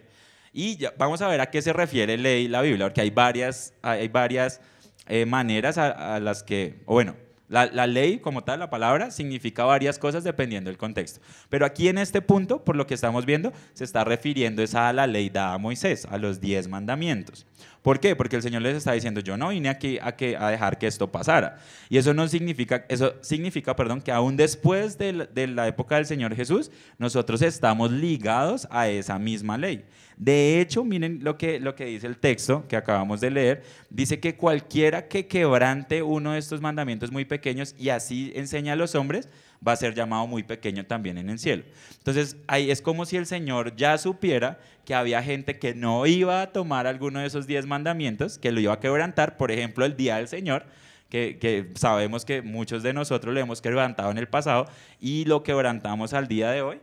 Y 0.52 0.80
vamos 0.98 1.22
a 1.22 1.28
ver 1.28 1.42
a 1.42 1.50
qué 1.50 1.62
se 1.62 1.72
refiere 1.74 2.18
ley 2.18 2.48
la 2.48 2.62
Biblia, 2.62 2.88
porque 2.88 3.02
hay 3.02 3.12
varias, 3.12 3.74
hay 3.82 4.08
varias 4.08 4.60
eh, 5.08 5.26
maneras 5.26 5.78
a, 5.78 6.20
las 6.20 6.44
que, 6.44 6.82
o 6.86 6.94
bueno, 6.94 7.16
la, 7.50 7.88
ley, 7.88 8.20
como 8.20 8.44
tal, 8.44 8.60
la 8.60 8.70
palabra, 8.70 9.10
significa 9.10 9.64
varias 9.64 9.98
cosas 9.98 10.24
dependiendo 10.24 10.70
del 10.70 10.78
contexto. 10.78 11.20
Pero 11.50 11.66
aquí 11.66 11.88
en 11.88 11.98
este 11.98 12.22
punto, 12.22 12.64
por 12.64 12.76
lo 12.76 12.86
que 12.86 12.94
estamos 12.94 13.26
viendo, 13.26 13.52
se 13.74 13.84
está 13.84 14.04
refiriendo 14.04 14.64
a 14.74 14.94
la 14.94 15.08
ley 15.08 15.30
dada 15.30 15.54
a 15.56 15.58
Moisés, 15.58 16.06
a 16.12 16.18
los 16.20 16.40
diez 16.40 16.68
mandamientos. 16.68 17.48
¿Por 17.82 18.00
qué? 18.00 18.16
Porque 18.16 18.36
el 18.36 18.42
Señor 18.42 18.62
les 18.62 18.76
está 18.76 18.94
diciendo, 18.94 19.22
yo 19.22 19.38
no 19.38 19.50
vine 19.50 19.70
aquí 19.70 20.00
a, 20.02 20.16
que, 20.16 20.36
a 20.36 20.50
dejar 20.50 20.78
que 20.78 20.88
esto 20.88 21.12
pasara. 21.12 21.58
Y 21.90 21.98
eso 21.98 22.14
no 22.14 22.28
significa, 22.28 22.86
eso 22.90 23.16
significa, 23.22 23.76
perdón, 23.76 24.02
que 24.02 24.12
aún 24.12 24.36
después 24.38 24.98
de 24.98 25.10
de 25.34 25.48
la 25.48 25.68
época 25.68 25.96
del 25.96 26.06
Señor 26.06 26.36
Jesús, 26.36 26.72
nosotros 26.98 27.42
estamos 27.42 27.92
ligados 27.92 28.68
a 28.72 28.88
esa 28.90 29.18
misma 29.20 29.58
ley. 29.58 29.86
De 30.20 30.60
hecho, 30.60 30.84
miren 30.84 31.20
lo 31.24 31.38
que, 31.38 31.62
lo 31.62 31.76
que 31.76 31.86
dice 31.86 32.06
el 32.06 32.18
texto 32.18 32.68
que 32.68 32.76
acabamos 32.76 33.22
de 33.22 33.32
leer. 33.32 33.64
Dice 33.90 34.20
que 34.20 34.36
cualquiera 34.36 35.08
que 35.08 35.28
quebrante 35.28 36.04
uno 36.04 36.34
de 36.34 36.40
estos 36.40 36.60
mandamientos 36.60 37.10
muy 37.10 37.24
pequeños 37.24 37.74
y 37.78 37.88
así 37.88 38.34
enseña 38.36 38.74
a 38.74 38.76
los 38.76 38.96
hombres, 38.96 39.30
va 39.66 39.74
a 39.74 39.76
ser 39.76 39.94
llamado 39.94 40.28
muy 40.28 40.44
pequeño 40.44 40.86
también 40.86 41.18
en 41.18 41.30
el 41.30 41.40
cielo. 41.40 41.64
Entonces, 41.98 42.38
ahí 42.48 42.72
es 42.72 42.82
como 42.82 43.06
si 43.06 43.18
el 43.18 43.26
Señor 43.26 43.76
ya 43.76 43.98
supiera 43.98 44.60
que 44.86 44.96
había 44.96 45.22
gente 45.22 45.60
que 45.60 45.76
no 45.76 46.06
iba 46.06 46.42
a 46.42 46.52
tomar 46.52 46.88
alguno 46.88 47.20
de 47.20 47.28
esos 47.28 47.48
diez 47.48 47.66
mandamientos, 47.66 48.38
que 48.38 48.52
lo 48.52 48.60
iba 48.60 48.74
a 48.74 48.80
quebrantar, 48.80 49.38
por 49.38 49.52
ejemplo, 49.52 49.86
el 49.86 49.96
día 49.96 50.18
del 50.18 50.28
Señor, 50.28 50.66
que, 51.10 51.38
que, 51.40 51.72
sabemos 51.76 52.24
que 52.24 52.42
muchos 52.42 52.84
de 52.84 52.94
nosotros 52.94 53.34
lo 53.34 53.40
hemos 53.40 53.62
quebrantado 53.62 54.12
en 54.12 54.18
el 54.18 54.28
pasado 54.28 54.68
y 55.00 55.26
lo 55.26 55.44
quebrantamos 55.44 56.14
al 56.14 56.28
día 56.28 56.52
de 56.52 56.62
hoy. 56.62 56.80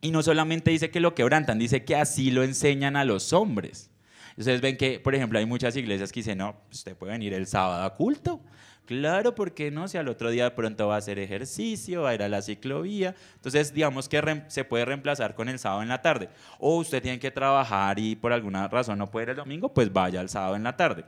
Y 0.00 0.10
no 0.10 0.22
solamente 0.22 0.70
dice 0.70 0.90
que 0.90 1.00
lo 1.00 1.14
quebrantan, 1.14 1.58
dice 1.58 1.84
que 1.84 1.94
así 1.94 2.30
lo 2.30 2.42
enseñan 2.42 2.96
a 2.96 3.04
los 3.04 3.32
hombres. 3.32 3.90
Ustedes 4.36 4.60
ven 4.60 4.76
que, 4.76 4.98
por 4.98 5.14
ejemplo, 5.14 5.38
hay 5.38 5.46
muchas 5.46 5.76
iglesias 5.76 6.10
que 6.10 6.20
dicen, 6.20 6.38
no, 6.38 6.56
usted 6.70 6.96
puede 6.96 7.12
venir 7.12 7.34
el 7.34 7.46
sábado 7.46 7.84
a 7.84 7.94
culto. 7.94 8.40
Claro, 8.84 9.34
¿por 9.34 9.54
qué 9.54 9.70
no? 9.70 9.86
Si 9.88 9.96
al 9.96 10.08
otro 10.08 10.30
día 10.30 10.54
pronto 10.54 10.88
va 10.88 10.96
a 10.96 10.98
hacer 10.98 11.18
ejercicio, 11.18 12.02
va 12.02 12.10
a 12.10 12.14
ir 12.14 12.22
a 12.22 12.28
la 12.28 12.42
ciclovía. 12.42 13.14
Entonces, 13.36 13.72
digamos 13.72 14.08
que 14.08 14.42
se 14.48 14.64
puede 14.64 14.84
reemplazar 14.84 15.34
con 15.34 15.48
el 15.48 15.58
sábado 15.58 15.82
en 15.82 15.88
la 15.88 16.02
tarde. 16.02 16.28
O 16.58 16.76
usted 16.76 17.00
tiene 17.00 17.18
que 17.18 17.30
trabajar 17.30 17.98
y 17.98 18.16
por 18.16 18.32
alguna 18.32 18.66
razón 18.68 18.98
no 18.98 19.10
puede 19.10 19.24
ir 19.24 19.30
el 19.30 19.36
domingo, 19.36 19.72
pues 19.72 19.92
vaya 19.92 20.20
el 20.20 20.28
sábado 20.28 20.56
en 20.56 20.64
la 20.64 20.76
tarde. 20.76 21.04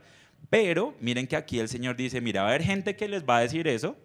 Pero 0.49 0.95
miren 0.99 1.27
que 1.27 1.35
aquí 1.35 1.59
el 1.59 1.67
Señor 1.67 1.95
dice, 1.95 2.21
mira, 2.21 2.43
va 2.43 2.47
a 2.47 2.51
haber 2.51 2.63
gente 2.63 2.95
que 2.95 3.07
les 3.07 3.23
va 3.25 3.37
a 3.37 3.41
decir 3.41 3.67
eso, 3.67 3.97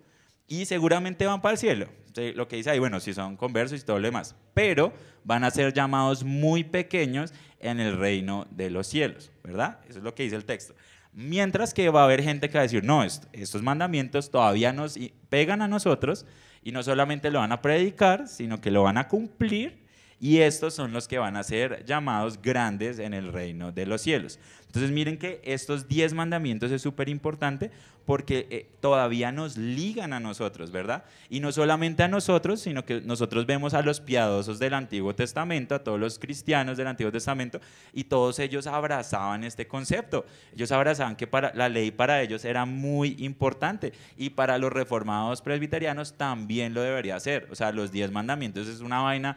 y 0.49 0.65
seguramente 0.65 1.27
van 1.27 1.41
para 1.41 1.53
el 1.53 1.59
cielo. 1.59 1.89
Lo 2.35 2.49
que 2.49 2.57
dice 2.57 2.71
ahí, 2.71 2.81
bueno, 2.81 2.99
si 2.99 3.15
son 3.15 3.37
conversos 3.37 3.81
y 3.81 3.85
todo 3.85 4.01
lo 4.01 4.09
demás, 4.09 4.35
pero 4.53 4.93
van 5.23 5.45
a 5.45 5.51
ser 5.53 5.73
llamados 5.73 6.25
muy 6.25 6.65
pequeños 6.65 7.33
en 7.61 7.79
el 7.79 7.97
reino 7.97 8.49
de 8.51 8.69
los 8.69 8.89
cielos, 8.89 9.31
¿verdad? 9.45 9.79
Eso 9.89 9.99
es 9.99 10.05
lo 10.05 10.13
que 10.13 10.25
dice 10.25 10.35
el 10.35 10.45
texto. 10.45 10.75
Mientras 11.13 11.75
que 11.75 11.91
va 11.91 12.03
a 12.03 12.05
haber 12.05 12.23
gente 12.23 12.49
que 12.49 12.59
va 12.59 12.61
a 12.61 12.63
decir, 12.63 12.85
no, 12.85 13.03
estos 13.03 13.63
mandamientos 13.63 14.31
todavía 14.31 14.73
nos 14.73 14.99
pegan 15.29 15.61
a 15.61 15.69
nosotros 15.69 16.25
y 16.63 16.73
no 16.73 16.83
solamente 16.83 17.31
lo 17.31 17.41
van 17.41 17.53
a 17.53 17.63
predicar, 17.63 18.29
sino 18.29 18.61
que 18.61 18.71
lo 18.71 18.85
van 18.85 18.99
a 18.99 19.09
cumplir 19.09 19.80
y 20.21 20.39
estos 20.39 20.75
son 20.75 20.93
los 20.93 21.09
que 21.09 21.19
van 21.19 21.37
a 21.37 21.43
ser 21.43 21.85
llamados 21.87 22.41
grandes 22.43 22.99
en 22.99 23.15
el 23.15 23.33
reino 23.33 23.73
de 23.73 23.87
los 23.87 24.03
cielos. 24.03 24.39
Entonces 24.67 24.93
miren 24.93 25.19
que 25.19 25.41
estos 25.43 25.89
diez 25.89 26.13
mandamientos 26.13 26.71
es 26.71 26.83
súper 26.83 27.09
importante 27.09 27.71
porque 28.05 28.47
eh, 28.51 28.67
todavía 28.81 29.33
nos 29.33 29.57
ligan 29.57 30.13
a 30.13 30.21
nosotros, 30.21 30.71
¿verdad? 30.71 31.05
Y 31.29 31.41
no 31.41 31.53
solamente 31.53 32.03
a 32.03 32.09
nosotros, 32.09 32.61
sino 32.61 32.85
que 32.85 33.01
nosotros 33.01 33.47
vemos 33.47 33.73
a 33.73 33.83
los 33.83 34.01
piadosos 34.01 34.59
del 34.59 34.75
Antiguo 34.75 35.15
Testamento, 35.15 35.75
a 35.75 35.85
todos 35.85 35.99
los 35.99 36.19
cristianos 36.19 36.77
del 36.77 36.89
Antiguo 36.89 37.11
Testamento, 37.11 37.61
y 37.93 38.05
todos 38.05 38.39
ellos 38.39 38.67
abrazaban 38.67 39.45
este 39.45 39.67
concepto. 39.67 40.27
Ellos 40.55 40.71
abrazaban 40.71 41.17
que 41.17 41.27
para, 41.27 41.53
la 41.55 41.69
ley 41.69 41.91
para 41.91 42.21
ellos 42.23 42.45
era 42.45 42.65
muy 42.65 43.17
importante 43.21 43.93
y 44.17 44.31
para 44.31 44.59
los 44.59 44.73
reformados 44.73 45.41
presbiterianos 45.41 46.15
también 46.15 46.75
lo 46.75 46.83
debería 46.83 47.19
ser. 47.21 47.49
O 47.51 47.55
sea, 47.55 47.73
los 47.73 47.91
diez 47.91 48.11
mandamientos 48.11 48.69
es 48.69 48.81
una 48.81 49.01
vaina 49.01 49.37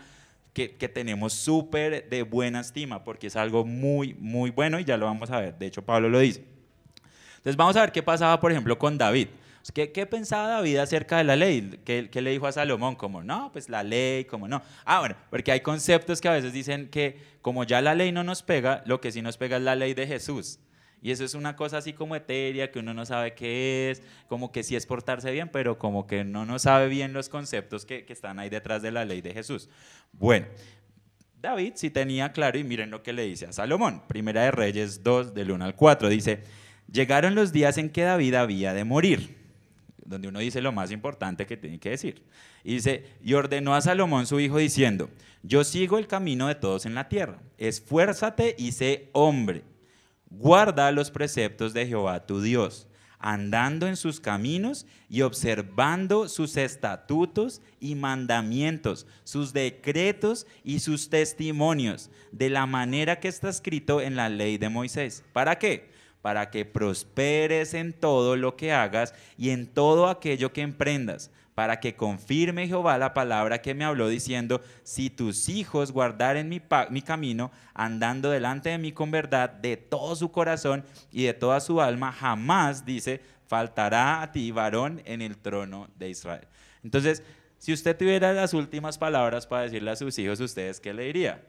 que, 0.53 0.89
tenemos 0.89 1.33
súper 1.33 2.09
de 2.09 2.23
buena 2.23 2.61
estima 2.61 3.03
porque 3.03 3.27
es 3.27 3.35
algo 3.35 3.65
muy, 3.65 4.13
muy 4.15 4.51
bueno 4.51 4.79
y 4.79 4.85
ya 4.85 4.97
lo 4.97 5.07
vamos 5.07 5.31
a 5.31 5.39
ver. 5.39 5.57
De 5.57 5.65
hecho, 5.65 5.81
Pablo 5.81 6.09
lo 6.09 6.19
dice. 6.19 6.45
Entonces 7.37 7.57
vamos 7.57 7.75
a 7.75 7.81
ver 7.81 7.91
qué 7.91 8.03
pasaba, 8.03 8.39
por 8.39 8.51
ejemplo, 8.51 8.77
con 8.77 8.97
David. 8.97 9.27
¿Qué, 9.73 9.91
¿Qué, 9.91 10.05
pensaba 10.05 10.47
David 10.49 10.77
acerca 10.77 11.17
de 11.17 11.23
la 11.23 11.35
ley? 11.35 11.79
¿Qué, 11.85 12.09
¿Qué, 12.11 12.21
le 12.21 12.31
dijo 12.31 12.47
a 12.47 12.51
Salomón? 12.51 12.95
Como, 12.95 13.23
no, 13.23 13.49
pues 13.53 13.69
la 13.69 13.81
ley, 13.81 14.25
como 14.25 14.47
no. 14.47 14.61
Ah, 14.85 14.99
bueno, 14.99 15.15
porque 15.29 15.51
hay 15.51 15.61
conceptos 15.61 16.19
que 16.19 16.27
a 16.27 16.33
veces 16.33 16.51
dicen 16.51 16.89
que 16.89 17.17
como 17.41 17.63
ya 17.63 17.81
la 17.81 17.95
ley 17.95 18.11
no 18.11 18.23
nos 18.23 18.43
pega, 18.43 18.83
lo 18.85 18.99
que 18.99 19.11
sí 19.11 19.21
nos 19.21 19.37
pega 19.37 19.57
es 19.57 19.63
la 19.63 19.75
ley 19.75 19.93
de 19.93 20.05
Jesús. 20.05 20.59
Y 21.03 21.11
eso 21.11 21.25
es 21.25 21.33
una 21.33 21.57
cosa 21.57 21.79
así 21.79 21.91
como 21.91 22.15
etérea, 22.15 22.71
que 22.71 22.79
uno 22.79 22.93
no 22.93 23.05
sabe 23.05 23.33
qué 23.33 23.91
es, 23.91 24.01
como 24.29 24.53
que 24.53 24.63
sí 24.63 24.77
es 24.77 24.85
portarse 24.85 25.31
bien, 25.31 25.49
pero 25.51 25.77
como 25.77 26.07
que 26.07 26.23
no 26.23 26.45
no 26.45 26.59
sabe 26.59 26.87
bien 26.87 27.11
los 27.11 27.27
conceptos 27.27 27.85
que, 27.85 28.05
que 28.05 28.13
están 28.13 28.39
ahí 28.39 28.49
detrás 28.49 28.81
de 28.81 28.89
la 28.89 29.03
ley 29.03 29.19
de 29.19 29.33
Jesús. 29.33 29.69
Bueno, 30.13 30.45
David 31.41 31.73
sí 31.75 31.89
tenía 31.89 32.31
claro, 32.31 32.57
y 32.57 32.63
miren 32.63 32.89
lo 32.89 33.03
que 33.03 33.11
le 33.11 33.23
dice 33.23 33.47
a 33.47 33.51
Salomón, 33.51 34.01
Primera 34.07 34.43
de 34.43 34.51
Reyes 34.51 35.03
2, 35.03 35.33
del 35.33 35.51
1 35.51 35.65
al 35.65 35.75
4, 35.75 36.07
dice, 36.07 36.39
llegaron 36.89 37.35
los 37.35 37.51
días 37.51 37.77
en 37.77 37.89
que 37.89 38.03
David 38.03 38.35
había 38.35 38.73
de 38.73 38.85
morir, 38.85 39.35
donde 40.05 40.29
uno 40.29 40.39
dice 40.39 40.61
lo 40.61 40.71
más 40.71 40.89
importante 40.89 41.45
que 41.45 41.57
tiene 41.57 41.81
que 41.81 41.89
decir. 41.89 42.23
Y 42.63 42.75
dice, 42.75 43.03
y 43.21 43.33
ordenó 43.33 43.75
a 43.75 43.81
Salomón 43.81 44.25
su 44.25 44.39
hijo 44.39 44.57
diciendo, 44.57 45.09
yo 45.41 45.65
sigo 45.65 45.97
el 45.97 46.07
camino 46.07 46.47
de 46.47 46.55
todos 46.55 46.85
en 46.85 46.95
la 46.95 47.09
tierra, 47.09 47.41
esfuérzate 47.57 48.55
y 48.57 48.71
sé 48.71 49.09
hombre 49.11 49.63
Guarda 50.35 50.91
los 50.91 51.11
preceptos 51.11 51.73
de 51.73 51.85
Jehová 51.85 52.25
tu 52.25 52.41
Dios, 52.41 52.87
andando 53.19 53.87
en 53.87 53.95
sus 53.95 54.19
caminos 54.19 54.87
y 55.07 55.21
observando 55.21 56.27
sus 56.27 56.57
estatutos 56.57 57.61
y 57.79 57.93
mandamientos, 57.93 59.05
sus 59.23 59.53
decretos 59.53 60.47
y 60.63 60.79
sus 60.79 61.11
testimonios, 61.11 62.09
de 62.31 62.49
la 62.49 62.65
manera 62.65 63.19
que 63.19 63.27
está 63.27 63.49
escrito 63.49 64.01
en 64.01 64.15
la 64.15 64.27
ley 64.27 64.57
de 64.57 64.69
Moisés. 64.69 65.23
¿Para 65.33 65.59
qué? 65.59 65.91
Para 66.23 66.49
que 66.49 66.65
prosperes 66.65 67.75
en 67.75 67.93
todo 67.93 68.35
lo 68.35 68.55
que 68.55 68.71
hagas 68.71 69.13
y 69.37 69.51
en 69.51 69.67
todo 69.67 70.07
aquello 70.07 70.51
que 70.51 70.61
emprendas 70.61 71.29
para 71.55 71.79
que 71.79 71.95
confirme 71.95 72.67
Jehová 72.67 72.97
la 72.97 73.13
palabra 73.13 73.61
que 73.61 73.73
me 73.73 73.85
habló 73.85 74.07
diciendo, 74.07 74.61
si 74.83 75.09
tus 75.09 75.49
hijos 75.49 75.91
guardaren 75.91 76.49
mi, 76.49 76.61
mi, 76.89 77.01
camino, 77.01 77.51
andando 77.73 78.29
delante 78.29 78.69
de 78.69 78.77
mí 78.77 78.91
con 78.91 79.11
verdad, 79.11 79.49
de 79.49 79.77
todo 79.77 80.15
su 80.15 80.31
corazón 80.31 80.83
y 81.11 81.23
de 81.23 81.33
toda 81.33 81.59
su 81.59 81.81
alma, 81.81 82.11
jamás, 82.11 82.85
dice, 82.85 83.21
faltará 83.47 84.21
a 84.21 84.31
ti 84.31 84.51
varón 84.51 85.01
en 85.05 85.21
el 85.21 85.37
trono 85.37 85.87
de 85.97 86.09
Israel. 86.09 86.47
Entonces, 86.83 87.23
si 87.59 87.71
usted 87.71 87.95
tuviera 87.95 88.33
las 88.33 88.53
últimas 88.53 88.97
palabras 88.97 89.47
para 89.47 89.63
decirle 89.63 89.91
a 89.91 89.95
sus 89.95 90.17
hijos, 90.19 90.39
¿ustedes 90.39 90.79
qué 90.79 90.93
le 90.93 91.03
diría? 91.03 91.41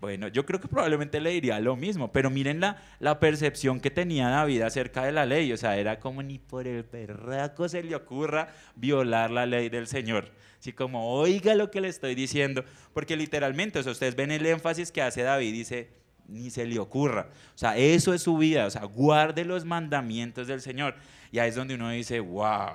Bueno, 0.00 0.28
yo 0.28 0.46
creo 0.46 0.60
que 0.60 0.68
probablemente 0.68 1.20
le 1.20 1.30
diría 1.30 1.60
lo 1.60 1.76
mismo, 1.76 2.10
pero 2.10 2.30
miren 2.30 2.58
la, 2.60 3.20
percepción 3.20 3.80
que 3.80 3.90
tenía 3.90 4.28
David 4.28 4.62
acerca 4.62 5.04
de 5.04 5.12
la 5.12 5.26
ley. 5.26 5.52
O 5.52 5.58
sea, 5.58 5.76
era 5.76 6.00
como 6.00 6.22
ni 6.22 6.38
por 6.38 6.66
el 6.66 6.84
perraco 6.84 7.68
se 7.68 7.82
le 7.82 7.94
ocurra 7.94 8.48
violar 8.76 9.30
la 9.30 9.44
ley 9.44 9.68
del 9.68 9.86
Señor. 9.86 10.30
Así 10.58 10.72
como, 10.72 11.12
oiga 11.12 11.54
lo 11.54 11.70
que 11.70 11.82
le 11.82 11.88
estoy 11.88 12.14
diciendo. 12.14 12.64
Porque 12.94 13.14
literalmente, 13.14 13.78
o 13.78 13.82
sea, 13.82 13.92
ustedes 13.92 14.16
ven 14.16 14.30
el 14.30 14.46
énfasis 14.46 14.90
que 14.90 15.02
hace 15.02 15.22
David, 15.22 15.52
dice, 15.52 15.90
ni 16.28 16.48
se 16.48 16.64
le 16.64 16.78
ocurra. 16.78 17.28
O 17.54 17.58
sea, 17.58 17.76
eso 17.76 18.14
es 18.14 18.22
su 18.22 18.38
vida. 18.38 18.64
O 18.64 18.70
sea, 18.70 18.84
guarde 18.84 19.44
los 19.44 19.66
mandamientos 19.66 20.46
del 20.46 20.62
Señor. 20.62 20.94
Y 21.30 21.40
ahí 21.40 21.50
es 21.50 21.56
donde 21.56 21.74
uno 21.74 21.90
dice, 21.90 22.20
wow. 22.20 22.70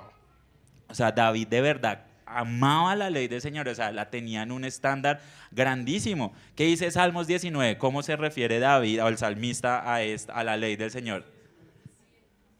O 0.88 0.94
sea, 0.94 1.10
David 1.10 1.48
de 1.48 1.60
verdad 1.60 2.06
amaba 2.26 2.94
la 2.96 3.08
ley 3.08 3.28
del 3.28 3.40
Señor, 3.40 3.68
o 3.68 3.74
sea, 3.74 3.92
la 3.92 4.10
tenía 4.10 4.42
en 4.42 4.52
un 4.52 4.64
estándar 4.64 5.20
grandísimo. 5.52 6.34
¿Qué 6.54 6.64
dice 6.64 6.90
Salmos 6.90 7.26
19? 7.26 7.78
¿Cómo 7.78 8.02
se 8.02 8.16
refiere 8.16 8.58
David 8.58 9.02
o 9.02 9.08
el 9.08 9.16
salmista 9.16 9.90
a, 9.90 10.02
esta, 10.02 10.34
a 10.34 10.44
la 10.44 10.56
ley 10.56 10.76
del 10.76 10.90
Señor? 10.90 11.24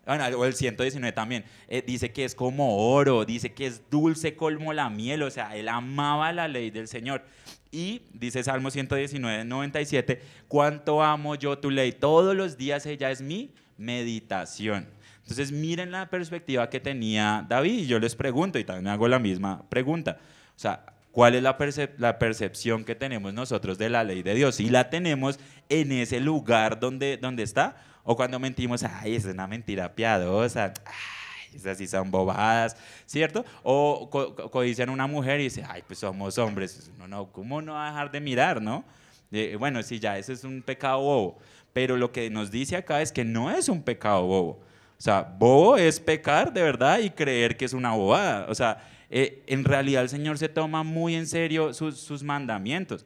Bueno, 0.06 0.24
o 0.38 0.44
el 0.44 0.54
119 0.54 1.12
también. 1.12 1.44
Eh, 1.66 1.82
dice 1.84 2.12
que 2.12 2.24
es 2.24 2.34
como 2.36 2.92
oro, 2.94 3.24
dice 3.24 3.52
que 3.52 3.66
es 3.66 3.82
dulce 3.90 4.36
como 4.36 4.72
la 4.72 4.88
miel, 4.88 5.24
o 5.24 5.30
sea, 5.30 5.56
él 5.56 5.68
amaba 5.68 6.32
la 6.32 6.46
ley 6.46 6.70
del 6.70 6.86
Señor. 6.86 7.24
Y 7.72 8.02
dice 8.12 8.44
Salmo 8.44 8.70
119, 8.70 9.44
97, 9.44 10.22
cuánto 10.46 11.02
amo 11.02 11.34
yo 11.34 11.58
tu 11.58 11.70
ley, 11.70 11.92
todos 11.92 12.36
los 12.36 12.56
días 12.56 12.86
ella 12.86 13.10
es 13.10 13.20
mi 13.20 13.52
meditación. 13.76 14.95
Entonces 15.26 15.50
miren 15.50 15.90
la 15.90 16.08
perspectiva 16.08 16.70
que 16.70 16.78
tenía 16.78 17.44
David 17.48 17.80
y 17.80 17.86
yo 17.88 17.98
les 17.98 18.14
pregunto 18.14 18.60
y 18.60 18.64
también 18.64 18.86
hago 18.86 19.08
la 19.08 19.18
misma 19.18 19.68
pregunta. 19.68 20.18
O 20.54 20.58
sea, 20.58 20.86
¿cuál 21.10 21.34
es 21.34 21.42
la, 21.42 21.56
la 21.98 22.16
percepción 22.20 22.84
que 22.84 22.94
tenemos 22.94 23.34
nosotros 23.34 23.76
de 23.76 23.90
la 23.90 24.04
ley 24.04 24.22
de 24.22 24.36
Dios? 24.36 24.54
Si 24.54 24.70
la 24.70 24.88
tenemos 24.88 25.40
en 25.68 25.90
ese 25.90 26.20
lugar 26.20 26.78
donde, 26.78 27.16
donde 27.16 27.42
está 27.42 27.76
o 28.04 28.14
cuando 28.14 28.38
mentimos, 28.38 28.84
ay, 28.84 29.16
es 29.16 29.24
una 29.24 29.48
mentira 29.48 29.92
piadosa, 29.92 30.72
ay, 30.84 31.56
esas 31.56 31.76
sí 31.76 31.88
son 31.88 32.08
bobadas, 32.08 32.76
¿cierto? 33.04 33.44
O 33.64 34.08
codician 34.52 34.90
una 34.90 35.08
mujer 35.08 35.40
y 35.40 35.44
dice, 35.44 35.64
ay, 35.68 35.82
pues 35.84 35.98
somos 35.98 36.38
hombres, 36.38 36.88
no, 36.98 37.08
no, 37.08 37.32
¿cómo 37.32 37.60
no 37.60 37.72
va 37.72 37.88
a 37.88 37.90
dejar 37.90 38.12
de 38.12 38.20
mirar, 38.20 38.62
no? 38.62 38.84
Eh, 39.32 39.56
bueno, 39.58 39.82
sí, 39.82 39.98
ya, 39.98 40.18
ese 40.18 40.34
es 40.34 40.44
un 40.44 40.62
pecado 40.62 41.00
bobo, 41.00 41.38
pero 41.72 41.96
lo 41.96 42.12
que 42.12 42.30
nos 42.30 42.52
dice 42.52 42.76
acá 42.76 43.02
es 43.02 43.10
que 43.10 43.24
no 43.24 43.50
es 43.50 43.68
un 43.68 43.82
pecado 43.82 44.22
bobo. 44.22 44.60
O 44.98 45.02
sea, 45.02 45.22
bobo 45.22 45.76
es 45.76 46.00
pecar 46.00 46.52
de 46.52 46.62
verdad 46.62 47.00
y 47.00 47.10
creer 47.10 47.56
que 47.56 47.66
es 47.66 47.74
una 47.74 47.92
bobada. 47.92 48.46
O 48.48 48.54
sea, 48.54 48.82
eh, 49.10 49.42
en 49.46 49.64
realidad 49.64 50.02
el 50.02 50.08
Señor 50.08 50.38
se 50.38 50.48
toma 50.48 50.82
muy 50.82 51.14
en 51.14 51.26
serio 51.26 51.74
sus, 51.74 51.98
sus, 51.98 52.22
mandamientos. 52.22 53.04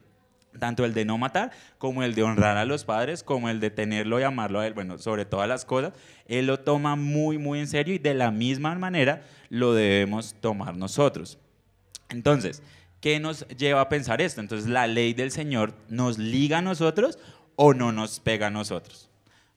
Tanto 0.57 0.83
el 0.83 0.93
de 0.93 1.05
no 1.05 1.17
matar, 1.17 1.51
como 1.77 2.03
el 2.03 2.13
de 2.13 2.23
honrar 2.23 2.57
a 2.57 2.65
los 2.65 2.83
padres, 2.83 3.23
como 3.23 3.49
el 3.49 3.59
de 3.59 3.69
tenerlo 3.69 4.19
y 4.19 4.23
amarlo 4.23 4.59
a 4.59 4.67
Él, 4.67 4.73
bueno, 4.73 4.97
sobre 4.97 5.25
todas 5.25 5.47
las 5.47 5.63
cosas, 5.63 5.93
Él 6.27 6.47
lo 6.47 6.59
toma 6.59 6.97
muy, 6.97 7.37
muy 7.37 7.59
en 7.59 7.67
serio 7.67 7.93
y 7.93 7.99
de 7.99 8.13
la 8.13 8.31
misma 8.31 8.75
manera 8.75 9.23
lo 9.49 9.73
debemos 9.73 10.35
tomar 10.41 10.75
nosotros. 10.75 11.37
Entonces, 12.09 12.61
¿qué 12.99 13.19
nos 13.19 13.47
lleva 13.49 13.81
a 13.81 13.89
pensar 13.89 14.21
esto? 14.21 14.41
Entonces, 14.41 14.69
¿la 14.69 14.87
ley 14.87 15.13
del 15.13 15.31
Señor 15.31 15.73
nos 15.87 16.17
liga 16.17 16.57
a 16.57 16.61
nosotros 16.61 17.17
o 17.55 17.73
no 17.73 17.93
nos 17.93 18.19
pega 18.19 18.47
a 18.47 18.51
nosotros? 18.51 19.10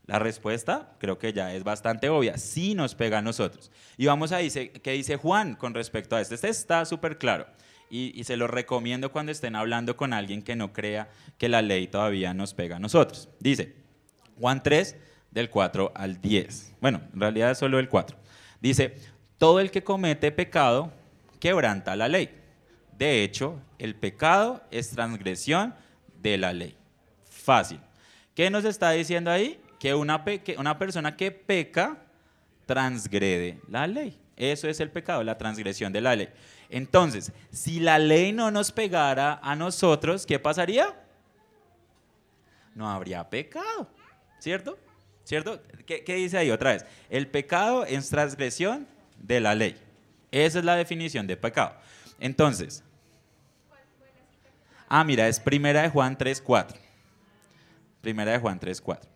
La 0.06 0.18
respuesta 0.18 0.94
creo 0.98 1.18
que 1.18 1.32
ya 1.32 1.54
es 1.54 1.64
bastante 1.64 2.08
obvia, 2.08 2.36
sí 2.36 2.74
nos 2.74 2.94
pega 2.94 3.18
a 3.18 3.22
nosotros. 3.22 3.70
Y 3.96 4.06
vamos 4.06 4.32
a 4.32 4.38
decir, 4.38 4.72
¿qué 4.72 4.92
dice 4.92 5.16
Juan 5.16 5.54
con 5.54 5.74
respecto 5.74 6.16
a 6.16 6.20
esto? 6.20 6.34
Este 6.34 6.48
está 6.48 6.84
súper 6.84 7.18
claro 7.18 7.46
y, 7.90 8.18
y, 8.18 8.24
se 8.24 8.36
lo 8.36 8.46
recomiendo 8.46 9.12
cuando 9.12 9.32
estén 9.32 9.56
hablando 9.56 9.96
con 9.96 10.12
alguien 10.12 10.42
que 10.42 10.56
no 10.56 10.72
crea 10.72 11.08
que 11.38 11.48
la 11.48 11.62
ley 11.62 11.86
todavía 11.86 12.34
nos 12.34 12.54
pega 12.54 12.76
a 12.76 12.80
nosotros. 12.80 13.28
Dice 13.40 13.74
Juan 14.38 14.62
3, 14.62 14.96
del 15.34 15.50
4 15.50 15.92
al 15.94 16.20
10. 16.20 16.76
Bueno, 16.80 17.02
en 17.12 17.20
realidad 17.20 17.50
es 17.50 17.58
solo 17.58 17.78
el 17.78 17.88
4. 17.88 18.16
Dice, 18.60 18.94
todo 19.36 19.60
el 19.60 19.70
que 19.70 19.82
comete 19.82 20.30
pecado 20.30 20.92
quebranta 21.40 21.96
la 21.96 22.08
ley. 22.08 22.30
De 22.96 23.24
hecho, 23.24 23.60
el 23.78 23.96
pecado 23.96 24.62
es 24.70 24.90
transgresión 24.90 25.74
de 26.22 26.38
la 26.38 26.52
ley. 26.52 26.76
Fácil. 27.28 27.80
¿Qué 28.34 28.48
nos 28.48 28.64
está 28.64 28.92
diciendo 28.92 29.30
ahí? 29.30 29.60
Que 29.84 29.94
una, 29.94 30.24
una 30.56 30.78
persona 30.78 31.14
que 31.14 31.30
peca 31.30 31.98
transgrede 32.64 33.60
la 33.68 33.86
ley. 33.86 34.18
Eso 34.34 34.66
es 34.66 34.80
el 34.80 34.90
pecado, 34.90 35.22
la 35.22 35.36
transgresión 35.36 35.92
de 35.92 36.00
la 36.00 36.16
ley. 36.16 36.30
Entonces, 36.70 37.32
si 37.52 37.80
la 37.80 37.98
ley 37.98 38.32
no 38.32 38.50
nos 38.50 38.72
pegara 38.72 39.38
a 39.42 39.54
nosotros, 39.54 40.24
¿qué 40.24 40.38
pasaría? 40.38 40.98
No 42.74 42.88
habría 42.88 43.28
pecado, 43.28 43.90
¿cierto? 44.38 44.78
¿Cierto? 45.22 45.62
¿Qué, 45.84 46.02
¿Qué, 46.02 46.14
dice 46.14 46.38
ahí 46.38 46.50
otra 46.50 46.72
vez? 46.72 46.86
El 47.10 47.26
pecado 47.26 47.84
es 47.84 48.08
transgresión 48.08 48.86
de 49.18 49.40
la 49.40 49.54
ley. 49.54 49.76
Esa 50.30 50.60
es 50.60 50.64
la 50.64 50.76
definición 50.76 51.26
de 51.26 51.36
pecado. 51.36 51.74
Entonces, 52.18 52.82
ah, 54.88 55.04
mira, 55.04 55.28
es 55.28 55.38
primera 55.38 55.82
de 55.82 55.90
Juan 55.90 56.16
3.4. 56.16 56.74
Primera 58.00 58.32
de 58.32 58.38
Juan 58.38 58.58
3.4. 58.58 59.13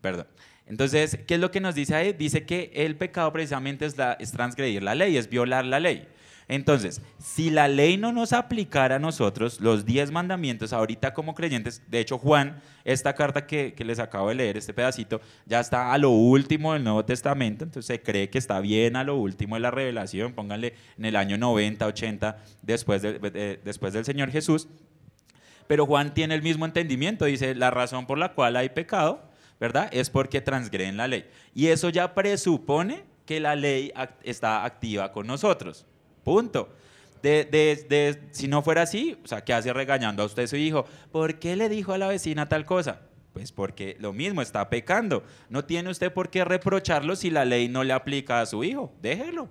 Perdón. 0.00 0.26
Entonces, 0.66 1.18
¿qué 1.26 1.34
es 1.34 1.40
lo 1.40 1.50
que 1.50 1.60
nos 1.60 1.74
dice 1.74 1.94
ahí? 1.94 2.12
Dice 2.12 2.44
que 2.44 2.72
el 2.74 2.96
pecado 2.96 3.32
precisamente 3.32 3.86
es, 3.86 4.32
transgredir 4.32 4.82
la 4.82 4.94
ley, 4.94 5.16
es 5.16 5.28
violar 5.28 5.64
la 5.64 5.78
ley. 5.78 6.08
Entonces, 6.48 7.00
si 7.18 7.50
la 7.50 7.66
ley 7.66 7.96
no 7.96 8.12
nos 8.12 8.32
aplicara 8.32 8.96
a 8.96 8.98
nosotros, 9.00 9.60
los 9.60 9.84
diez 9.84 10.12
mandamientos, 10.12 10.72
ahorita 10.72 11.12
como 11.12 11.34
creyentes, 11.34 11.82
de 11.88 11.98
hecho 11.98 12.18
Juan, 12.18 12.60
esta 12.84 13.14
carta 13.14 13.46
que, 13.46 13.74
que, 13.74 13.84
les 13.84 13.98
acabo 13.98 14.28
de 14.28 14.36
leer, 14.36 14.56
este 14.56 14.72
pedacito, 14.72 15.20
ya 15.44 15.58
está 15.58 15.92
a 15.92 15.98
lo 15.98 16.10
último 16.10 16.72
del 16.72 16.84
Nuevo 16.84 17.04
Testamento, 17.04 17.64
entonces 17.64 17.86
se 17.86 18.00
cree 18.00 18.30
que 18.30 18.38
está 18.38 18.60
bien 18.60 18.94
a 18.94 19.02
lo 19.02 19.16
último 19.16 19.56
de 19.56 19.60
la 19.60 19.72
revelación, 19.72 20.34
pónganle 20.34 20.74
en 20.96 21.04
el 21.04 21.16
año 21.16 21.36
90, 21.36 21.84
80, 21.84 22.38
después, 22.62 23.02
de, 23.02 23.58
después 23.64 23.92
del 23.92 24.04
Señor 24.04 24.30
Jesús. 24.30 24.68
Pero 25.66 25.84
Juan 25.84 26.14
tiene 26.14 26.36
el 26.36 26.42
mismo 26.42 26.64
entendimiento, 26.64 27.24
dice, 27.24 27.56
la 27.56 27.72
razón 27.72 28.06
por 28.06 28.18
la 28.18 28.34
cual 28.34 28.54
hay 28.54 28.68
pecado 28.68 29.20
¿verdad? 29.60 29.88
Es 29.92 30.10
porque 30.10 30.40
transgreden 30.40 30.96
la 30.96 31.08
ley. 31.08 31.28
Y 31.54 31.68
eso 31.68 31.88
ya 31.90 32.14
presupone 32.14 33.04
que 33.24 33.40
la 33.40 33.56
ley 33.56 33.92
está 34.22 34.64
activa 34.64 35.12
con 35.12 35.26
nosotros. 35.26 35.86
Punto. 36.24 36.74
Si 38.30 38.46
no 38.46 38.62
fuera 38.62 38.82
así, 38.82 39.18
o 39.24 39.26
sea, 39.26 39.42
¿qué 39.42 39.52
hace 39.52 39.72
regañando 39.72 40.22
a 40.22 40.26
usted 40.26 40.46
su 40.46 40.56
hijo? 40.56 40.84
¿Por 41.10 41.38
qué 41.38 41.56
le 41.56 41.68
dijo 41.68 41.92
a 41.92 41.98
la 41.98 42.06
vecina 42.08 42.48
tal 42.48 42.64
cosa? 42.64 43.00
Pues 43.32 43.50
porque 43.52 43.96
lo 43.98 44.12
mismo, 44.12 44.42
está 44.42 44.68
pecando. 44.70 45.24
No 45.48 45.64
tiene 45.64 45.90
usted 45.90 46.12
por 46.12 46.30
qué 46.30 46.44
reprocharlo 46.44 47.16
si 47.16 47.30
la 47.30 47.44
ley 47.44 47.68
no 47.68 47.84
le 47.84 47.92
aplica 47.92 48.40
a 48.40 48.46
su 48.46 48.62
hijo. 48.62 48.94
Déjelo. 49.02 49.48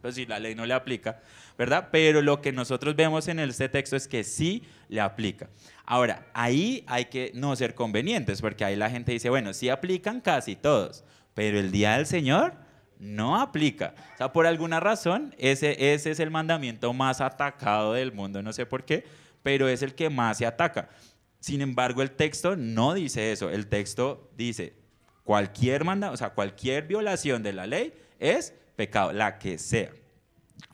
Pues 0.00 0.14
si 0.14 0.26
la 0.26 0.38
ley 0.38 0.54
no 0.54 0.64
le 0.64 0.74
aplica, 0.74 1.20
¿verdad? 1.58 1.88
Pero 1.90 2.22
lo 2.22 2.40
que 2.40 2.52
nosotros 2.52 2.94
vemos 2.96 3.28
en 3.28 3.40
este 3.40 3.68
texto 3.68 3.96
es 3.96 4.08
que 4.08 4.24
sí 4.24 4.62
le 4.88 5.00
aplica. 5.00 5.50
Ahora, 5.90 6.26
ahí 6.34 6.84
hay 6.86 7.06
que 7.06 7.32
no 7.34 7.56
ser 7.56 7.74
convenientes, 7.74 8.42
porque 8.42 8.62
ahí 8.62 8.76
la 8.76 8.90
gente 8.90 9.12
dice, 9.12 9.30
bueno, 9.30 9.54
sí 9.54 9.70
aplican 9.70 10.20
casi 10.20 10.54
todos, 10.54 11.02
pero 11.32 11.58
el 11.58 11.70
día 11.70 11.96
del 11.96 12.04
Señor 12.04 12.52
no 12.98 13.40
aplica. 13.40 13.94
O 14.12 14.18
sea, 14.18 14.30
por 14.30 14.46
alguna 14.46 14.80
razón, 14.80 15.34
ese, 15.38 15.94
ese 15.94 16.10
es 16.10 16.20
el 16.20 16.30
mandamiento 16.30 16.92
más 16.92 17.22
atacado 17.22 17.94
del 17.94 18.12
mundo, 18.12 18.42
no 18.42 18.52
sé 18.52 18.66
por 18.66 18.84
qué, 18.84 19.06
pero 19.42 19.66
es 19.66 19.80
el 19.80 19.94
que 19.94 20.10
más 20.10 20.36
se 20.36 20.44
ataca. 20.44 20.90
Sin 21.40 21.62
embargo, 21.62 22.02
el 22.02 22.10
texto 22.10 22.54
no 22.54 22.92
dice 22.92 23.32
eso. 23.32 23.48
El 23.48 23.66
texto 23.66 24.30
dice, 24.36 24.74
cualquier 25.24 25.84
manda, 25.84 26.10
o 26.10 26.18
sea, 26.18 26.34
cualquier 26.34 26.86
violación 26.86 27.42
de 27.42 27.54
la 27.54 27.66
ley 27.66 27.94
es 28.18 28.52
pecado, 28.76 29.14
la 29.14 29.38
que 29.38 29.56
sea. 29.56 29.88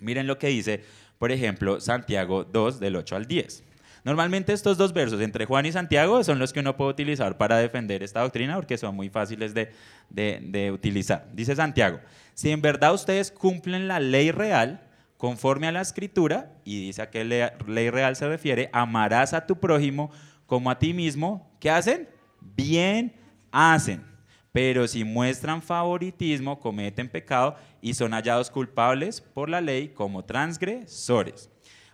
Miren 0.01 0.27
lo 0.27 0.41
que 0.41 0.49
dice, 0.49 0.83
por 1.21 1.31
ejemplo, 1.31 1.81
Santiago 1.81 2.43
2 2.43 2.81
del 2.81 2.97
8 2.97 3.15
al 3.15 3.27
10. 3.27 3.65
Normalmente 4.05 4.53
estos 4.53 4.77
dos 4.77 4.93
versos 4.93 5.23
entre 5.23 5.47
Juan 5.47 5.65
y 5.65 5.73
Santiago 5.73 6.23
son 6.23 6.39
los 6.39 6.53
que 6.53 6.61
uno 6.61 6.77
puede 6.77 6.91
utilizar 6.91 7.39
para 7.39 7.57
defender 7.57 8.03
esta 8.03 8.21
doctrina 8.21 8.55
porque 8.55 8.77
son 8.77 8.95
muy 8.95 9.09
fáciles 9.09 9.55
de, 9.55 9.73
de, 10.11 10.71
utilizar. 10.71 11.27
Dice 11.33 11.57
Santiago, 11.57 12.01
si 12.35 12.51
en 12.51 12.61
verdad 12.61 12.93
ustedes 12.93 13.31
cumplen 13.31 13.89
la 13.89 14.01
ley 14.01 14.31
real 14.31 14.83
conforme 15.17 15.69
a 15.69 15.73
la 15.73 15.81
escritura, 15.81 16.53
y 16.65 16.87
dice 16.87 17.01
a 17.01 17.09
qué 17.09 17.25
ley 17.25 17.89
real 17.89 18.15
se 18.15 18.29
refiere, 18.29 18.69
amarás 18.75 19.33
a 19.33 19.47
tu 19.47 19.59
prójimo 19.59 20.11
como 20.45 20.71
a 20.71 20.79
ti 20.79 20.93
mismo, 20.93 21.51
¿qué 21.59 21.71
hacen? 21.71 22.07
Bien 22.41 23.15
hacen. 23.51 24.05
Pero 24.53 24.87
si 24.87 25.03
muestran 25.03 25.63
favoritismo, 25.63 26.61
cometen 26.61 27.09
pecado 27.09 27.57
y 27.81 27.95
son 27.95 28.13
hallados 28.13 28.51
culpables 28.51 29.23
por 29.23 29.49
la 29.49 29.63
ley 29.63 29.89
como 29.89 30.27
transgresores. 30.27 31.49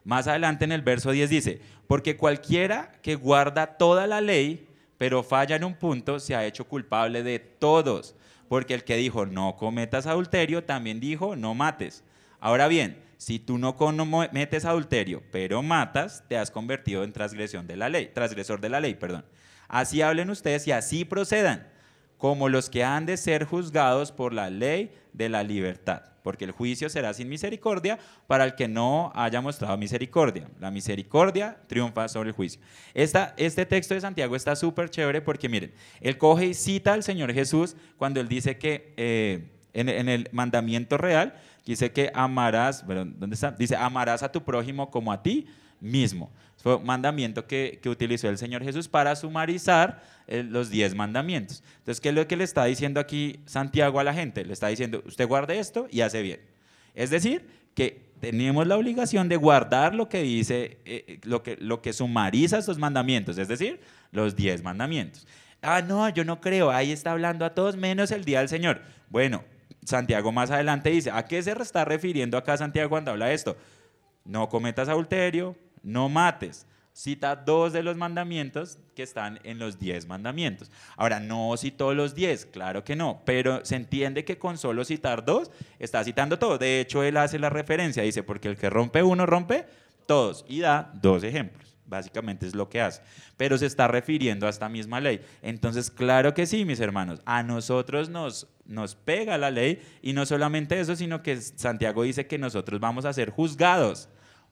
Más 0.04 0.26
adelante 0.26 0.64
en 0.64 0.72
el 0.72 0.82
verso 0.82 1.10
10 1.10 1.30
dice, 1.30 1.60
porque 1.86 2.16
cualquiera 2.16 2.92
que 3.02 3.14
guarda 3.14 3.78
toda 3.78 4.06
la 4.06 4.20
ley, 4.20 4.66
pero 4.98 5.22
falla 5.22 5.56
en 5.56 5.64
un 5.64 5.74
punto, 5.74 6.20
se 6.20 6.34
ha 6.34 6.46
hecho 6.46 6.66
culpable 6.66 7.22
de 7.22 7.38
todos. 7.38 8.14
Porque 8.48 8.74
el 8.74 8.84
que 8.84 8.96
dijo 8.96 9.26
no 9.26 9.56
cometas 9.56 10.06
adulterio, 10.06 10.64
también 10.64 11.00
dijo 11.00 11.36
no 11.36 11.54
mates. 11.54 12.02
Ahora 12.40 12.68
bien, 12.68 12.98
si 13.16 13.38
tú 13.38 13.58
no 13.58 13.76
cometes 13.76 14.64
adulterio, 14.64 15.22
pero 15.30 15.62
matas, 15.62 16.24
te 16.26 16.38
has 16.38 16.50
convertido 16.50 17.04
en 17.04 17.12
transgresión 17.12 17.66
de 17.66 17.76
la 17.76 17.88
ley, 17.88 18.10
transgresor 18.14 18.60
de 18.60 18.70
la 18.70 18.80
ley, 18.80 18.94
perdón. 18.94 19.24
Así 19.68 20.02
hablen 20.02 20.30
ustedes 20.30 20.66
y 20.66 20.72
así 20.72 21.04
procedan 21.04 21.68
como 22.16 22.48
los 22.48 22.68
que 22.68 22.82
han 22.82 23.06
de 23.06 23.16
ser 23.16 23.44
juzgados 23.44 24.10
por 24.10 24.32
la 24.32 24.50
ley 24.50 24.94
de 25.12 25.28
la 25.28 25.42
libertad, 25.42 26.02
porque 26.22 26.44
el 26.44 26.52
juicio 26.52 26.88
será 26.88 27.14
sin 27.14 27.28
misericordia 27.28 27.98
para 28.26 28.44
el 28.44 28.54
que 28.54 28.68
no 28.68 29.12
haya 29.14 29.40
mostrado 29.40 29.76
misericordia. 29.76 30.48
La 30.58 30.70
misericordia 30.70 31.58
triunfa 31.66 32.08
sobre 32.08 32.30
el 32.30 32.34
juicio. 32.34 32.60
Esta, 32.94 33.34
este 33.36 33.66
texto 33.66 33.94
de 33.94 34.00
Santiago 34.00 34.36
está 34.36 34.56
súper 34.56 34.90
chévere 34.90 35.20
porque 35.20 35.48
miren, 35.48 35.72
él 36.00 36.18
coge 36.18 36.46
y 36.46 36.54
cita 36.54 36.92
al 36.92 37.02
Señor 37.02 37.32
Jesús 37.32 37.76
cuando 37.96 38.20
él 38.20 38.28
dice 38.28 38.58
que 38.58 38.94
eh, 38.96 39.50
en, 39.72 39.88
en, 39.88 40.08
el 40.08 40.28
mandamiento 40.32 40.98
real, 40.98 41.34
dice 41.64 41.92
que 41.92 42.10
amarás, 42.14 42.84
¿dónde 42.86 43.34
está? 43.34 43.52
Dice, 43.52 43.76
amarás 43.76 44.22
a 44.22 44.32
tu 44.32 44.42
prójimo 44.42 44.90
como 44.90 45.12
a 45.12 45.22
ti 45.22 45.46
mismo. 45.80 46.30
Fue 46.62 46.78
mandamiento 46.78 47.46
que, 47.46 47.78
que 47.82 47.88
utilizó 47.88 48.28
el 48.28 48.36
Señor 48.36 48.62
Jesús 48.62 48.88
para 48.88 49.16
sumarizar 49.16 50.02
eh, 50.26 50.42
los 50.42 50.70
diez 50.70 50.94
mandamientos. 50.94 51.62
Entonces, 51.78 52.00
¿qué 52.00 52.10
es 52.10 52.14
lo 52.14 52.26
que 52.28 52.36
le 52.36 52.44
está 52.44 52.64
diciendo 52.66 53.00
aquí 53.00 53.40
Santiago 53.46 53.98
a 53.98 54.04
la 54.04 54.12
gente? 54.12 54.44
Le 54.44 54.52
está 54.52 54.68
diciendo, 54.68 55.02
usted 55.06 55.26
guarde 55.26 55.58
esto 55.58 55.88
y 55.90 56.02
hace 56.02 56.22
bien. 56.22 56.40
Es 56.94 57.10
decir, 57.10 57.48
que 57.74 58.10
tenemos 58.20 58.66
la 58.66 58.76
obligación 58.76 59.28
de 59.28 59.36
guardar 59.36 59.94
lo 59.94 60.08
que 60.08 60.22
dice, 60.22 60.78
eh, 60.84 61.04
eh, 61.08 61.20
lo, 61.24 61.42
que, 61.42 61.56
lo 61.56 61.80
que 61.80 61.92
sumariza 61.92 62.58
estos 62.58 62.78
mandamientos, 62.78 63.38
es 63.38 63.48
decir, 63.48 63.80
los 64.12 64.36
diez 64.36 64.62
mandamientos. 64.62 65.26
Ah, 65.62 65.82
no, 65.82 66.08
yo 66.10 66.24
no 66.24 66.40
creo, 66.40 66.70
ahí 66.70 66.92
está 66.92 67.12
hablando 67.12 67.44
a 67.44 67.54
todos 67.54 67.76
menos 67.76 68.10
el 68.10 68.24
día 68.24 68.40
del 68.40 68.48
Señor. 68.48 68.82
Bueno, 69.08 69.44
Santiago 69.84 70.30
más 70.30 70.50
adelante 70.50 70.90
dice, 70.90 71.10
¿a 71.10 71.24
qué 71.24 71.42
se 71.42 71.52
está 71.52 71.84
refiriendo 71.84 72.36
acá 72.36 72.56
Santiago 72.56 72.90
cuando 72.90 73.10
habla 73.10 73.26
de 73.26 73.34
esto? 73.34 73.56
No 74.24 74.48
cometas 74.48 74.88
adulterio, 74.88 75.56
no 75.82 76.08
mates. 76.08 76.66
Cita 76.92 77.36
dos 77.36 77.72
de 77.72 77.82
los 77.82 77.96
mandamientos 77.96 78.78
que 78.94 79.02
están 79.02 79.38
en 79.44 79.58
los 79.58 79.78
diez 79.78 80.06
mandamientos. 80.06 80.70
Ahora, 80.96 81.20
no 81.20 81.56
citó 81.56 81.94
los 81.94 82.14
diez, 82.14 82.44
claro 82.46 82.84
que 82.84 82.96
no, 82.96 83.22
pero 83.24 83.64
se 83.64 83.76
entiende 83.76 84.24
que 84.24 84.38
con 84.38 84.58
solo 84.58 84.84
citar 84.84 85.24
dos 85.24 85.50
está 85.78 86.04
citando 86.04 86.38
todo. 86.38 86.58
De 86.58 86.80
hecho, 86.80 87.02
él 87.02 87.16
hace 87.16 87.38
la 87.38 87.48
referencia, 87.48 88.02
dice, 88.02 88.22
porque 88.22 88.48
el 88.48 88.56
que 88.56 88.68
rompe 88.68 89.02
uno 89.02 89.24
rompe 89.24 89.66
todos 90.06 90.44
y 90.48 90.60
da 90.60 90.90
dos 91.00 91.22
ejemplos. 91.22 91.70
Básicamente 91.86 92.46
es 92.46 92.54
lo 92.54 92.68
que 92.68 92.80
hace. 92.80 93.02
Pero 93.36 93.58
se 93.58 93.66
está 93.66 93.88
refiriendo 93.88 94.46
a 94.46 94.50
esta 94.50 94.68
misma 94.68 95.00
ley. 95.00 95.20
Entonces, 95.42 95.90
claro 95.90 96.34
que 96.34 96.46
sí, 96.46 96.64
mis 96.64 96.80
hermanos. 96.80 97.20
A 97.24 97.42
nosotros 97.42 98.08
nos, 98.08 98.46
nos 98.64 98.94
pega 98.94 99.38
la 99.38 99.50
ley 99.50 99.82
y 100.02 100.12
no 100.12 100.26
solamente 100.26 100.78
eso, 100.78 100.94
sino 100.94 101.22
que 101.22 101.40
Santiago 101.40 102.02
dice 102.04 102.26
que 102.26 102.38
nosotros 102.38 102.78
vamos 102.78 103.04
a 103.06 103.12
ser 103.12 103.30
juzgados 103.30 104.08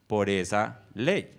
por 0.09 0.29
esa 0.29 0.81
ley. 0.95 1.39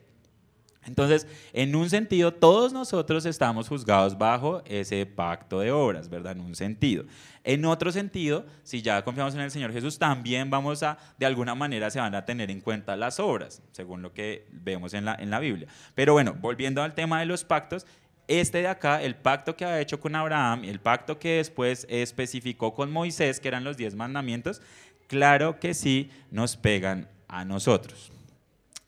Entonces, 0.86 1.28
en 1.52 1.76
un 1.76 1.90
sentido, 1.90 2.34
todos 2.34 2.72
nosotros 2.72 3.26
estamos 3.26 3.68
juzgados 3.68 4.18
bajo 4.18 4.64
ese 4.66 5.06
pacto 5.06 5.60
de 5.60 5.72
obras, 5.72 6.10
¿verdad? 6.10 6.32
En 6.32 6.42
un 6.42 6.56
sentido. 6.56 7.04
En 7.44 7.66
otro 7.66 7.92
sentido, 7.92 8.46
si 8.64 8.82
ya 8.82 9.04
confiamos 9.04 9.36
en 9.36 9.42
el 9.42 9.52
Señor 9.52 9.74
Jesús, 9.74 10.00
también 10.00 10.50
vamos 10.50 10.82
a, 10.82 10.98
de 11.18 11.26
alguna 11.26 11.54
manera, 11.54 11.92
se 11.92 12.00
van 12.00 12.16
a 12.16 12.26
tener 12.26 12.50
en 12.50 12.62
cuenta 12.62 12.96
las 12.96 13.20
obras, 13.20 13.62
según 13.72 14.02
lo 14.02 14.14
que 14.14 14.48
vemos 14.52 14.94
en 14.94 15.06
la, 15.06 15.16
en 15.16 15.30
la 15.30 15.40
Biblia. 15.40 15.68
Pero 15.96 16.14
bueno, 16.14 16.36
volviendo 16.40 16.82
al 16.82 16.96
tema 16.96 17.20
de 17.20 17.26
los 17.26 17.44
pactos, 17.44 17.86
este 18.28 18.60
de 18.60 18.68
acá, 18.68 19.02
el 19.04 19.16
pacto 19.16 19.56
que 19.56 19.66
ha 19.66 19.82
hecho 19.82 20.00
con 20.00 20.16
Abraham, 20.16 20.64
el 20.64 20.80
pacto 20.80 21.20
que 21.20 21.38
después 21.38 21.86
especificó 21.90 22.74
con 22.74 22.92
Moisés, 22.92 23.40
que 23.40 23.48
eran 23.48 23.64
los 23.64 23.76
diez 23.76 23.96
mandamientos, 23.96 24.62
claro 25.08 25.60
que 25.60 25.74
sí 25.74 26.10
nos 26.32 26.56
pegan 26.56 27.10
a 27.28 27.44
nosotros. 27.44 28.12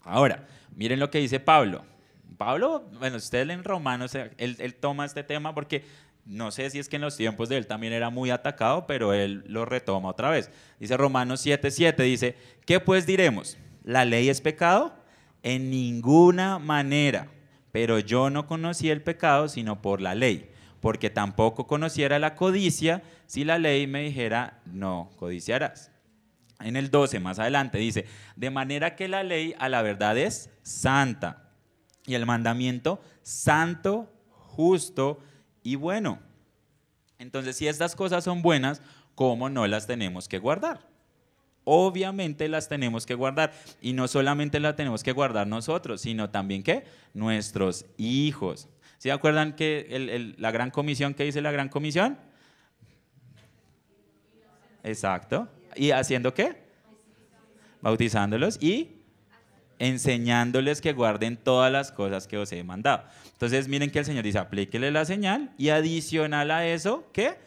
Ahora, 0.04 0.46
miren 0.76 1.00
lo 1.00 1.10
que 1.12 1.20
dice 1.20 1.40
Pablo. 1.40 1.84
Pablo, 2.38 2.90
bueno, 3.00 3.18
ustedes 3.18 3.46
leen 3.46 3.64
Romanos, 3.64 4.16
él, 4.16 4.32
él 4.38 4.76
toma 4.76 5.06
este 5.06 5.24
tema 5.24 5.54
porque 5.54 5.84
no 6.26 6.52
sé 6.52 6.70
si 6.70 6.80
es 6.80 6.90
que 6.90 6.96
en 6.96 7.02
los 7.02 7.18
tiempos 7.18 7.50
de 7.50 7.58
él 7.58 7.68
también 7.68 7.94
era 7.94 8.10
muy 8.10 8.30
atacado, 8.30 8.88
pero 8.88 9.14
él 9.14 9.44
lo 9.48 9.66
retoma 9.66 10.10
otra 10.10 10.30
vez. 10.30 10.50
Dice 10.80 10.98
Romanos 10.98 11.46
7:7, 11.46 12.04
dice, 12.04 12.36
¿qué 12.66 12.80
pues 12.80 13.06
diremos? 13.06 13.58
¿La 13.84 14.06
ley 14.06 14.30
es 14.30 14.42
pecado? 14.42 14.94
En 15.44 15.70
ninguna 15.70 16.60
manera, 16.60 17.28
pero 17.72 18.00
yo 18.00 18.30
no 18.30 18.48
conocí 18.48 18.90
el 18.90 19.02
pecado 19.02 19.48
sino 19.48 19.82
por 19.82 20.02
la 20.02 20.16
ley, 20.16 20.50
porque 20.80 21.10
tampoco 21.10 21.68
conociera 21.68 22.20
la 22.20 22.36
codicia 22.36 23.02
si 23.26 23.44
la 23.44 23.58
ley 23.58 23.88
me 23.88 24.04
dijera, 24.04 24.62
no 24.66 25.10
codiciarás 25.18 25.91
en 26.64 26.76
el 26.76 26.90
12 26.92 27.20
más 27.20 27.40
adelante 27.40 27.78
dice, 27.78 28.06
de 28.36 28.50
manera 28.50 28.96
que 28.96 29.08
la 29.08 29.24
ley 29.24 29.56
a 29.60 29.70
la 29.70 29.82
verdad 29.82 30.18
es 30.18 30.50
santa 30.62 31.50
y 32.06 32.16
el 32.16 32.26
mandamiento 32.26 33.02
santo, 33.22 34.12
justo 34.30 35.20
y 35.64 35.76
bueno. 35.76 36.20
Entonces, 37.20 37.56
si 37.56 37.68
estas 37.68 37.96
cosas 37.96 38.24
son 38.24 38.42
buenas, 38.42 38.82
¿cómo 39.16 39.50
no 39.50 39.68
las 39.68 39.88
tenemos 39.88 40.28
que 40.28 40.40
guardar? 40.40 40.90
Obviamente 41.64 42.48
las 42.50 42.68
tenemos 42.68 43.06
que 43.06 43.14
guardar 43.14 43.54
y 43.82 43.94
no 43.94 44.08
solamente 44.08 44.60
las 44.60 44.76
tenemos 44.76 45.04
que 45.04 45.12
guardar 45.12 45.46
nosotros, 45.46 46.02
sino 46.02 46.32
también 46.32 46.64
que 46.64 46.84
nuestros 47.14 47.86
hijos. 47.98 48.68
¿Se 48.98 49.12
acuerdan 49.12 49.56
que 49.56 50.34
la 50.38 50.52
gran 50.52 50.72
comisión 50.72 51.14
que 51.14 51.24
dice 51.24 51.42
la 51.42 51.52
gran 51.52 51.70
comisión? 51.70 52.18
Exacto. 54.84 55.48
¿Y 55.76 55.92
haciendo 55.92 56.34
qué? 56.34 56.56
Bautizándolos 57.82 58.62
y 58.62 59.02
enseñándoles 59.82 60.80
que 60.80 60.94
guarden 60.94 61.38
todas 61.38 61.72
las 61.72 61.92
cosas 61.92 62.28
que 62.28 62.38
os 62.38 62.52
he 62.52 62.64
mandado. 62.64 63.04
Entonces 63.34 63.68
miren 63.68 63.90
que 63.90 64.00
el 64.00 64.06
Señor 64.06 64.24
dice, 64.24 64.38
aplíquele 64.38 64.92
la 64.92 65.06
señal 65.06 65.52
y 65.58 65.70
adicional 65.70 66.52
a 66.52 66.68
eso, 66.68 67.10
¿qué? 67.12 67.40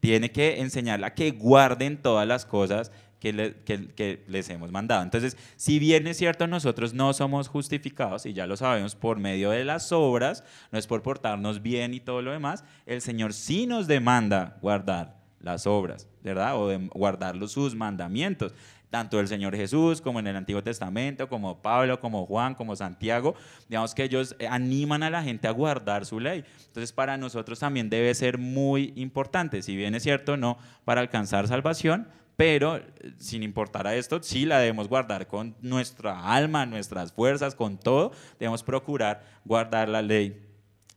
Tiene 0.00 0.32
que 0.32 0.60
enseñarla 0.60 1.14
que 1.14 1.30
guarden 1.30 1.96
todas 1.98 2.26
las 2.26 2.44
cosas 2.44 2.90
que, 3.20 3.54
que, 3.64 4.24
les 4.26 4.50
hemos 4.50 4.72
mandado. 4.72 5.02
Entonces, 5.02 5.36
si 5.56 5.78
bien 5.78 6.06
es 6.06 6.16
cierto, 6.16 6.46
nosotros 6.46 6.92
no 6.92 7.12
somos 7.12 7.48
justificados, 7.48 8.26
y 8.26 8.32
ya 8.32 8.46
lo 8.46 8.56
sabemos, 8.56 8.94
por 8.94 9.18
medio 9.18 9.50
de 9.50 9.64
las 9.64 9.92
obras, 9.92 10.44
no 10.72 10.78
es 10.78 10.86
por 10.86 11.02
portarnos 11.02 11.62
bien 11.62 11.94
y 11.94 12.00
todo 12.00 12.20
lo 12.20 12.32
demás, 12.32 12.64
el 12.84 13.00
Señor 13.00 13.32
sí 13.32 13.66
nos 13.66 13.86
demanda 13.86 14.58
guardar 14.60 15.16
las 15.40 15.66
obras, 15.66 16.08
¿verdad? 16.22 16.56
O 16.60 16.68
de 16.68 16.88
guardar 16.92 17.36
sus 17.48 17.74
mandamientos 17.74 18.52
tanto 18.90 19.20
el 19.20 19.28
Señor 19.28 19.54
Jesús 19.56 20.00
como 20.00 20.20
en 20.20 20.26
el 20.26 20.36
Antiguo 20.36 20.62
Testamento, 20.62 21.28
como 21.28 21.60
Pablo, 21.60 22.00
como 22.00 22.24
Juan, 22.26 22.54
como 22.54 22.76
Santiago, 22.76 23.34
digamos 23.68 23.94
que 23.94 24.04
ellos 24.04 24.36
eh, 24.38 24.46
animan 24.46 25.02
a 25.02 25.10
la 25.10 25.22
gente 25.22 25.48
a 25.48 25.50
guardar 25.50 26.06
su 26.06 26.20
ley. 26.20 26.44
Entonces 26.68 26.92
para 26.92 27.16
nosotros 27.16 27.58
también 27.58 27.90
debe 27.90 28.14
ser 28.14 28.38
muy 28.38 28.92
importante, 28.96 29.62
si 29.62 29.76
bien 29.76 29.94
es 29.94 30.02
cierto, 30.02 30.36
no 30.36 30.58
para 30.84 31.00
alcanzar 31.00 31.48
salvación, 31.48 32.08
pero 32.36 32.76
eh, 32.76 32.84
sin 33.18 33.42
importar 33.42 33.86
a 33.86 33.94
esto, 33.96 34.22
sí 34.22 34.46
la 34.46 34.58
debemos 34.60 34.88
guardar 34.88 35.26
con 35.26 35.56
nuestra 35.60 36.32
alma, 36.32 36.64
nuestras 36.64 37.12
fuerzas, 37.12 37.54
con 37.54 37.78
todo, 37.78 38.12
debemos 38.38 38.62
procurar 38.62 39.24
guardar 39.44 39.88
la 39.88 40.02
ley 40.02 40.42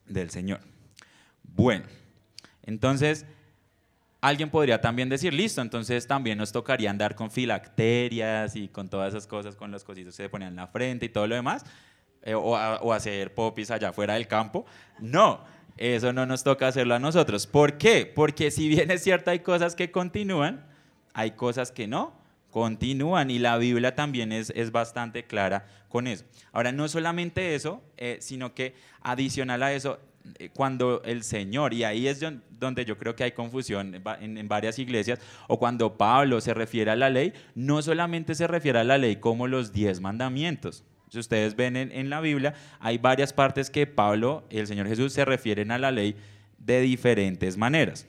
del 0.06 0.30
Señor. 0.30 0.62
Bueno, 1.44 1.86
entonces 2.64 3.26
alguien 4.22 4.50
podría 4.50 4.82
también 4.82 5.10
decir, 5.10 5.34
listo, 5.34 5.62
entonces 5.62 6.08
también 6.08 6.38
nos 6.38 6.52
tocaría 6.52 6.90
andar 6.90 7.16
con 7.16 7.32
filacterias 7.32 8.56
y 8.56 8.68
con 8.68 8.90
todas 8.90 9.14
esas 9.14 9.28
cosas, 9.28 9.56
con 9.56 9.72
los 9.72 9.84
cositos 9.84 10.16
que 10.16 10.24
se 10.24 10.30
ponían 10.30 10.52
en 10.52 10.56
la 10.58 10.68
frente 10.68 11.06
y 11.06 11.10
todo 11.10 11.28
lo 11.28 11.36
demás, 11.36 11.66
eh, 12.24 12.34
o, 12.34 12.52
o, 12.52 12.94
hacer 12.94 13.34
popis 13.34 13.72
allá 13.72 13.94
fuera 13.94 14.16
del 14.16 14.28
campo. 14.28 14.66
No, 15.00 15.44
eso 15.78 16.12
no 16.12 16.26
nos 16.26 16.44
toca 16.44 16.68
hacerlo 16.68 16.96
a 16.96 17.00
nosotros. 17.00 17.48
¿Por 17.48 17.78
qué? 17.78 18.06
Porque 18.06 18.52
si 18.52 18.68
bien 18.68 18.92
es 18.92 19.04
cierto 19.04 19.32
hay 19.32 19.40
cosas 19.40 19.76
que 19.76 19.92
continúan, 19.92 20.66
hay 21.14 21.32
cosas 21.32 21.72
que 21.72 21.88
no 21.88 22.20
continúan 22.50 23.30
y 23.30 23.40
la 23.40 23.58
Biblia 23.58 23.96
también 23.96 24.32
es, 24.32 24.52
es 24.56 24.72
bastante 24.72 25.26
clara 25.26 25.66
con 25.88 26.08
eso. 26.08 26.26
Ahora, 26.52 26.72
no 26.72 26.88
solamente 26.88 27.56
eso, 27.56 27.82
eh, 27.98 28.18
sino 28.22 28.54
que 28.54 28.76
adicional 29.02 29.64
a 29.64 29.74
eso, 29.74 30.00
cuando 30.54 31.02
el 31.04 31.24
Señor, 31.24 31.74
y 31.74 31.84
ahí 31.84 32.08
es 32.08 32.24
donde 32.50 32.86
yo 32.86 32.98
creo 32.98 33.16
que 33.16 33.24
hay 33.24 33.32
confusión 33.32 33.96
en, 33.96 34.48
varias 34.48 34.80
iglesias, 34.80 35.20
o 35.48 35.60
cuando 35.60 35.98
Pablo 35.98 36.42
se 36.42 36.54
refiere 36.54 36.92
a 36.92 36.96
la 36.96 37.10
ley, 37.10 37.34
no 37.56 37.82
solamente 37.82 38.36
se 38.36 38.48
refiere 38.48 38.80
a 38.80 38.84
la 38.84 38.98
ley 38.98 39.18
como 39.18 39.48
los 39.48 39.72
diez 39.72 40.02
mandamientos. 40.02 40.84
Si 41.10 41.20
ustedes 41.20 41.56
ven 41.56 41.76
en, 41.76 41.92
en 41.92 42.10
la 42.10 42.22
Biblia, 42.22 42.54
hay 42.80 42.98
varias 42.98 43.34
partes 43.34 43.70
que 43.70 43.88
Pablo 43.88 44.46
y 44.50 44.60
el 44.60 44.68
Señor 44.68 44.88
Jesús 44.88 45.14
se 45.14 45.26
refieren 45.26 45.72
a 45.72 45.80
la 45.80 45.92
ley 45.92 46.16
de 46.60 46.82
diferentes 46.82 47.58
maneras. 47.58 48.08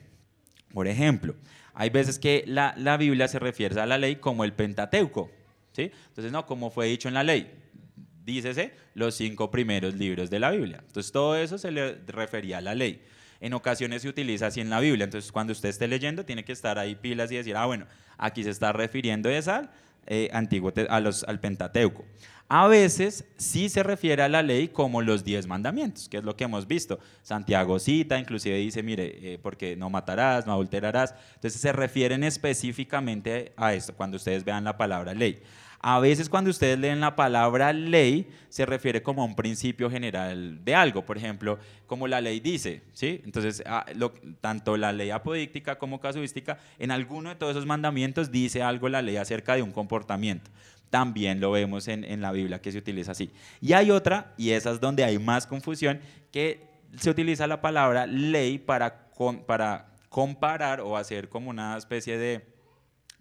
Por 0.72 0.86
ejemplo, 0.86 1.34
hay 1.74 1.90
veces 1.90 2.18
que 2.18 2.44
la, 2.46 2.74
la, 2.76 2.96
Biblia 2.96 3.28
se 3.28 3.38
refiere 3.38 3.80
a 3.80 3.86
la 3.86 3.98
ley 3.98 4.16
como 4.16 4.44
el 4.44 4.52
Pentateuco, 4.52 5.30
¿sí? 5.72 5.90
Entonces, 6.08 6.32
no, 6.32 6.46
como 6.46 6.70
fue 6.70 6.86
dicho 6.86 7.08
en 7.08 7.14
la 7.14 7.24
ley, 7.24 7.50
dícese 8.30 8.72
los 8.94 9.14
cinco 9.14 9.50
primeros 9.50 9.94
libros 9.94 10.30
de 10.30 10.38
la 10.38 10.50
Biblia. 10.50 10.82
Entonces, 10.86 11.12
todo 11.12 11.36
eso 11.36 11.58
se 11.58 11.70
le 11.70 11.94
refería 12.06 12.58
a 12.58 12.60
la 12.60 12.74
ley. 12.74 13.02
En 13.40 13.54
ocasiones 13.54 14.02
se 14.02 14.08
utiliza 14.08 14.48
así 14.48 14.60
en 14.60 14.68
la 14.68 14.80
Biblia, 14.80 15.04
entonces 15.04 15.32
cuando 15.32 15.52
usted 15.52 15.70
esté 15.70 15.88
leyendo 15.88 16.26
tiene 16.26 16.44
que 16.44 16.52
estar 16.52 16.78
ahí 16.78 16.94
pilas 16.94 17.32
y 17.32 17.36
decir, 17.36 17.56
ah, 17.56 17.64
bueno, 17.64 17.86
aquí 18.18 18.44
se 18.44 18.50
está 18.50 18.72
refiriendo 18.72 19.30
esa 19.30 19.70
eh, 20.06 20.28
antiguo, 20.32 20.72
a 20.88 21.00
los, 21.00 21.24
al 21.24 21.40
Pentateuco. 21.40 22.04
A 22.52 22.66
veces 22.66 23.24
sí 23.36 23.68
se 23.68 23.82
refiere 23.82 24.22
a 24.22 24.28
la 24.28 24.42
ley 24.42 24.68
como 24.68 25.02
los 25.02 25.22
diez 25.22 25.46
mandamientos, 25.46 26.08
que 26.08 26.16
es 26.16 26.24
lo 26.24 26.36
que 26.36 26.44
hemos 26.44 26.66
visto. 26.66 26.98
Santiago 27.22 27.78
cita, 27.78 28.18
inclusive 28.18 28.56
dice, 28.56 28.82
mire, 28.82 29.34
eh, 29.34 29.38
porque 29.40 29.76
no 29.76 29.88
matarás, 29.88 30.46
no 30.46 30.52
adulterarás. 30.52 31.14
Entonces 31.36 31.60
se 31.60 31.72
refieren 31.72 32.24
específicamente 32.24 33.52
a 33.56 33.72
esto 33.72 33.94
cuando 33.94 34.16
ustedes 34.16 34.44
vean 34.44 34.64
la 34.64 34.76
palabra 34.76 35.14
ley. 35.14 35.40
A 35.82 35.98
veces 35.98 36.28
cuando 36.28 36.50
ustedes 36.50 36.78
leen 36.78 37.00
la 37.00 37.16
palabra 37.16 37.72
ley, 37.72 38.30
se 38.50 38.66
refiere 38.66 39.02
como 39.02 39.22
a 39.22 39.24
un 39.24 39.34
principio 39.34 39.90
general 39.90 40.62
de 40.62 40.74
algo, 40.74 41.06
por 41.06 41.16
ejemplo, 41.16 41.58
como 41.86 42.06
la 42.06 42.20
ley 42.20 42.38
dice, 42.38 42.82
¿sí? 42.92 43.22
Entonces, 43.24 43.62
ah, 43.64 43.86
tanto 44.42 44.76
la 44.76 44.92
ley 44.92 45.08
apodíctica 45.08 45.78
como 45.78 45.98
casuística, 45.98 46.58
en 46.78 46.90
alguno 46.90 47.30
de 47.30 47.36
todos 47.36 47.52
esos 47.52 47.64
mandamientos 47.64 48.30
dice 48.30 48.62
algo 48.62 48.90
la 48.90 49.00
ley 49.00 49.16
acerca 49.16 49.54
de 49.54 49.62
un 49.62 49.72
comportamiento. 49.72 50.50
También 50.90 51.40
lo 51.40 51.50
vemos 51.52 51.88
en, 51.88 52.04
en 52.04 52.20
la 52.20 52.32
Biblia 52.32 52.60
que 52.60 52.72
se 52.72 52.78
utiliza 52.78 53.12
así. 53.12 53.30
Y 53.62 53.72
hay 53.72 53.90
otra, 53.90 54.34
y 54.36 54.50
esa 54.50 54.72
es 54.72 54.80
donde 54.80 55.04
hay 55.04 55.18
más 55.18 55.46
confusión, 55.46 56.00
que 56.30 56.60
se 56.98 57.08
utiliza 57.08 57.46
la 57.46 57.62
palabra 57.62 58.06
ley 58.06 58.58
para, 58.58 59.08
para 59.46 59.86
comparar 60.10 60.82
o 60.82 60.98
hacer 60.98 61.30
como 61.30 61.48
una 61.48 61.74
especie 61.78 62.18
de 62.18 62.44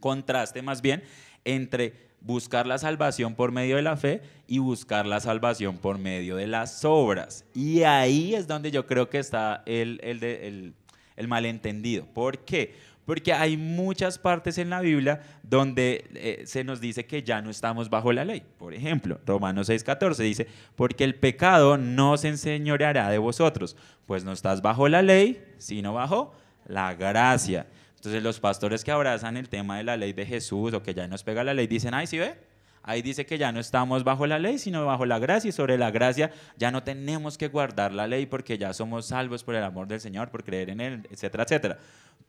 contraste 0.02 0.62
más 0.62 0.82
bien 0.82 1.04
entre 1.46 2.09
buscar 2.22 2.68
la 2.68 2.78
salvación 2.78 3.36
por 3.36 3.52
medio 3.52 3.78
de 3.78 3.82
la 3.82 3.98
fe 3.98 4.22
y 4.48 4.60
buscar 4.60 5.06
la 5.06 5.20
salvación 5.20 5.78
por 5.78 5.98
medio 5.98 6.36
de 6.36 6.48
las 6.48 6.84
obras. 6.86 7.46
Y 7.54 7.84
ahí 7.84 8.36
es 8.36 8.48
donde 8.48 8.72
yo 8.72 8.86
creo 8.86 9.10
que 9.10 9.20
está 9.20 9.64
el, 9.66 10.00
el, 10.04 10.74
el, 11.16 11.28
malentendido. 11.28 12.06
¿Por 12.06 12.40
qué? 12.40 12.76
Porque 13.06 13.34
hay 13.34 13.58
muchas 13.58 14.20
partes 14.20 14.58
en 14.58 14.70
la 14.70 14.82
Biblia 14.82 15.22
donde 15.42 16.06
eh, 16.14 16.44
se 16.46 16.64
nos 16.64 16.80
dice 16.80 17.06
que 17.06 17.24
ya 17.24 17.42
no 17.42 17.50
estamos 17.50 17.90
bajo 17.90 18.14
la 18.14 18.24
ley. 18.24 18.44
Por 18.58 18.74
ejemplo, 18.74 19.20
Romanos 19.26 19.70
6:14 19.70 20.18
dice, 20.18 20.48
porque 20.76 21.04
el 21.04 21.16
pecado 21.16 21.78
no 21.78 22.18
se 22.18 22.28
enseñoreará 22.28 23.10
de 23.10 23.18
vosotros, 23.18 23.76
pues 24.06 24.24
no 24.24 24.32
estás 24.32 24.62
bajo 24.62 24.88
la 24.88 25.02
ley, 25.02 25.44
sino 25.58 25.94
bajo 25.94 26.36
la 26.66 26.94
gracia. 26.94 27.66
Entonces 28.00 28.24
los 28.24 28.40
pastores 28.40 28.86
que 28.86 28.92
abrazan 28.92 29.36
el 29.36 29.50
tema 29.50 29.78
de 29.78 29.84
la 29.84 29.98
ley 29.98 30.14
de 30.14 30.26
Jesús 30.26 30.74
o 30.74 30.82
que 30.82 30.94
ya 30.94 31.06
nos 31.10 31.24
pega 31.24 31.44
la 31.44 31.54
ley 31.54 31.68
dicen, 31.68 31.94
ay, 31.94 32.08
¿sí 32.08 32.18
ve? 32.18 32.38
Ahí 32.82 33.02
dice 33.02 33.26
que 33.26 33.38
ya 33.38 33.52
no 33.52 33.60
estamos 33.60 34.06
bajo 34.06 34.26
la 34.26 34.40
ley, 34.40 34.58
sino 34.58 34.86
bajo 34.86 35.06
la 35.06 35.20
gracia 35.20 35.50
y 35.50 35.52
sobre 35.52 35.78
la 35.78 35.92
gracia 35.92 36.32
ya 36.56 36.72
no 36.72 36.82
tenemos 36.82 37.38
que 37.38 37.50
guardar 37.50 37.94
la 37.94 38.08
ley 38.08 38.26
porque 38.26 38.58
ya 38.58 38.74
somos 38.74 39.08
salvos 39.08 39.44
por 39.44 39.56
el 39.56 39.64
amor 39.64 39.90
del 39.90 40.00
Señor, 40.00 40.30
por 40.30 40.46
creer 40.46 40.70
en 40.70 40.80
Él, 40.80 41.08
etcétera, 41.12 41.44
etcétera. 41.44 41.78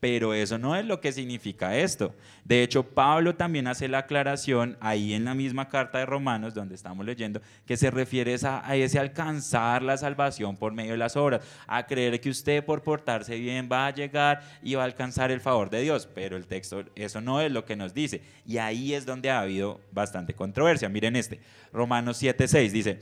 Pero 0.01 0.33
eso 0.33 0.57
no 0.57 0.77
es 0.77 0.87
lo 0.87 0.99
que 1.01 1.13
significa 1.13 1.77
esto. 1.77 2.15
De 2.45 2.63
hecho, 2.63 2.83
Pablo 2.83 3.35
también 3.37 3.67
hace 3.67 3.87
la 3.87 3.99
aclaración 3.99 4.79
ahí 4.81 5.13
en 5.13 5.27
la 5.27 5.35
misma 5.35 5.69
carta 5.69 5.99
de 5.99 6.07
Romanos, 6.07 6.55
donde 6.55 6.75
estamos 6.75 7.05
leyendo, 7.05 7.43
que 7.67 7.77
se 7.77 7.91
refiere 7.91 8.35
a, 8.43 8.77
ese 8.77 8.99
alcanzar 8.99 9.83
la 9.83 9.99
salvación 9.99 10.57
por 10.57 10.73
medio 10.73 10.93
de 10.93 10.97
las 10.97 11.17
obras, 11.17 11.43
a 11.67 11.87
creer 11.87 12.19
que 12.19 12.31
usted 12.31 12.65
por 12.65 12.83
portarse 12.83 13.39
bien 13.39 13.69
va 13.71 13.89
a 13.89 13.95
llegar 13.95 14.43
y 14.63 14.75
va 14.75 14.83
a 14.83 14.87
alcanzar 14.87 15.31
el 15.31 15.43
favor 15.43 15.69
de 15.69 15.83
Dios. 15.83 16.09
Pero 16.15 16.39
el 16.39 16.47
texto, 16.47 16.83
eso 16.95 17.21
no 17.21 17.43
es 17.43 17.53
lo 17.53 17.67
que 17.67 17.77
nos 17.77 17.93
dice. 17.93 18.23
Y 18.47 18.57
ahí 18.57 18.95
es 18.95 19.05
donde 19.05 19.31
ha 19.31 19.41
habido 19.41 19.83
bastante 19.93 20.33
controversia. 20.33 20.89
Miren 20.89 21.15
este, 21.15 21.41
Romanos 21.75 22.23
7:6 22.23 22.71
dice, 22.71 23.01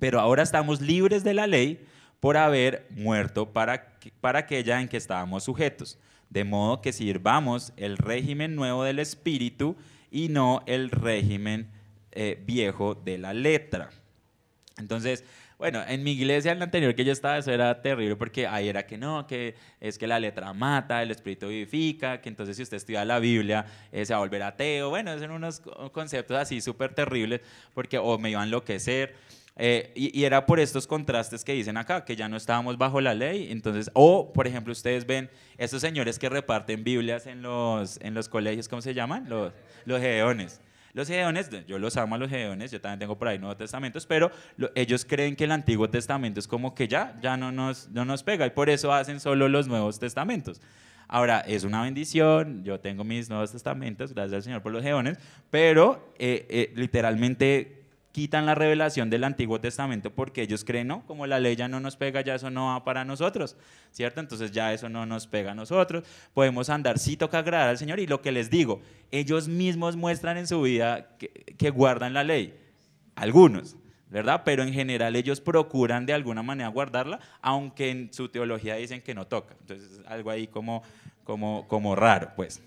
pero 0.00 0.18
ahora 0.18 0.42
estamos 0.42 0.80
libres 0.80 1.22
de 1.22 1.34
la 1.34 1.46
ley 1.46 1.86
por 2.20 2.36
haber 2.36 2.86
muerto 2.90 3.52
para, 3.52 3.98
para 4.20 4.40
aquella 4.40 4.80
en 4.80 4.88
que 4.88 4.96
estábamos 4.96 5.44
sujetos, 5.44 5.98
de 6.30 6.44
modo 6.44 6.80
que 6.80 6.92
sirvamos 6.92 7.72
el 7.76 7.96
régimen 7.96 8.54
nuevo 8.54 8.84
del 8.84 8.98
espíritu 8.98 9.76
y 10.10 10.28
no 10.28 10.62
el 10.66 10.90
régimen 10.90 11.68
eh, 12.12 12.42
viejo 12.46 12.94
de 12.94 13.18
la 13.18 13.32
letra. 13.34 13.90
Entonces, 14.78 15.24
bueno, 15.58 15.82
en 15.88 16.04
mi 16.04 16.12
iglesia, 16.12 16.52
en 16.52 16.60
la 16.60 16.66
anterior 16.66 16.94
que 16.94 17.04
yo 17.04 17.10
estaba, 17.10 17.36
eso 17.36 17.50
era 17.50 17.82
terrible 17.82 18.14
porque 18.14 18.46
ahí 18.46 18.68
era 18.68 18.86
que 18.86 18.96
no, 18.96 19.26
que 19.26 19.56
es 19.80 19.98
que 19.98 20.06
la 20.06 20.20
letra 20.20 20.52
mata, 20.52 21.02
el 21.02 21.10
espíritu 21.10 21.48
vivifica, 21.48 22.20
que 22.20 22.28
entonces 22.28 22.56
si 22.56 22.62
usted 22.62 22.76
estudia 22.76 23.04
la 23.04 23.18
Biblia 23.18 23.66
eh, 23.90 24.06
se 24.06 24.12
va 24.12 24.18
a 24.18 24.20
volver 24.20 24.42
ateo. 24.44 24.88
Bueno, 24.90 25.10
eran 25.10 25.32
unos 25.32 25.60
conceptos 25.90 26.36
así 26.36 26.60
súper 26.60 26.94
terribles 26.94 27.40
porque 27.74 27.98
o 27.98 28.18
me 28.18 28.30
iban 28.30 28.42
a 28.42 28.44
enloquecer. 28.44 29.16
Eh, 29.60 29.92
y, 29.96 30.22
era 30.22 30.46
por 30.46 30.60
estos 30.60 30.86
contrastes 30.86 31.44
que 31.44 31.52
dicen 31.52 31.76
acá, 31.76 32.04
que 32.04 32.14
ya 32.14 32.28
no 32.28 32.36
estábamos 32.36 32.78
bajo 32.78 33.00
la 33.00 33.12
ley. 33.12 33.48
Entonces, 33.50 33.90
o 33.92 34.32
por 34.32 34.46
ejemplo, 34.46 34.72
ustedes 34.72 35.04
ven 35.04 35.28
estos 35.56 35.80
señores 35.80 36.18
que 36.18 36.28
reparten 36.28 36.84
Biblias 36.84 37.26
en 37.26 37.42
los, 37.42 37.98
en 38.00 38.14
los 38.14 38.28
colegios, 38.28 38.68
¿cómo 38.68 38.80
se 38.80 38.94
llaman? 38.94 39.28
Los, 39.28 39.52
los 39.84 40.00
geones. 40.00 40.60
Los 40.94 41.08
geones, 41.08 41.50
yo 41.66 41.78
los 41.78 41.96
amo 41.96 42.14
a 42.14 42.18
los 42.18 42.30
geones, 42.30 42.70
yo 42.70 42.80
también 42.80 43.00
tengo 43.00 43.18
por 43.18 43.28
ahí 43.28 43.38
Nuevos 43.38 43.58
Testamentos, 43.58 44.06
pero 44.06 44.30
ellos 44.74 45.04
creen 45.04 45.36
que 45.36 45.44
el 45.44 45.52
Antiguo 45.52 45.90
Testamento 45.90 46.40
es 46.40 46.48
como 46.48 46.74
que 46.74 46.88
ya, 46.88 47.16
ya 47.20 47.36
no 47.36 47.52
nos, 47.52 47.88
no 47.90 48.04
nos 48.04 48.22
pega 48.22 48.46
y 48.46 48.50
por 48.50 48.70
eso 48.70 48.92
hacen 48.92 49.20
solo 49.20 49.48
los 49.48 49.68
Nuevos 49.68 49.98
Testamentos. 49.98 50.60
Ahora, 51.06 51.40
es 51.40 51.64
una 51.64 51.82
bendición, 51.82 52.64
yo 52.64 52.80
tengo 52.80 53.04
mis 53.04 53.28
Nuevos 53.28 53.52
Testamentos, 53.52 54.12
gracias 54.12 54.34
al 54.34 54.42
Señor 54.42 54.62
por 54.62 54.72
los 54.72 54.82
geones, 54.82 55.18
pero 55.50 56.12
eh, 56.18 56.46
eh, 56.48 56.72
literalmente 56.74 57.77
quitan 58.18 58.46
la 58.46 58.56
revelación 58.56 59.10
del 59.10 59.22
Antiguo 59.22 59.60
Testamento 59.60 60.12
porque 60.12 60.42
ellos 60.42 60.64
creen, 60.64 60.88
no, 60.88 61.06
como 61.06 61.28
la 61.28 61.38
ley 61.38 61.54
ya 61.54 61.68
no 61.68 61.78
nos 61.78 61.94
pega, 61.94 62.20
ya 62.20 62.34
eso 62.34 62.50
no 62.50 62.66
va 62.66 62.82
para 62.82 63.04
nosotros, 63.04 63.56
¿cierto? 63.92 64.18
Entonces 64.18 64.50
ya 64.50 64.72
eso 64.72 64.88
no 64.88 65.06
nos 65.06 65.28
pega 65.28 65.52
a 65.52 65.54
nosotros. 65.54 66.02
Podemos 66.34 66.68
andar, 66.68 66.98
sí 66.98 67.16
toca 67.16 67.38
agradar 67.38 67.68
al 67.68 67.78
Señor 67.78 68.00
y 68.00 68.08
lo 68.08 68.20
que 68.20 68.32
les 68.32 68.50
digo, 68.50 68.82
ellos 69.12 69.46
mismos 69.46 69.94
muestran 69.94 70.36
en 70.36 70.48
su 70.48 70.60
vida 70.62 71.10
que, 71.16 71.70
guardan 71.70 72.12
la 72.12 72.24
ley, 72.24 72.58
algunos. 73.14 73.76
¿verdad? 74.10 74.42
Pero 74.44 74.64
en 74.64 74.72
general 74.72 75.14
ellos 75.14 75.40
procuran 75.40 76.04
de 76.04 76.14
alguna 76.14 76.42
manera 76.42 76.70
guardarla, 76.70 77.20
aunque 77.40 77.90
en 77.90 78.12
su 78.12 78.30
teología 78.30 78.74
dicen 78.74 79.00
que 79.00 79.14
no 79.14 79.28
toca. 79.28 79.54
Entonces, 79.60 80.00
algo 80.08 80.30
ahí 80.30 80.48
como, 80.48 80.82
como, 81.22 81.68
como 81.68 81.94
raro, 81.94 82.32
pues. 82.34 82.60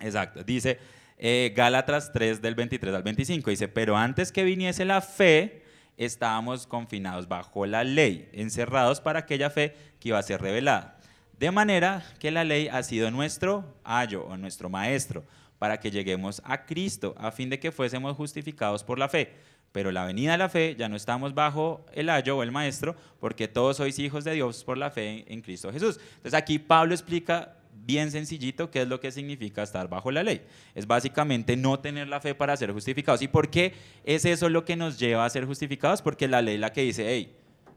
Exacto. 0.00 0.42
Dice, 0.42 0.80
eh, 1.18 1.52
Gálatas 1.54 2.12
3 2.12 2.42
del 2.42 2.54
23 2.54 2.94
al 2.94 3.02
25. 3.02 3.50
Dice, 3.50 3.68
pero 3.68 3.96
antes 3.96 4.32
que 4.32 4.44
viniese 4.44 4.84
la 4.84 5.00
fe, 5.00 5.62
estábamos 5.96 6.66
confinados 6.66 7.28
bajo 7.28 7.66
la 7.66 7.84
ley, 7.84 8.28
encerrados 8.32 9.00
para 9.00 9.20
aquella 9.20 9.50
fe 9.50 9.74
que 10.00 10.08
iba 10.08 10.18
a 10.18 10.22
ser 10.22 10.40
revelada. 10.40 10.98
De 11.38 11.50
manera 11.50 12.04
que 12.18 12.30
la 12.30 12.44
ley 12.44 12.68
ha 12.68 12.82
sido 12.82 13.10
nuestro 13.10 13.64
ayo 13.84 14.24
o 14.24 14.36
nuestro 14.36 14.68
maestro 14.68 15.24
para 15.58 15.80
que 15.80 15.90
lleguemos 15.90 16.42
a 16.44 16.64
Cristo, 16.64 17.14
a 17.18 17.30
fin 17.30 17.50
de 17.50 17.58
que 17.58 17.72
fuésemos 17.72 18.16
justificados 18.16 18.84
por 18.84 18.98
la 18.98 19.08
fe. 19.08 19.32
Pero 19.72 19.90
la 19.90 20.04
venida 20.04 20.32
de 20.32 20.38
la 20.38 20.48
fe 20.48 20.76
ya 20.78 20.88
no 20.88 20.94
estamos 20.94 21.34
bajo 21.34 21.84
el 21.92 22.08
ayo 22.08 22.36
o 22.36 22.42
el 22.44 22.52
maestro, 22.52 22.94
porque 23.18 23.48
todos 23.48 23.78
sois 23.78 23.98
hijos 23.98 24.22
de 24.22 24.34
Dios 24.34 24.62
por 24.62 24.78
la 24.78 24.90
fe 24.90 25.24
en 25.26 25.40
Cristo 25.40 25.72
Jesús. 25.72 25.98
Entonces 26.16 26.34
aquí 26.34 26.60
Pablo 26.60 26.94
explica 26.94 27.56
bien 27.74 28.10
sencillito 28.10 28.70
qué 28.70 28.82
es 28.82 28.88
lo 28.88 29.00
que 29.00 29.12
significa 29.12 29.62
estar 29.62 29.88
bajo 29.88 30.10
la 30.10 30.22
ley. 30.22 30.42
Es 30.74 30.86
básicamente 30.86 31.56
no 31.56 31.80
tener 31.80 32.08
la 32.08 32.20
fe 32.20 32.34
para 32.34 32.56
ser 32.56 32.72
justificados. 32.72 33.22
¿Y 33.22 33.28
por 33.28 33.50
qué 33.50 33.74
es 34.04 34.24
eso 34.24 34.48
lo 34.48 34.64
que 34.64 34.76
nos 34.76 34.98
lleva 34.98 35.24
a 35.24 35.30
ser 35.30 35.44
justificados? 35.44 36.02
Porque 36.02 36.28
la 36.28 36.42
ley 36.42 36.58
la 36.58 36.72
que 36.72 36.82
dice, 36.82 37.06
hey, 37.08 37.36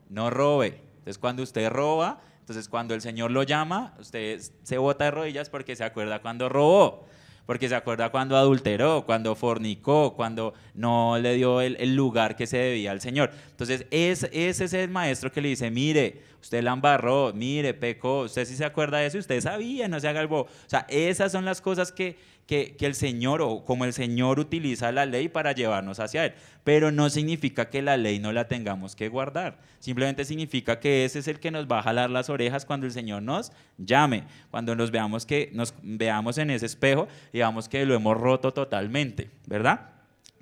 no 0.09 0.29
robe. 0.29 0.81
Entonces 0.99 1.17
cuando 1.17 1.43
usted 1.43 1.69
roba, 1.69 2.21
entonces 2.39 2.69
cuando 2.69 2.93
el 2.93 3.01
Señor 3.01 3.31
lo 3.31 3.43
llama, 3.43 3.95
usted 3.99 4.41
se 4.63 4.77
bota 4.77 5.05
de 5.05 5.11
rodillas 5.11 5.49
porque 5.49 5.75
se 5.75 5.83
acuerda 5.83 6.21
cuando 6.21 6.49
robó 6.49 7.05
porque 7.47 7.69
se 7.69 7.75
acuerda 7.75 8.09
cuando 8.09 8.35
adulteró, 8.35 9.03
cuando 9.05 9.33
fornicó, 9.33 10.13
cuando 10.15 10.53
no 10.75 11.17
le 11.17 11.33
dio 11.33 11.61
el, 11.61 11.95
lugar 11.95 12.35
que 12.35 12.45
se 12.45 12.57
debía 12.57 12.91
al 12.91 12.99
Señor. 12.99 13.31
Entonces, 13.49 13.87
ese 13.89 14.29
es 14.33 14.73
el 14.73 14.89
maestro 14.89 15.31
que 15.31 15.41
le 15.41 15.47
dice, 15.47 15.71
mire, 15.71 16.21
usted 16.41 16.61
la 16.61 16.73
embarró, 16.73 17.31
mire, 17.33 17.73
pecó, 17.73 18.23
usted 18.23 18.45
sí 18.45 18.57
se 18.57 18.65
acuerda 18.65 18.97
de 18.97 19.07
eso, 19.07 19.17
usted 19.17 19.39
sabía, 19.39 19.87
no 19.87 19.97
se 19.99 20.09
haga 20.09 20.19
el 20.19 20.27
O 20.31 20.47
sea, 20.67 20.85
esas 20.89 21.31
son 21.31 21.45
las 21.45 21.61
cosas 21.61 21.93
que, 21.93 22.17
que, 22.47 22.77
el 22.79 22.95
Señor, 22.95 23.41
o 23.41 23.65
como 23.65 23.83
el 23.83 23.91
Señor 23.91 24.39
utiliza 24.39 24.91
la 24.93 25.05
ley 25.05 25.27
para 25.27 25.51
llevarnos 25.51 25.99
hacia 25.99 26.25
Él. 26.25 26.33
Pero 26.63 26.91
no 26.91 27.09
significa 27.09 27.69
que 27.69 27.81
la 27.81 27.97
ley 27.97 28.19
no 28.19 28.31
la 28.31 28.47
tengamos 28.47 28.95
que 28.95 29.09
guardar. 29.09 29.59
Simplemente 29.79 30.23
significa 30.23 30.79
que 30.79 31.03
ese 31.03 31.19
es 31.19 31.27
el 31.27 31.39
que 31.39 31.51
nos 31.51 31.67
va 31.67 31.79
a 31.79 31.83
jalar 31.83 32.09
las 32.09 32.29
orejas 32.29 32.65
cuando 32.65 32.85
el 32.85 32.93
Señor 32.93 33.21
nos 33.21 33.51
llame, 33.77 34.23
cuando 34.49 34.75
nos 34.75 34.91
veamos, 34.91 35.25
que, 35.25 35.51
nos 35.53 35.73
veamos 35.83 36.37
en 36.37 36.49
ese 36.49 36.65
espejo 36.65 37.09
y 37.33 37.39
veamos 37.39 37.67
que 37.67 37.85
lo 37.85 37.93
hemos 37.93 38.17
roto 38.17 38.53
totalmente, 38.53 39.29
¿verdad? 39.45 39.89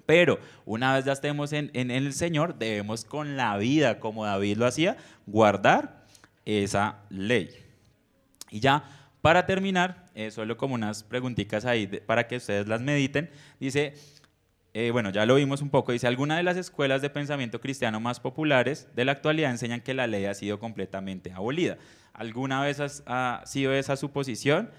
Pero 0.05 0.39
una 0.65 0.93
vez 0.93 1.05
ya 1.05 1.13
estemos 1.13 1.51
en, 1.53 1.71
en, 1.73 1.89
el 1.89 2.13
Señor, 2.13 2.59
debemos 2.59 3.03
con 3.03 3.35
la 3.35 3.57
vida, 3.57 3.99
como 3.99 4.25
David 4.25 4.57
lo 4.57 4.67
hacía, 4.67 4.95
guardar 5.25 6.05
esa 6.45 6.99
ley. 7.09 7.49
Y 8.51 8.59
ya 8.59 8.83
para 9.21 9.47
terminar, 9.47 10.04
eh, 10.15 10.31
solo 10.31 10.57
como 10.57 10.75
unas 10.75 11.03
preguntitas 11.03 11.65
ahí 11.65 11.87
para 11.87 12.27
que 12.27 12.37
ustedes 12.37 12.67
las 12.67 12.81
mediten. 12.81 13.29
Dice, 13.59 13.93
eh, 14.73 14.89
bueno, 14.91 15.09
ya 15.11 15.25
lo 15.25 15.35
vimos 15.35 15.61
un 15.61 15.69
poco, 15.69 15.91
dice, 15.91 16.07
algunas 16.07 16.37
de 16.37 16.43
las 16.43 16.57
escuelas 16.57 17.01
de 17.01 17.09
pensamiento 17.09 17.61
cristiano 17.61 17.99
más 17.99 18.19
populares 18.19 18.87
de 18.95 19.05
la 19.05 19.13
actualidad 19.13 19.51
enseñan 19.51 19.81
que 19.81 19.93
la 19.93 20.07
ley 20.07 20.25
ha 20.25 20.33
sido 20.33 20.59
completamente 20.59 21.31
abolida. 21.31 21.77
¿Alguna 22.13 22.61
vez 22.61 23.03
ha 23.05 23.43
sido 23.45 23.73
esa 23.73 23.95
su 23.97 24.11
posición? 24.11 24.71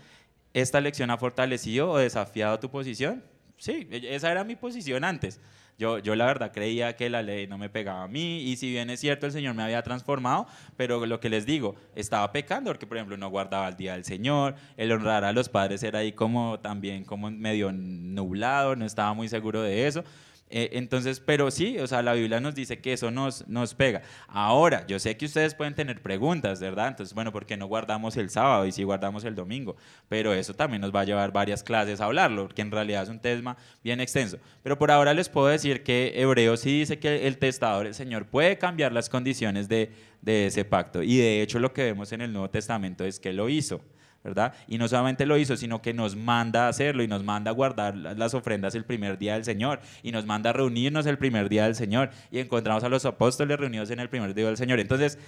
¿Esta 0.54 0.80
lección 0.80 1.10
ha 1.10 1.18
fortalecido 1.18 1.90
o 1.90 1.98
desafiado 1.98 2.58
tu 2.58 2.70
posición? 2.70 3.22
Sí, 3.58 3.88
e, 3.90 4.14
esa 4.14 4.30
era 4.30 4.44
mi 4.44 4.56
posición 4.56 5.04
antes. 5.04 5.40
Yo, 5.78 5.98
yo 5.98 6.16
la 6.16 6.24
verdad 6.24 6.52
creía 6.52 6.96
que 6.96 7.10
la 7.10 7.22
ley 7.22 7.46
no 7.46 7.58
me 7.58 7.68
pegaba 7.68 8.04
a 8.04 8.08
mí 8.08 8.40
y 8.40 8.56
si 8.56 8.70
bien 8.70 8.88
es 8.88 9.00
cierto 9.00 9.26
el 9.26 9.32
Señor 9.32 9.54
me 9.54 9.62
había 9.62 9.82
transformado, 9.82 10.46
pero 10.76 11.04
lo 11.04 11.20
que 11.20 11.28
les 11.28 11.44
digo, 11.44 11.74
estaba 11.94 12.32
pecando 12.32 12.70
porque 12.70 12.86
por 12.86 12.96
ejemplo 12.96 13.18
no 13.18 13.28
guardaba 13.28 13.68
el 13.68 13.76
día 13.76 13.92
del 13.92 14.04
Señor, 14.04 14.54
el 14.78 14.90
honrar 14.90 15.24
a 15.24 15.32
los 15.32 15.50
padres 15.50 15.82
era 15.82 15.98
ahí 15.98 16.12
como 16.12 16.60
también 16.60 17.04
como 17.04 17.30
medio 17.30 17.72
nublado, 17.72 18.74
no 18.74 18.86
estaba 18.86 19.12
muy 19.12 19.28
seguro 19.28 19.60
de 19.60 19.86
eso. 19.86 20.02
Eh, 20.48 20.70
entonces, 20.74 21.18
pero 21.18 21.50
sí, 21.50 21.78
o 21.78 21.86
sea, 21.86 22.02
la 22.02 22.12
Biblia 22.12 22.38
nos 22.40 22.54
dice 22.54 22.78
que 22.78 22.92
eso 22.92 23.10
nos, 23.10 23.46
nos 23.48 23.74
pega. 23.74 24.02
Ahora, 24.28 24.86
yo 24.86 24.98
sé 24.98 25.16
que 25.16 25.26
ustedes 25.26 25.54
pueden 25.54 25.74
tener 25.74 26.00
preguntas, 26.02 26.60
¿verdad? 26.60 26.88
Entonces, 26.88 27.14
bueno, 27.14 27.32
¿por 27.32 27.46
qué 27.46 27.56
no 27.56 27.66
guardamos 27.66 28.16
el 28.16 28.30
sábado 28.30 28.64
y 28.66 28.72
si 28.72 28.84
guardamos 28.84 29.24
el 29.24 29.34
domingo? 29.34 29.76
Pero 30.08 30.32
eso 30.34 30.54
también 30.54 30.82
nos 30.82 30.94
va 30.94 31.00
a 31.00 31.04
llevar 31.04 31.32
varias 31.32 31.62
clases 31.64 32.00
a 32.00 32.04
hablarlo, 32.04 32.44
porque 32.44 32.62
en 32.62 32.70
realidad 32.70 33.02
es 33.02 33.08
un 33.08 33.18
tema 33.18 33.56
bien 33.82 34.00
extenso. 34.00 34.38
Pero 34.62 34.78
por 34.78 34.90
ahora 34.90 35.14
les 35.14 35.28
puedo 35.28 35.48
decir 35.48 35.82
que 35.82 36.12
Hebreo 36.16 36.56
sí 36.56 36.78
dice 36.78 36.98
que 36.98 37.26
el 37.26 37.38
testador, 37.38 37.86
el 37.86 37.94
Señor, 37.94 38.26
puede 38.26 38.56
cambiar 38.56 38.92
las 38.92 39.08
condiciones 39.08 39.68
de, 39.68 39.90
de 40.22 40.46
ese 40.46 40.64
pacto. 40.64 41.02
Y 41.02 41.16
de 41.16 41.42
hecho 41.42 41.58
lo 41.58 41.72
que 41.72 41.82
vemos 41.82 42.12
en 42.12 42.20
el 42.20 42.32
Nuevo 42.32 42.50
Testamento 42.50 43.04
es 43.04 43.18
que 43.18 43.32
lo 43.32 43.48
hizo. 43.48 43.80
¿Verdad? 44.26 44.52
Y 44.66 44.78
no 44.78 44.88
solamente 44.88 45.24
lo 45.24 45.38
hizo, 45.38 45.56
sino 45.56 45.80
que 45.80 45.94
nos 45.94 46.16
manda 46.16 46.66
a 46.66 46.68
hacerlo 46.68 47.02
y 47.02 47.08
nos 47.08 47.22
manda 47.22 47.50
a 47.50 47.54
guardar 47.54 47.96
las 47.96 48.34
ofrendas 48.34 48.74
el 48.74 48.84
primer 48.84 49.18
día 49.18 49.34
del 49.34 49.44
Señor 49.44 49.80
y 50.02 50.10
nos 50.10 50.26
manda 50.26 50.50
a 50.50 50.52
reunirnos 50.52 51.06
el 51.06 51.16
primer 51.16 51.48
día 51.48 51.64
del 51.64 51.74
Señor 51.74 52.10
y 52.30 52.40
encontramos 52.40 52.82
a 52.84 52.88
los 52.88 53.04
apóstoles 53.06 53.58
reunidos 53.58 53.90
en 53.90 54.00
el 54.00 54.08
primer 54.08 54.34
día 54.34 54.46
del 54.46 54.56
Señor. 54.56 54.80
Entonces, 54.80 55.18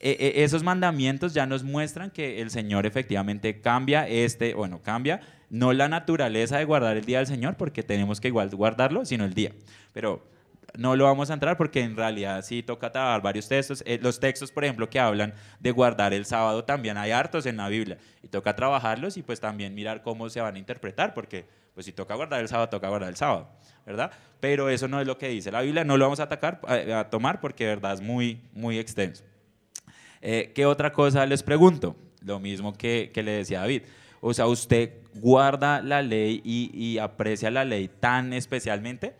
e, 0.00 0.10
e, 0.10 0.44
esos 0.44 0.62
mandamientos 0.62 1.34
ya 1.34 1.46
nos 1.46 1.62
muestran 1.62 2.10
que 2.10 2.40
el 2.40 2.50
Señor 2.50 2.86
efectivamente 2.86 3.60
cambia 3.60 4.08
este, 4.08 4.54
bueno, 4.54 4.80
cambia 4.82 5.20
no 5.50 5.72
la 5.72 5.88
naturaleza 5.88 6.58
de 6.58 6.64
guardar 6.64 6.96
el 6.96 7.04
día 7.04 7.18
del 7.18 7.26
Señor, 7.26 7.56
porque 7.56 7.82
tenemos 7.82 8.20
que 8.20 8.28
igual 8.28 8.50
guardarlo, 8.50 9.04
sino 9.04 9.24
el 9.24 9.34
día. 9.34 9.52
Pero 9.92 10.26
no 10.76 10.96
lo 10.96 11.04
vamos 11.04 11.30
a 11.30 11.34
entrar 11.34 11.56
porque 11.56 11.80
en 11.80 11.96
realidad 11.96 12.42
sí 12.42 12.62
toca 12.62 12.90
trabajar 12.92 13.22
varios 13.22 13.48
textos. 13.48 13.82
Eh, 13.86 13.98
los 14.00 14.20
textos, 14.20 14.50
por 14.50 14.64
ejemplo, 14.64 14.88
que 14.88 14.98
hablan 14.98 15.34
de 15.60 15.70
guardar 15.70 16.12
el 16.12 16.24
sábado, 16.24 16.64
también 16.64 16.96
hay 16.96 17.10
hartos 17.10 17.46
en 17.46 17.56
la 17.56 17.68
Biblia 17.68 17.98
y 18.22 18.28
toca 18.28 18.54
trabajarlos 18.54 19.16
y 19.16 19.22
pues 19.22 19.40
también 19.40 19.74
mirar 19.74 20.02
cómo 20.02 20.28
se 20.28 20.40
van 20.40 20.54
a 20.56 20.58
interpretar, 20.58 21.14
porque 21.14 21.46
pues 21.74 21.86
si 21.86 21.92
toca 21.92 22.14
guardar 22.14 22.40
el 22.40 22.48
sábado, 22.48 22.68
toca 22.68 22.88
guardar 22.88 23.10
el 23.10 23.16
sábado, 23.16 23.48
¿verdad? 23.84 24.10
Pero 24.40 24.68
eso 24.68 24.88
no 24.88 25.00
es 25.00 25.06
lo 25.06 25.18
que 25.18 25.28
dice 25.28 25.50
la 25.50 25.60
Biblia, 25.60 25.84
no 25.84 25.96
lo 25.96 26.04
vamos 26.04 26.20
a, 26.20 26.24
atacar, 26.24 26.60
a, 26.66 27.08
tomar 27.10 27.40
porque 27.40 27.66
verdad 27.66 27.94
es 27.94 28.00
muy, 28.00 28.40
muy 28.52 28.78
extenso. 28.78 29.24
Eh, 30.22 30.52
¿Qué 30.54 30.66
otra 30.66 30.92
cosa 30.92 31.26
les 31.26 31.42
pregunto? 31.42 31.96
Lo 32.22 32.40
mismo 32.40 32.72
que, 32.72 33.10
que 33.12 33.22
le 33.22 33.32
decía 33.32 33.60
David. 33.60 33.82
O 34.20 34.32
sea, 34.34 34.46
¿usted 34.46 34.94
guarda 35.14 35.82
la 35.82 36.02
ley 36.02 36.40
y 36.44 36.98
aprecia 36.98 37.50
la 37.50 37.64
ley 37.64 37.88
tan 37.88 38.32
especialmente? 38.32 39.14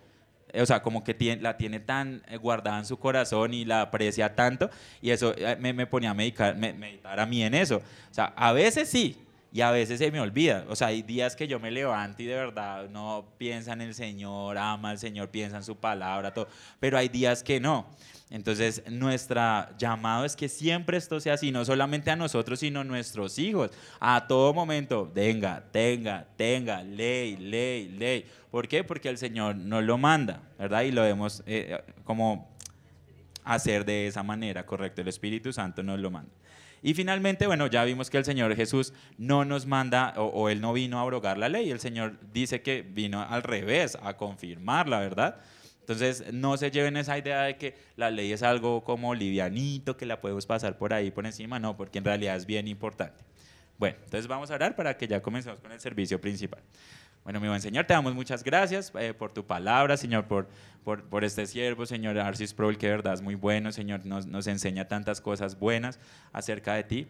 O 0.55 0.67
sea, 0.67 0.83
como 0.83 1.05
que 1.05 1.39
la 1.41 1.57
tiene 1.57 1.81
tan 1.81 2.23
eh, 2.29 2.37
guardada 2.37 2.79
en 2.79 2.87
su 2.87 2.99
corazón 2.99 3.55
y 3.55 3.65
la 3.65 3.83
aprecia 3.83 4.35
tanto, 4.35 4.71
y 5.01 5.11
eso 5.11 5.35
eh, 5.37 5.57
me, 5.59 5.87
ponía 5.87 6.11
a 6.11 6.15
meditar 6.15 6.57
a 7.05 7.27
mí 7.27 7.43
en 7.43 7.55
eso. 7.55 7.77
O 8.11 8.15
sea, 8.15 8.33
a 8.37 8.53
veces 8.53 8.89
sí, 8.89 9.17
y 9.53 9.61
a 9.61 9.71
veces 9.71 9.99
se 9.99 10.11
me 10.11 10.21
olvida. 10.21 10.65
O 10.69 10.77
sea, 10.77 10.89
hay 10.89 11.03
días 11.03 11.35
que 11.35 11.49
yo 11.49 11.59
me 11.59 11.71
levanto 11.71 12.23
y 12.23 12.27
de 12.27 12.35
verdad 12.35 12.89
no 12.91 13.27
piensa 13.39 13.73
en 13.73 13.81
el 13.81 13.95
Señor, 13.95 14.59
ama 14.59 14.91
al 14.91 14.99
Señor, 14.99 15.31
piensa 15.31 15.57
en 15.57 15.65
su 15.65 15.77
palabra, 15.77 16.35
todo, 16.35 16.49
pero 16.79 16.99
hay 16.99 17.09
días 17.09 17.43
que 17.43 17.59
no. 17.59 17.87
Entonces, 18.29 18.83
nuestro 18.91 19.41
llamado 19.79 20.25
es 20.25 20.35
que 20.35 20.49
siempre 20.49 20.97
esto 20.97 21.21
sea 21.21 21.35
así, 21.35 21.53
no 21.53 21.65
solamente 21.65 22.11
a 22.11 22.17
nosotros, 22.17 22.59
sino 22.59 22.81
a 22.81 22.85
nuestros 22.85 23.39
hijos. 23.39 23.71
A 24.01 24.27
todo 24.27 24.53
momento, 24.53 25.11
venga, 25.15 25.63
tenga, 25.71 26.27
tenga, 26.37 26.83
ley, 26.83 27.37
ley, 27.37 27.89
ley. 27.89 28.27
¿Por 28.51 28.67
qué? 28.67 28.83
Porque 28.83 29.09
el 29.09 29.19
Señor 29.19 29.55
nos 29.55 29.85
lo 29.85 29.97
manda, 29.97 30.43
¿verdad? 30.59 30.83
Y 30.83 30.91
lo 30.91 31.03
debemos 31.03 31.45
eh, 31.47 31.81
como 32.03 32.51
hacer 33.45 33.85
de 33.85 34.09
esa 34.09 34.25
manera, 34.25 34.67
correcto. 34.67 35.03
El 35.03 35.09
Espíritu 35.09 35.53
Santo 35.53 35.85
nos 35.85 36.01
lo 36.01 36.11
manda. 36.11 36.33
Y 36.83 36.95
finalmente, 36.95 37.47
bueno, 37.47 37.69
ya 37.69 37.85
vimos 37.85 38.11
que 38.11 38.19
el 38.19 38.25
Señor 38.25 38.55
Jesús 38.57 38.93
no 39.19 39.45
nos 39.45 39.67
manda, 39.67 40.15
o, 40.17 40.25
o, 40.25 40.49
Él 40.49 40.61
no 40.61 40.73
vino 40.73 40.99
a 40.99 41.03
abrogar 41.03 41.39
la 41.39 41.49
ley, 41.49 41.71
el 41.71 41.81
Señor 41.81 42.19
dice 42.33 42.61
que 42.61 42.83
vino 42.83 43.23
al 43.23 43.45
revés, 43.45 43.97
a 44.03 44.17
confirmarla, 44.17 44.99
¿verdad? 44.99 45.37
Entonces, 45.87 46.33
no 46.33 46.57
se 46.57 46.73
lleven 46.73 46.97
esa 46.97 47.17
idea 47.17 47.43
de 47.43 47.57
que 47.57 47.77
la 47.95 48.11
ley 48.11 48.33
es 48.33 48.43
algo 48.43 48.83
como 48.83 49.15
livianito, 49.15 49.97
que 49.97 50.05
la 50.05 50.21
podemos 50.21 50.45
pasar 50.45 50.79
por 50.79 50.93
ahí, 50.93 51.13
por 51.13 51.25
encima, 51.27 51.61
no, 51.61 51.77
porque 51.77 51.99
en 51.99 52.05
realidad 52.05 52.35
es 52.35 52.45
bien 52.45 52.67
importante. 52.67 53.23
Bueno, 53.79 53.97
entonces 54.03 54.27
vamos 54.27 54.51
a 54.51 54.57
orar 54.57 54.75
para 54.75 54.97
que 54.97 55.07
ya 55.07 55.23
comencemos 55.23 55.61
con 55.61 55.71
el 55.71 55.79
servicio 55.79 56.21
principal. 56.21 56.61
Bueno, 57.23 57.39
mi 57.39 57.47
buen 57.47 57.61
Señor, 57.61 57.85
te 57.85 57.95
damos 57.95 58.17
muchas 58.17 58.43
gracias 58.43 58.91
eh, 58.99 59.15
por 59.15 59.33
tu 59.33 59.47
palabra, 59.47 59.97
Señor, 59.97 60.25
por, 60.25 60.49
por, 60.83 61.23
este 61.23 61.47
siervo, 61.47 61.87
Señor 61.87 62.19
Arcis 62.19 62.53
Pro, 62.53 62.69
que 62.77 62.87
de 62.87 62.93
verdad 62.93 63.15
es 63.15 63.23
muy 63.23 63.37
bueno, 63.37 63.71
Señor, 63.71 64.05
nos, 64.07 64.27
nos 64.27 64.49
enseña 64.49 64.89
tantas 64.89 65.21
cosas 65.21 65.57
buenas 65.57 66.01
acerca 66.33 66.75
de 66.75 66.83
ti. 66.83 67.07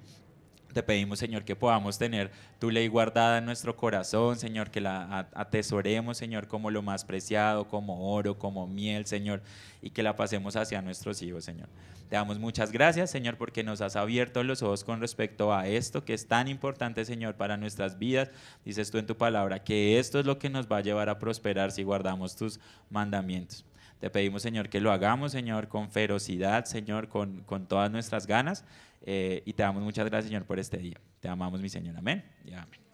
Te 0.73 0.83
pedimos, 0.83 1.19
Señor, 1.19 1.45
que 1.45 1.57
podamos 1.57 1.99
tener 1.99 2.31
tu 2.59 2.71
ley 2.71 2.89
guardada 2.89 3.39
en 3.39 3.47
nuestro 3.47 3.77
corazón, 3.77 4.39
Señor, 4.39 4.71
que 4.71 4.81
la 4.81 5.27
atesoremos, 5.35 6.19
Señor, 6.19 6.49
como 6.49 6.71
lo 6.71 6.83
más 6.83 7.05
preciado, 7.05 7.67
como 7.67 8.12
oro, 8.12 8.39
como 8.39 8.67
miel, 8.67 9.07
Señor, 9.07 9.43
y 9.81 9.91
que 9.91 10.03
la 10.03 10.17
pasemos 10.17 10.55
hacia 10.55 10.83
nuestros 10.83 11.23
hijos, 11.23 11.45
Señor. 11.45 11.69
Te 12.09 12.14
damos 12.14 12.39
muchas 12.39 12.71
gracias, 12.71 13.11
Señor, 13.11 13.37
porque 13.37 13.64
nos 13.64 13.81
has 13.81 13.97
abierto 13.97 14.45
los 14.45 14.62
ojos 14.62 14.85
con 14.85 15.01
respecto 15.01 15.53
a 15.53 15.67
esto 15.67 16.05
que 16.05 16.14
es 16.14 16.29
tan 16.29 16.47
importante, 16.47 17.05
Señor, 17.05 17.35
para 17.35 17.57
nuestras 17.57 17.99
vidas. 17.99 18.31
Dices 18.64 18.91
tú 18.91 18.99
en 18.99 19.07
tu 19.07 19.17
palabra 19.17 19.64
que 19.64 19.99
esto 19.99 20.21
es 20.21 20.27
lo 20.27 20.39
que 20.39 20.49
nos 20.49 20.71
va 20.71 20.77
a 20.77 20.83
llevar 20.83 21.09
a 21.09 21.19
prosperar 21.19 21.73
si 21.73 21.83
guardamos 21.83 22.37
tus 22.37 22.61
mandamientos. 22.91 23.64
Te 23.99 24.11
pedimos, 24.11 24.43
Señor, 24.43 24.69
que 24.69 24.81
lo 24.81 24.93
hagamos, 24.93 25.33
Señor, 25.33 25.69
con 25.69 25.91
ferocidad, 25.91 26.67
Señor, 26.67 27.09
con, 27.09 27.41
con 27.41 27.67
todas 27.67 27.91
nuestras 27.91 28.27
ganas. 28.27 28.62
Eh, 29.09 29.42
y 29.46 29.52
te 29.52 29.62
damos 29.62 29.82
muchas 29.82 30.04
gracias, 30.04 30.26
Señor, 30.26 30.44
por 30.44 30.59
este 30.59 30.78
día. 30.78 31.00
Te 31.20 31.28
amamos, 31.28 31.62
mi 31.62 31.68
Señor. 31.68 31.96
Amén. 31.96 32.24
Y 32.44 32.52
amén. 32.52 32.86